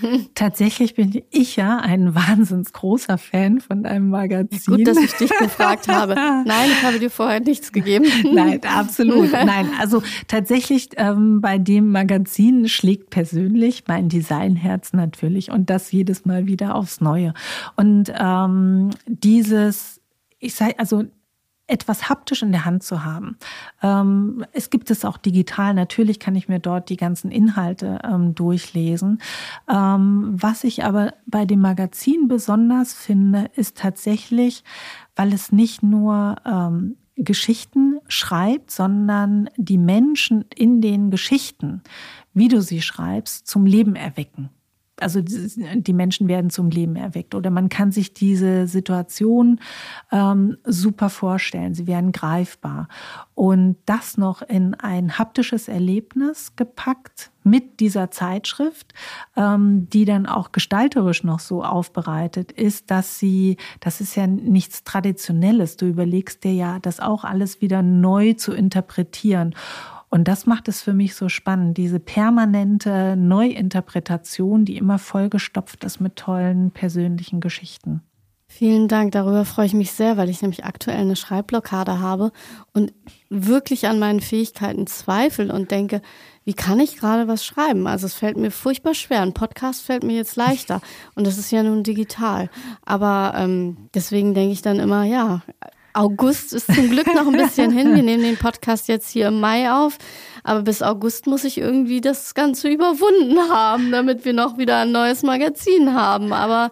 Tatsächlich 0.34 0.94
bin 0.94 1.22
ich 1.30 1.56
ja 1.56 1.78
ein 1.78 2.14
wahnsinns 2.14 2.72
großer 2.72 3.18
Fan 3.18 3.60
von 3.60 3.82
deinem 3.82 4.10
Magazin. 4.10 4.76
Gut, 4.76 4.86
dass 4.86 4.98
ich 4.98 5.12
dich 5.14 5.30
gefragt 5.30 5.88
habe. 5.88 6.14
Nein, 6.14 6.70
ich 6.70 6.82
habe 6.82 6.98
dir 6.98 7.10
vorher 7.10 7.40
nichts 7.40 7.72
gegeben. 7.72 8.06
Nein, 8.32 8.60
absolut. 8.64 9.32
Nein, 9.32 9.70
also 9.78 10.02
tatsächlich 10.28 10.90
ähm, 10.96 11.40
bei 11.40 11.58
dem 11.58 11.90
Magazin 11.90 12.68
schlägt 12.68 13.10
persönlich 13.10 13.84
mein 13.88 14.08
Designherz 14.08 14.92
natürlich 14.92 15.50
und 15.50 15.70
das 15.70 15.90
jedes 15.90 16.24
Mal 16.24 16.46
wieder 16.46 16.74
aufs 16.74 17.00
Neue. 17.00 17.34
Und 17.76 18.12
ähm, 18.16 18.90
dieses 19.06 19.98
ich 20.40 20.54
sage, 20.54 20.78
also 20.78 21.04
etwas 21.68 22.08
haptisch 22.08 22.42
in 22.42 22.50
der 22.50 22.64
Hand 22.64 22.82
zu 22.82 23.04
haben. 23.04 23.36
Ähm, 23.82 24.44
es 24.52 24.70
gibt 24.70 24.90
es 24.90 25.04
auch 25.04 25.18
digital. 25.18 25.74
Natürlich 25.74 26.18
kann 26.18 26.34
ich 26.34 26.48
mir 26.48 26.58
dort 26.58 26.88
die 26.88 26.96
ganzen 26.96 27.30
Inhalte 27.30 28.00
ähm, 28.04 28.34
durchlesen. 28.34 29.20
Ähm, 29.68 30.30
was 30.32 30.64
ich 30.64 30.84
aber 30.84 31.14
bei 31.26 31.44
dem 31.44 31.60
Magazin 31.60 32.26
besonders 32.26 32.94
finde, 32.94 33.50
ist 33.54 33.76
tatsächlich, 33.76 34.64
weil 35.14 35.32
es 35.32 35.52
nicht 35.52 35.82
nur 35.82 36.36
ähm, 36.44 36.96
Geschichten 37.16 37.98
schreibt, 38.08 38.70
sondern 38.70 39.50
die 39.56 39.78
Menschen 39.78 40.44
in 40.54 40.80
den 40.80 41.10
Geschichten, 41.10 41.82
wie 42.32 42.48
du 42.48 42.62
sie 42.62 42.80
schreibst, 42.80 43.46
zum 43.46 43.66
Leben 43.66 43.94
erwecken 43.94 44.50
also 45.00 45.20
die 45.22 45.92
Menschen 45.92 46.28
werden 46.28 46.50
zum 46.50 46.70
Leben 46.70 46.96
erweckt 46.96 47.34
oder 47.34 47.50
man 47.50 47.68
kann 47.68 47.92
sich 47.92 48.14
diese 48.14 48.66
Situation 48.66 49.60
ähm, 50.10 50.56
super 50.64 51.10
vorstellen. 51.10 51.74
Sie 51.74 51.86
werden 51.86 52.12
greifbar 52.12 52.88
und 53.34 53.76
das 53.86 54.18
noch 54.18 54.42
in 54.42 54.74
ein 54.74 55.18
haptisches 55.18 55.68
Erlebnis 55.68 56.56
gepackt 56.56 57.30
mit 57.44 57.80
dieser 57.80 58.10
Zeitschrift, 58.10 58.92
ähm, 59.36 59.88
die 59.90 60.04
dann 60.04 60.26
auch 60.26 60.52
gestalterisch 60.52 61.24
noch 61.24 61.40
so 61.40 61.64
aufbereitet 61.64 62.52
ist, 62.52 62.90
dass 62.90 63.18
sie, 63.18 63.56
das 63.80 64.00
ist 64.00 64.16
ja 64.16 64.26
nichts 64.26 64.84
Traditionelles. 64.84 65.76
Du 65.76 65.86
überlegst 65.86 66.44
dir 66.44 66.52
ja, 66.52 66.78
das 66.78 67.00
auch 67.00 67.24
alles 67.24 67.60
wieder 67.60 67.82
neu 67.82 68.34
zu 68.34 68.52
interpretieren. 68.52 69.54
Und 70.10 70.26
das 70.26 70.46
macht 70.46 70.68
es 70.68 70.80
für 70.80 70.94
mich 70.94 71.14
so 71.14 71.28
spannend, 71.28 71.76
diese 71.76 72.00
permanente 72.00 73.14
Neuinterpretation, 73.16 74.64
die 74.64 74.76
immer 74.76 74.98
vollgestopft 74.98 75.84
ist 75.84 76.00
mit 76.00 76.16
tollen 76.16 76.70
persönlichen 76.70 77.40
Geschichten. 77.40 78.02
Vielen 78.50 78.88
Dank, 78.88 79.12
darüber 79.12 79.44
freue 79.44 79.66
ich 79.66 79.74
mich 79.74 79.92
sehr, 79.92 80.16
weil 80.16 80.30
ich 80.30 80.40
nämlich 80.40 80.64
aktuell 80.64 80.96
eine 80.96 81.16
Schreibblockade 81.16 82.00
habe 82.00 82.32
und 82.72 82.94
wirklich 83.28 83.86
an 83.86 83.98
meinen 83.98 84.20
Fähigkeiten 84.20 84.86
zweifle 84.86 85.52
und 85.52 85.70
denke, 85.70 86.00
wie 86.44 86.54
kann 86.54 86.80
ich 86.80 86.96
gerade 86.96 87.28
was 87.28 87.44
schreiben? 87.44 87.86
Also 87.86 88.06
es 88.06 88.14
fällt 88.14 88.38
mir 88.38 88.50
furchtbar 88.50 88.94
schwer. 88.94 89.20
Ein 89.20 89.34
Podcast 89.34 89.82
fällt 89.82 90.02
mir 90.02 90.16
jetzt 90.16 90.36
leichter 90.36 90.80
und 91.14 91.26
das 91.26 91.36
ist 91.36 91.50
ja 91.50 91.62
nun 91.62 91.82
digital. 91.82 92.48
Aber 92.86 93.34
ähm, 93.36 93.90
deswegen 93.92 94.32
denke 94.32 94.54
ich 94.54 94.62
dann 94.62 94.80
immer, 94.80 95.04
ja, 95.04 95.42
August 95.92 96.52
ist 96.52 96.72
zum 96.72 96.90
Glück 96.90 97.06
noch 97.14 97.26
ein 97.26 97.32
bisschen 97.36 97.70
hin. 97.70 97.94
Wir 97.94 98.02
nehmen 98.02 98.22
den 98.22 98.36
Podcast 98.36 98.88
jetzt 98.88 99.10
hier 99.10 99.28
im 99.28 99.40
Mai 99.40 99.72
auf. 99.72 99.98
Aber 100.44 100.62
bis 100.62 100.82
August 100.82 101.26
muss 101.26 101.44
ich 101.44 101.58
irgendwie 101.58 102.00
das 102.00 102.34
Ganze 102.34 102.68
überwunden 102.68 103.38
haben, 103.50 103.90
damit 103.90 104.24
wir 104.24 104.32
noch 104.32 104.58
wieder 104.58 104.78
ein 104.78 104.92
neues 104.92 105.22
Magazin 105.22 105.94
haben. 105.94 106.32
Aber 106.32 106.70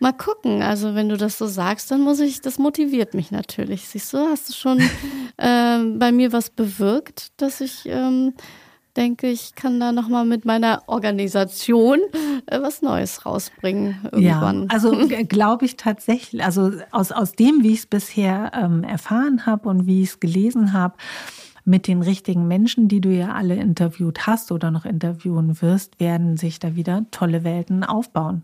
mal 0.00 0.12
gucken. 0.12 0.62
Also 0.62 0.94
wenn 0.94 1.08
du 1.08 1.16
das 1.16 1.38
so 1.38 1.46
sagst, 1.46 1.90
dann 1.90 2.00
muss 2.00 2.20
ich, 2.20 2.40
das 2.40 2.58
motiviert 2.58 3.14
mich 3.14 3.30
natürlich. 3.30 3.88
Siehst 3.88 4.12
du, 4.12 4.18
hast 4.18 4.48
du 4.48 4.52
schon 4.52 4.78
äh, 5.36 5.78
bei 5.96 6.12
mir 6.12 6.32
was 6.32 6.50
bewirkt, 6.50 7.40
dass 7.40 7.60
ich 7.60 7.86
ähm, 7.86 8.34
denke, 8.96 9.28
ich 9.28 9.54
kann 9.54 9.80
da 9.80 9.92
nochmal 9.92 10.24
mit 10.24 10.44
meiner 10.44 10.82
Organisation 10.86 11.98
äh, 12.46 12.60
was 12.60 12.82
Neues 12.82 13.26
rausbringen 13.26 13.98
irgendwann. 14.04 14.62
Ja, 14.62 14.68
also 14.68 14.92
glaube 15.28 15.64
ich 15.64 15.76
tatsächlich, 15.76 16.44
also 16.44 16.70
aus, 16.90 17.12
aus 17.12 17.32
dem, 17.32 17.62
wie 17.62 17.72
ich 17.72 17.80
es 17.80 17.86
bisher 17.86 18.52
ähm, 18.54 18.84
erfahren 18.84 19.46
habe 19.46 19.68
und 19.68 19.86
wie 19.86 20.02
ich 20.02 20.10
es 20.10 20.20
gelesen 20.20 20.72
habe, 20.72 20.94
mit 21.64 21.86
den 21.86 22.02
richtigen 22.02 22.46
Menschen, 22.46 22.88
die 22.88 23.00
du 23.00 23.08
ja 23.08 23.32
alle 23.32 23.56
interviewt 23.56 24.26
hast 24.26 24.52
oder 24.52 24.70
noch 24.70 24.84
interviewen 24.84 25.60
wirst, 25.62 25.98
werden 25.98 26.36
sich 26.36 26.58
da 26.58 26.76
wieder 26.76 27.06
tolle 27.10 27.42
Welten 27.42 27.84
aufbauen. 27.84 28.42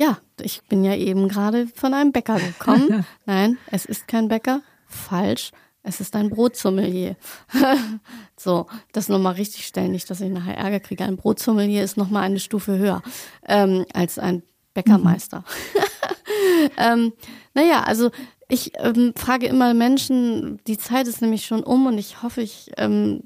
Ja, 0.00 0.18
ich 0.40 0.62
bin 0.68 0.84
ja 0.84 0.94
eben 0.94 1.28
gerade 1.28 1.66
von 1.74 1.94
einem 1.94 2.12
Bäcker 2.12 2.36
gekommen. 2.36 3.04
Nein, 3.26 3.58
es 3.70 3.84
ist 3.84 4.08
kein 4.08 4.28
Bäcker. 4.28 4.62
Falsch. 4.86 5.52
Es 5.86 6.00
ist 6.00 6.16
ein 6.16 6.30
Brotsommelier. 6.30 7.16
so, 8.36 8.66
das 8.92 9.08
nochmal 9.08 9.34
richtig 9.34 9.66
stellen, 9.66 9.92
nicht, 9.92 10.10
dass 10.10 10.20
ich 10.20 10.30
nachher 10.30 10.56
Ärger 10.56 10.80
kriege. 10.80 11.04
Ein 11.04 11.16
Brotsommelier 11.16 11.84
ist 11.84 11.96
nochmal 11.96 12.24
eine 12.24 12.40
Stufe 12.40 12.76
höher 12.76 13.02
ähm, 13.46 13.86
als 13.94 14.18
ein 14.18 14.42
Bäckermeister. 14.74 15.38
Mhm. 15.38 16.70
ähm, 16.76 17.12
naja, 17.54 17.84
also 17.84 18.10
ich 18.48 18.72
ähm, 18.78 19.12
frage 19.14 19.46
immer 19.46 19.74
Menschen, 19.74 20.60
die 20.66 20.76
Zeit 20.76 21.06
ist 21.06 21.22
nämlich 21.22 21.46
schon 21.46 21.62
um 21.62 21.86
und 21.86 21.98
ich 21.98 22.22
hoffe, 22.22 22.42
ich 22.42 22.72
ähm, 22.76 23.22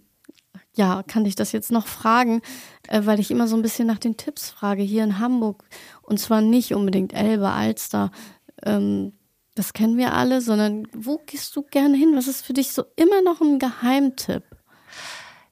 ja, 0.74 1.02
kann 1.02 1.24
ich 1.24 1.34
das 1.34 1.52
jetzt 1.52 1.72
noch 1.72 1.86
fragen, 1.86 2.42
äh, 2.88 3.00
weil 3.04 3.20
ich 3.20 3.30
immer 3.30 3.48
so 3.48 3.56
ein 3.56 3.62
bisschen 3.62 3.86
nach 3.86 3.98
den 3.98 4.18
Tipps 4.18 4.50
frage 4.50 4.82
hier 4.82 5.02
in 5.02 5.18
Hamburg 5.18 5.64
und 6.02 6.20
zwar 6.20 6.42
nicht 6.42 6.74
unbedingt 6.74 7.14
Elbe, 7.14 7.48
Alster, 7.48 8.11
ähm, 8.64 9.14
das 9.61 9.74
kennen 9.74 9.98
wir 9.98 10.14
alle, 10.14 10.40
sondern 10.40 10.88
wo 10.96 11.20
gehst 11.26 11.54
du 11.54 11.61
gerne 11.61 11.94
hin? 11.94 12.16
Was 12.16 12.28
ist 12.28 12.46
für 12.46 12.54
dich 12.54 12.72
so 12.72 12.84
immer 12.96 13.20
noch 13.20 13.42
ein 13.42 13.58
Geheimtipp? 13.58 14.42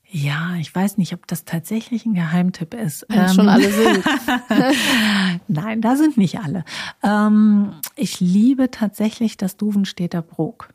Ja, 0.06 0.54
ich 0.58 0.74
weiß 0.74 0.96
nicht, 0.96 1.12
ob 1.12 1.26
das 1.26 1.44
tatsächlich 1.44 2.06
ein 2.06 2.14
Geheimtipp 2.14 2.72
ist. 2.72 3.04
Wenn 3.10 3.20
ähm, 3.20 3.28
schon 3.34 3.48
alle 3.50 3.70
sind. 3.70 4.02
Nein, 5.48 5.82
da 5.82 5.96
sind 5.96 6.16
nicht 6.16 6.40
alle. 6.40 6.64
Ähm, 7.02 7.72
ich 7.96 8.18
liebe 8.18 8.70
tatsächlich 8.70 9.36
das 9.36 9.58
Duvenstädter 9.58 10.22
Brok. 10.22 10.70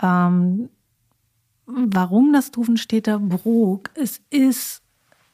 Ähm, 0.00 0.70
warum 1.66 2.32
das 2.32 2.50
Duvenstädter 2.50 3.18
Brok? 3.18 3.90
Es 3.94 4.22
ist 4.30 4.80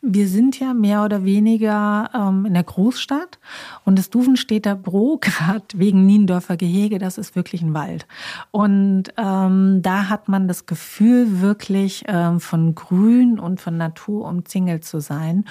wir 0.02 0.28
sind 0.28 0.58
ja 0.58 0.72
mehr 0.72 1.04
oder 1.04 1.24
weniger 1.24 2.10
ähm, 2.14 2.46
in 2.46 2.54
der 2.54 2.64
Großstadt 2.64 3.38
und 3.84 3.98
das 3.98 4.08
Duvenstädter 4.08 4.74
Bro, 4.74 5.18
gerade 5.20 5.64
wegen 5.74 6.06
Niendorfer 6.06 6.56
Gehege, 6.56 6.98
das 6.98 7.18
ist 7.18 7.36
wirklich 7.36 7.62
ein 7.62 7.74
Wald. 7.74 8.06
Und 8.50 9.04
ähm, 9.16 9.80
da 9.82 10.08
hat 10.08 10.28
man 10.28 10.48
das 10.48 10.66
Gefühl, 10.66 11.40
wirklich 11.40 12.04
ähm, 12.08 12.40
von 12.40 12.74
Grün 12.74 13.38
und 13.38 13.60
von 13.60 13.76
Natur 13.76 14.26
umzingelt 14.26 14.84
zu 14.84 15.00
sein. 15.00 15.44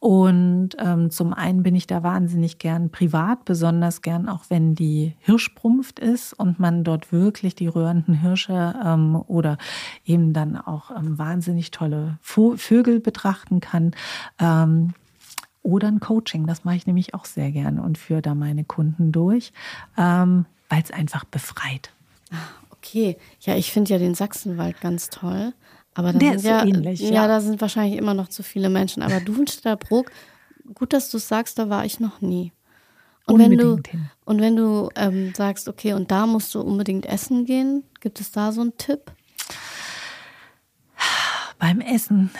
Und 0.00 0.76
ähm, 0.78 1.10
zum 1.10 1.34
einen 1.34 1.64
bin 1.64 1.74
ich 1.74 1.88
da 1.88 2.04
wahnsinnig 2.04 2.58
gern 2.58 2.90
privat, 2.90 3.44
besonders 3.44 4.00
gern 4.00 4.28
auch 4.28 4.44
wenn 4.48 4.76
die 4.76 5.14
Hirschprumpft 5.18 5.98
ist 5.98 6.32
und 6.34 6.60
man 6.60 6.84
dort 6.84 7.10
wirklich 7.10 7.56
die 7.56 7.66
rührenden 7.66 8.14
Hirsche 8.14 8.76
ähm, 8.84 9.16
oder 9.26 9.58
eben 10.04 10.32
dann 10.32 10.56
auch 10.56 10.92
ähm, 10.92 11.18
wahnsinnig 11.18 11.72
tolle 11.72 12.18
Vögel 12.20 13.00
betrachten 13.00 13.58
kann. 13.58 13.87
Ähm, 14.38 14.94
oder 15.62 15.88
ein 15.88 16.00
Coaching, 16.00 16.46
das 16.46 16.64
mache 16.64 16.76
ich 16.76 16.86
nämlich 16.86 17.14
auch 17.14 17.24
sehr 17.24 17.50
gern 17.50 17.78
und 17.78 17.98
führe 17.98 18.22
da 18.22 18.34
meine 18.34 18.64
Kunden 18.64 19.12
durch, 19.12 19.52
ähm, 19.96 20.46
weil 20.68 20.82
es 20.82 20.90
einfach 20.90 21.24
befreit. 21.24 21.92
Ah, 22.30 22.36
okay, 22.70 23.16
ja, 23.40 23.56
ich 23.56 23.72
finde 23.72 23.90
ja 23.92 23.98
den 23.98 24.14
Sachsenwald 24.14 24.80
ganz 24.80 25.10
toll. 25.10 25.52
Aber 25.94 26.12
der 26.12 26.36
ist 26.36 26.44
ja, 26.44 26.64
ähnlich. 26.64 27.00
Ja. 27.00 27.10
ja, 27.10 27.28
da 27.28 27.40
sind 27.40 27.60
wahrscheinlich 27.60 27.98
immer 27.98 28.14
noch 28.14 28.28
zu 28.28 28.44
viele 28.44 28.70
Menschen. 28.70 29.02
Aber 29.02 29.18
Duvenstädter 29.20 29.76
Bruck, 29.76 30.12
gut, 30.74 30.92
dass 30.92 31.10
du 31.10 31.16
es 31.16 31.26
sagst, 31.26 31.58
da 31.58 31.70
war 31.70 31.84
ich 31.84 31.98
noch 31.98 32.20
nie. 32.20 32.52
Und 33.26 33.40
wenn 33.40 33.58
du, 33.58 33.80
hin. 33.84 34.08
und 34.24 34.40
wenn 34.40 34.56
du 34.56 34.88
ähm, 34.94 35.34
sagst, 35.34 35.68
okay, 35.68 35.92
und 35.92 36.10
da 36.10 36.26
musst 36.26 36.54
du 36.54 36.60
unbedingt 36.60 37.04
essen 37.04 37.44
gehen, 37.44 37.82
gibt 38.00 38.20
es 38.20 38.30
da 38.30 38.52
so 38.52 38.60
einen 38.60 38.76
Tipp? 38.78 39.12
Beim 41.58 41.80
Essen, 41.80 42.30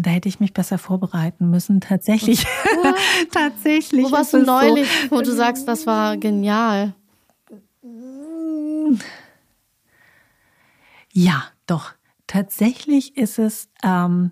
da 0.00 0.10
hätte 0.10 0.28
ich 0.28 0.40
mich 0.40 0.52
besser 0.52 0.78
vorbereiten 0.78 1.50
müssen. 1.50 1.80
Tatsächlich. 1.80 2.46
Tatsächlich. 3.32 4.04
Wo 4.04 4.12
warst 4.12 4.32
du 4.32 4.38
neulich, 4.42 4.88
so. 5.08 5.16
wo 5.16 5.20
du 5.20 5.32
sagst, 5.32 5.68
das 5.68 5.86
war 5.86 6.16
genial? 6.16 6.94
Ja, 11.12 11.44
doch. 11.66 11.92
Tatsächlich 12.26 13.16
ist 13.16 13.38
es 13.38 13.68
ähm, 13.82 14.30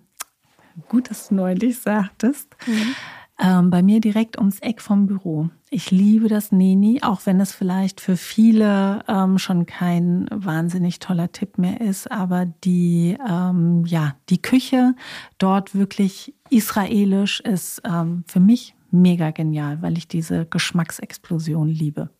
gut, 0.88 1.10
dass 1.10 1.28
du 1.28 1.34
neulich 1.34 1.80
sagtest. 1.80 2.48
Mhm. 2.66 2.94
Ähm, 3.40 3.70
bei 3.70 3.82
mir 3.82 4.00
direkt 4.00 4.36
ums 4.36 4.58
Eck 4.60 4.80
vom 4.80 5.06
Büro. 5.06 5.48
Ich 5.70 5.90
liebe 5.90 6.28
das 6.28 6.50
Neni, 6.50 7.00
auch 7.02 7.20
wenn 7.24 7.40
es 7.40 7.52
vielleicht 7.52 8.00
für 8.00 8.16
viele 8.16 9.04
ähm, 9.06 9.38
schon 9.38 9.64
kein 9.66 10.26
wahnsinnig 10.32 10.98
toller 10.98 11.30
Tipp 11.30 11.56
mehr 11.56 11.80
ist. 11.80 12.10
Aber 12.10 12.46
die, 12.46 13.16
ähm, 13.28 13.84
ja, 13.86 14.16
die 14.28 14.42
Küche 14.42 14.94
dort 15.38 15.74
wirklich 15.74 16.34
israelisch 16.50 17.40
ist 17.40 17.82
ähm, 17.84 18.24
für 18.26 18.40
mich 18.40 18.74
mega 18.90 19.30
genial, 19.30 19.82
weil 19.82 19.98
ich 19.98 20.08
diese 20.08 20.46
Geschmacksexplosion 20.46 21.68
liebe. 21.68 22.10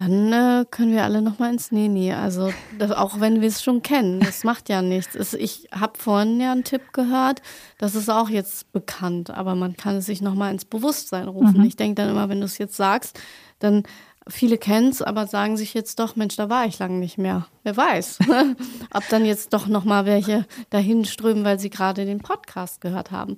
Dann 0.00 0.32
äh, 0.32 0.64
können 0.70 0.92
wir 0.92 1.04
alle 1.04 1.22
nochmal 1.22 1.52
ins 1.52 1.70
Neni. 1.70 2.12
Also 2.12 2.52
das, 2.78 2.90
auch 2.90 3.20
wenn 3.20 3.40
wir 3.40 3.48
es 3.48 3.62
schon 3.62 3.82
kennen, 3.82 4.20
das 4.20 4.42
macht 4.44 4.68
ja 4.68 4.82
nichts. 4.82 5.14
Es, 5.14 5.34
ich 5.34 5.68
habe 5.72 5.98
vorhin 5.98 6.40
ja 6.40 6.52
einen 6.52 6.64
Tipp 6.64 6.92
gehört, 6.92 7.42
das 7.78 7.94
ist 7.94 8.10
auch 8.10 8.28
jetzt 8.28 8.72
bekannt, 8.72 9.30
aber 9.30 9.54
man 9.54 9.76
kann 9.76 9.96
es 9.96 10.06
sich 10.06 10.20
nochmal 10.20 10.52
ins 10.52 10.64
Bewusstsein 10.64 11.28
rufen. 11.28 11.60
Mhm. 11.60 11.66
Ich 11.66 11.76
denke 11.76 12.02
dann 12.02 12.10
immer, 12.10 12.28
wenn 12.28 12.40
du 12.40 12.46
es 12.46 12.58
jetzt 12.58 12.76
sagst, 12.76 13.20
dann 13.60 13.84
viele 14.26 14.58
kennen 14.58 14.88
es, 14.88 15.00
aber 15.00 15.26
sagen 15.26 15.56
sich 15.56 15.74
jetzt 15.74 15.98
doch, 15.98 16.16
Mensch, 16.16 16.36
da 16.36 16.48
war 16.48 16.66
ich 16.66 16.78
lange 16.78 16.98
nicht 16.98 17.18
mehr. 17.18 17.46
Wer 17.62 17.76
weiß, 17.76 18.18
ob 18.94 19.08
dann 19.10 19.24
jetzt 19.24 19.52
doch 19.52 19.66
nochmal 19.68 20.06
welche 20.06 20.46
dahin 20.70 21.04
strömen, 21.04 21.44
weil 21.44 21.60
sie 21.60 21.70
gerade 21.70 22.04
den 22.04 22.18
Podcast 22.18 22.80
gehört 22.80 23.10
haben. 23.10 23.36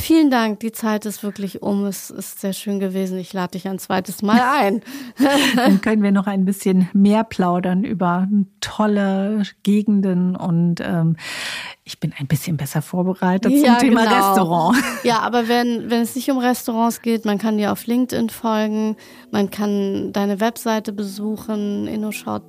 Vielen 0.00 0.30
Dank, 0.30 0.60
die 0.60 0.72
Zeit 0.72 1.04
ist 1.04 1.22
wirklich 1.22 1.62
um. 1.62 1.84
Es 1.84 2.10
ist 2.10 2.40
sehr 2.40 2.54
schön 2.54 2.80
gewesen. 2.80 3.18
Ich 3.18 3.34
lade 3.34 3.52
dich 3.52 3.68
ein 3.68 3.78
zweites 3.78 4.22
Mal 4.22 4.40
ein. 4.40 4.82
Dann 5.56 5.82
können 5.82 6.02
wir 6.02 6.10
noch 6.10 6.26
ein 6.26 6.46
bisschen 6.46 6.88
mehr 6.94 7.22
plaudern 7.22 7.84
über 7.84 8.26
tolle 8.60 9.42
Gegenden 9.62 10.36
und 10.36 10.80
ähm, 10.80 11.16
ich 11.84 12.00
bin 12.00 12.14
ein 12.18 12.26
bisschen 12.26 12.56
besser 12.56 12.80
vorbereitet 12.80 13.52
ja, 13.52 13.78
zum 13.78 13.88
Thema 13.88 14.04
genau. 14.04 14.16
Restaurant. 14.16 14.78
Ja, 15.02 15.20
aber 15.20 15.48
wenn, 15.48 15.90
wenn 15.90 16.02
es 16.02 16.16
nicht 16.16 16.30
um 16.30 16.38
Restaurants 16.38 17.02
geht, 17.02 17.24
man 17.24 17.38
kann 17.38 17.58
dir 17.58 17.70
auf 17.70 17.86
LinkedIn 17.86 18.30
folgen, 18.30 18.96
man 19.30 19.50
kann 19.50 20.12
deine 20.12 20.40
Webseite 20.40 20.92
besuchen, 20.92 21.86
InnoShot. 21.86 22.42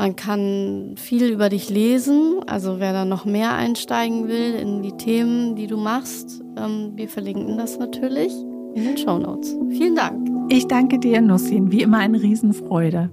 Man 0.00 0.16
kann 0.16 0.94
viel 0.96 1.30
über 1.30 1.50
dich 1.50 1.68
lesen, 1.68 2.40
also 2.46 2.80
wer 2.80 2.94
da 2.94 3.04
noch 3.04 3.26
mehr 3.26 3.52
einsteigen 3.52 4.28
will 4.28 4.54
in 4.54 4.80
die 4.80 4.96
Themen, 4.96 5.56
die 5.56 5.66
du 5.66 5.76
machst, 5.76 6.40
ähm, 6.56 6.92
wir 6.94 7.06
verlinken 7.06 7.58
das 7.58 7.78
natürlich 7.78 8.32
in 8.74 8.84
den 8.84 8.96
Show 8.96 9.18
Notes. 9.18 9.54
Vielen 9.68 9.96
Dank. 9.96 10.26
Ich 10.48 10.66
danke 10.66 10.98
dir, 10.98 11.20
Nussin. 11.20 11.70
Wie 11.70 11.82
immer 11.82 11.98
eine 11.98 12.22
Riesenfreude. 12.22 13.10